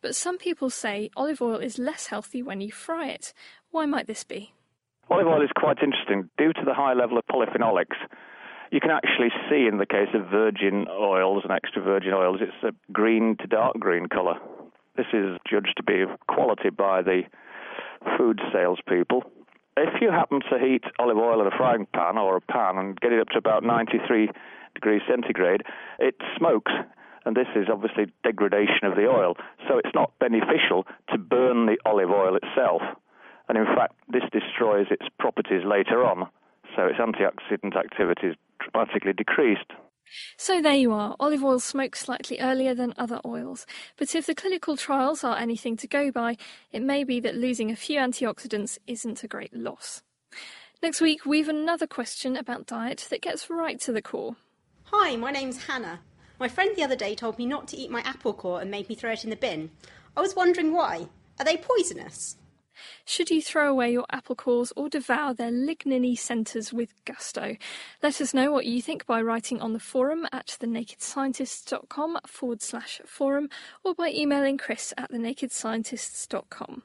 But 0.00 0.16
some 0.16 0.38
people 0.38 0.70
say 0.70 1.10
olive 1.14 1.42
oil 1.42 1.58
is 1.58 1.78
less 1.78 2.06
healthy 2.06 2.42
when 2.42 2.62
you 2.62 2.72
fry 2.72 3.08
it. 3.08 3.34
Why 3.70 3.84
might 3.84 4.06
this 4.06 4.24
be? 4.24 4.54
Olive 5.10 5.26
oil 5.26 5.42
is 5.42 5.50
quite 5.54 5.78
interesting. 5.82 6.30
Due 6.38 6.54
to 6.54 6.62
the 6.64 6.74
high 6.74 6.94
level 6.94 7.18
of 7.18 7.26
polyphenolics, 7.26 7.98
you 8.72 8.80
can 8.80 8.90
actually 8.90 9.30
see 9.50 9.66
in 9.70 9.76
the 9.76 9.86
case 9.86 10.08
of 10.14 10.30
virgin 10.30 10.86
oils 10.90 11.42
and 11.42 11.52
extra 11.52 11.82
virgin 11.82 12.14
oils, 12.14 12.40
it's 12.40 12.64
a 12.64 12.92
green 12.92 13.36
to 13.40 13.46
dark 13.46 13.78
green 13.78 14.06
colour. 14.06 14.38
This 14.96 15.06
is 15.12 15.36
judged 15.48 15.74
to 15.76 15.82
be 15.82 16.00
of 16.00 16.08
quality 16.26 16.70
by 16.70 17.02
the 17.02 17.22
food 18.16 18.40
salespeople. 18.50 19.24
If 19.80 20.02
you 20.02 20.10
happen 20.10 20.40
to 20.50 20.58
heat 20.58 20.84
olive 20.98 21.16
oil 21.16 21.40
in 21.40 21.46
a 21.46 21.56
frying 21.56 21.86
pan 21.94 22.18
or 22.18 22.36
a 22.36 22.40
pan 22.42 22.76
and 22.76 23.00
get 23.00 23.12
it 23.12 23.20
up 23.20 23.28
to 23.28 23.38
about 23.38 23.64
93 23.64 24.28
degrees 24.74 25.00
centigrade, 25.08 25.62
it 25.98 26.16
smokes 26.36 26.72
and 27.24 27.36
this 27.36 27.48
is 27.54 27.68
obviously 27.72 28.12
degradation 28.22 28.84
of 28.84 28.96
the 28.96 29.06
oil. 29.06 29.36
So 29.68 29.78
it's 29.78 29.94
not 29.94 30.12
beneficial 30.18 30.86
to 31.12 31.18
burn 31.18 31.66
the 31.66 31.76
olive 31.84 32.10
oil 32.10 32.36
itself. 32.36 32.82
And 33.48 33.58
in 33.58 33.64
fact, 33.64 33.94
this 34.08 34.24
destroys 34.32 34.86
its 34.90 35.06
properties 35.18 35.64
later 35.64 36.04
on. 36.04 36.28
So 36.76 36.86
its 36.86 36.98
antioxidant 36.98 37.76
activity 37.76 38.28
is 38.28 38.36
dramatically 38.60 39.12
decreased. 39.12 39.72
So 40.36 40.60
there 40.60 40.74
you 40.74 40.92
are. 40.92 41.16
Olive 41.20 41.44
oil 41.44 41.60
smokes 41.60 42.00
slightly 42.00 42.38
earlier 42.40 42.74
than 42.74 42.94
other 42.96 43.20
oils. 43.24 43.66
But 43.96 44.14
if 44.14 44.26
the 44.26 44.34
clinical 44.34 44.76
trials 44.76 45.24
are 45.24 45.36
anything 45.36 45.76
to 45.78 45.86
go 45.86 46.10
by, 46.10 46.36
it 46.72 46.82
may 46.82 47.04
be 47.04 47.20
that 47.20 47.34
losing 47.34 47.70
a 47.70 47.76
few 47.76 47.98
antioxidants 47.98 48.78
isn't 48.86 49.22
a 49.22 49.28
great 49.28 49.54
loss. 49.54 50.02
Next 50.82 51.00
week, 51.00 51.26
we've 51.26 51.48
another 51.48 51.86
question 51.86 52.36
about 52.36 52.66
diet 52.66 53.06
that 53.10 53.22
gets 53.22 53.50
right 53.50 53.78
to 53.80 53.92
the 53.92 54.02
core. 54.02 54.36
Hi, 54.84 55.16
my 55.16 55.30
name's 55.30 55.66
Hannah. 55.66 56.00
My 56.38 56.48
friend 56.48 56.74
the 56.74 56.82
other 56.82 56.96
day 56.96 57.14
told 57.14 57.38
me 57.38 57.44
not 57.44 57.68
to 57.68 57.76
eat 57.76 57.90
my 57.90 58.00
apple 58.00 58.32
core 58.32 58.62
and 58.62 58.70
made 58.70 58.88
me 58.88 58.94
throw 58.94 59.12
it 59.12 59.24
in 59.24 59.30
the 59.30 59.36
bin. 59.36 59.70
I 60.16 60.22
was 60.22 60.34
wondering 60.34 60.72
why. 60.72 61.06
Are 61.38 61.44
they 61.44 61.58
poisonous? 61.58 62.36
Should 63.04 63.30
you 63.30 63.42
throw 63.42 63.70
away 63.70 63.92
your 63.92 64.06
apple 64.10 64.36
cores 64.36 64.72
or 64.76 64.88
devour 64.88 65.34
their 65.34 65.50
ligniny 65.50 66.18
centres 66.18 66.72
with 66.72 66.94
gusto? 67.04 67.56
Let 68.02 68.20
us 68.20 68.34
know 68.34 68.52
what 68.52 68.66
you 68.66 68.82
think 68.82 69.06
by 69.06 69.22
writing 69.22 69.60
on 69.60 69.72
the 69.72 69.80
forum 69.80 70.26
at 70.32 70.56
thenakedscientists.com 70.60 72.18
forward 72.26 72.62
slash 72.62 73.00
forum 73.06 73.48
or 73.84 73.94
by 73.94 74.10
emailing 74.10 74.58
chris 74.58 74.92
at 74.96 75.10
thenakedscientists.com. 75.10 76.82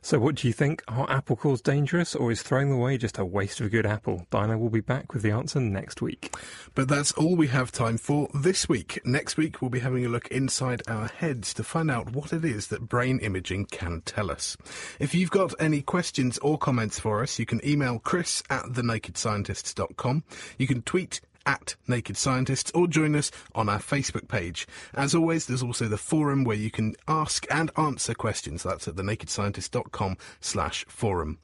So, 0.00 0.18
what 0.18 0.36
do 0.36 0.46
you 0.46 0.52
think? 0.52 0.82
Are 0.88 1.10
apple 1.10 1.36
cores 1.36 1.60
dangerous, 1.60 2.14
or 2.14 2.30
is 2.30 2.42
throwing 2.42 2.70
them 2.70 2.78
away 2.78 2.98
just 2.98 3.18
a 3.18 3.24
waste 3.24 3.60
of 3.60 3.66
a 3.66 3.70
good 3.70 3.86
apple? 3.86 4.26
Diana 4.30 4.56
will 4.58 4.70
be 4.70 4.80
back 4.80 5.12
with 5.12 5.22
the 5.22 5.30
answer 5.30 5.60
next 5.60 6.00
week. 6.00 6.34
But 6.74 6.88
that's 6.88 7.12
all 7.12 7.36
we 7.36 7.48
have 7.48 7.72
time 7.72 7.98
for 7.98 8.28
this 8.34 8.68
week. 8.68 9.00
Next 9.04 9.36
week, 9.36 9.60
we'll 9.60 9.70
be 9.70 9.80
having 9.80 10.04
a 10.04 10.08
look 10.08 10.28
inside 10.28 10.82
our 10.86 11.08
heads 11.08 11.52
to 11.54 11.64
find 11.64 11.90
out 11.90 12.12
what 12.12 12.32
it 12.32 12.44
is 12.44 12.68
that 12.68 12.88
brain 12.88 13.18
imaging 13.20 13.66
can 13.66 14.02
tell 14.02 14.30
us. 14.30 14.56
If 14.98 15.14
you've 15.14 15.30
got 15.30 15.54
any 15.60 15.82
questions 15.82 16.38
or 16.38 16.58
comments 16.58 16.98
for 16.98 17.22
us, 17.22 17.38
you 17.38 17.46
can 17.46 17.66
email 17.66 17.98
chris 17.98 18.42
at 18.50 18.64
thenakedscientists.com. 18.64 20.24
You 20.58 20.66
can 20.66 20.82
tweet 20.82 21.20
at 21.48 21.74
Naked 21.88 22.18
Scientists 22.18 22.70
or 22.74 22.86
join 22.86 23.16
us 23.16 23.30
on 23.54 23.70
our 23.70 23.78
Facebook 23.78 24.28
page. 24.28 24.68
As 24.94 25.14
always, 25.14 25.46
there's 25.46 25.62
also 25.62 25.88
the 25.88 25.96
forum 25.96 26.44
where 26.44 26.56
you 26.56 26.70
can 26.70 26.94
ask 27.08 27.46
and 27.50 27.70
answer 27.78 28.12
questions. 28.12 28.62
That's 28.62 28.86
at 28.86 28.96
thenakedscientist.com 28.96 30.18
slash 30.40 30.84
forum. 30.88 31.38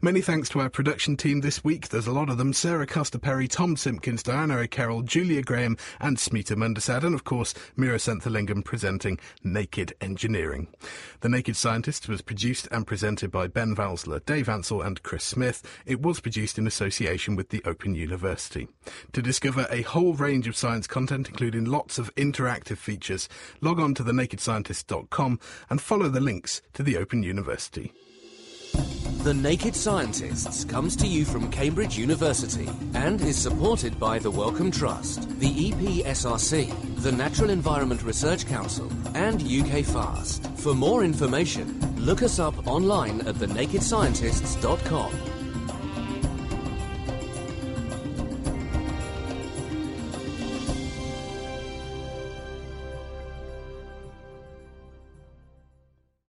Many 0.00 0.22
thanks 0.22 0.48
to 0.48 0.60
our 0.60 0.70
production 0.70 1.16
team 1.16 1.42
this 1.42 1.62
week. 1.62 1.88
There's 1.90 2.06
a 2.06 2.12
lot 2.12 2.30
of 2.30 2.38
them. 2.38 2.52
Sarah 2.52 2.86
Castor-Perry, 2.86 3.46
Tom 3.46 3.76
Simpkins, 3.76 4.22
Diana 4.22 4.56
O'Carroll, 4.56 5.02
Julia 5.02 5.42
Graham 5.42 5.76
and 6.00 6.16
Smita 6.16 6.56
Mundasad, 6.56 7.04
and 7.04 7.14
of 7.14 7.24
course 7.24 7.54
Meera 7.76 8.00
Senthilingam 8.00 8.64
presenting 8.64 9.20
Naked 9.44 9.92
Engineering. 10.00 10.68
The 11.20 11.28
Naked 11.28 11.54
Scientist 11.54 12.08
was 12.08 12.22
produced 12.22 12.66
and 12.72 12.86
presented 12.86 13.30
by 13.30 13.46
Ben 13.46 13.76
Valsler, 13.76 14.24
Dave 14.24 14.48
Ansell 14.48 14.80
and 14.80 15.02
Chris 15.02 15.22
Smith. 15.22 15.62
It 15.84 16.00
was 16.00 16.20
produced 16.20 16.58
in 16.58 16.66
association 16.66 17.36
with 17.36 17.50
the 17.50 17.62
Open 17.66 17.94
University. 17.94 18.66
To 19.12 19.20
discover 19.50 19.74
a 19.74 19.82
whole 19.82 20.14
range 20.14 20.46
of 20.46 20.56
science 20.56 20.86
content, 20.86 21.28
including 21.28 21.64
lots 21.64 21.98
of 21.98 22.14
interactive 22.14 22.76
features, 22.76 23.28
log 23.60 23.80
on 23.80 23.94
to 23.94 24.04
thenakedscientist.com 24.04 25.40
and 25.68 25.80
follow 25.80 26.08
the 26.08 26.20
links 26.20 26.62
to 26.72 26.84
the 26.84 26.96
Open 26.96 27.24
University. 27.24 27.92
The 29.24 29.34
Naked 29.34 29.74
Scientists 29.74 30.64
comes 30.64 30.94
to 30.96 31.06
you 31.06 31.24
from 31.24 31.50
Cambridge 31.50 31.98
University 31.98 32.68
and 32.94 33.20
is 33.20 33.36
supported 33.36 33.98
by 33.98 34.20
the 34.20 34.30
Wellcome 34.30 34.70
Trust, 34.70 35.28
the 35.40 35.72
EPSRC, 35.72 37.02
the 37.02 37.12
Natural 37.12 37.50
Environment 37.50 38.02
Research 38.04 38.46
Council, 38.46 38.88
and 39.14 39.42
UK 39.42 39.84
FAST. 39.84 40.46
For 40.58 40.74
more 40.74 41.02
information, 41.02 41.96
look 41.96 42.22
us 42.22 42.38
up 42.38 42.66
online 42.68 43.20
at 43.22 43.34
thenakedscientists.com. 43.34 45.39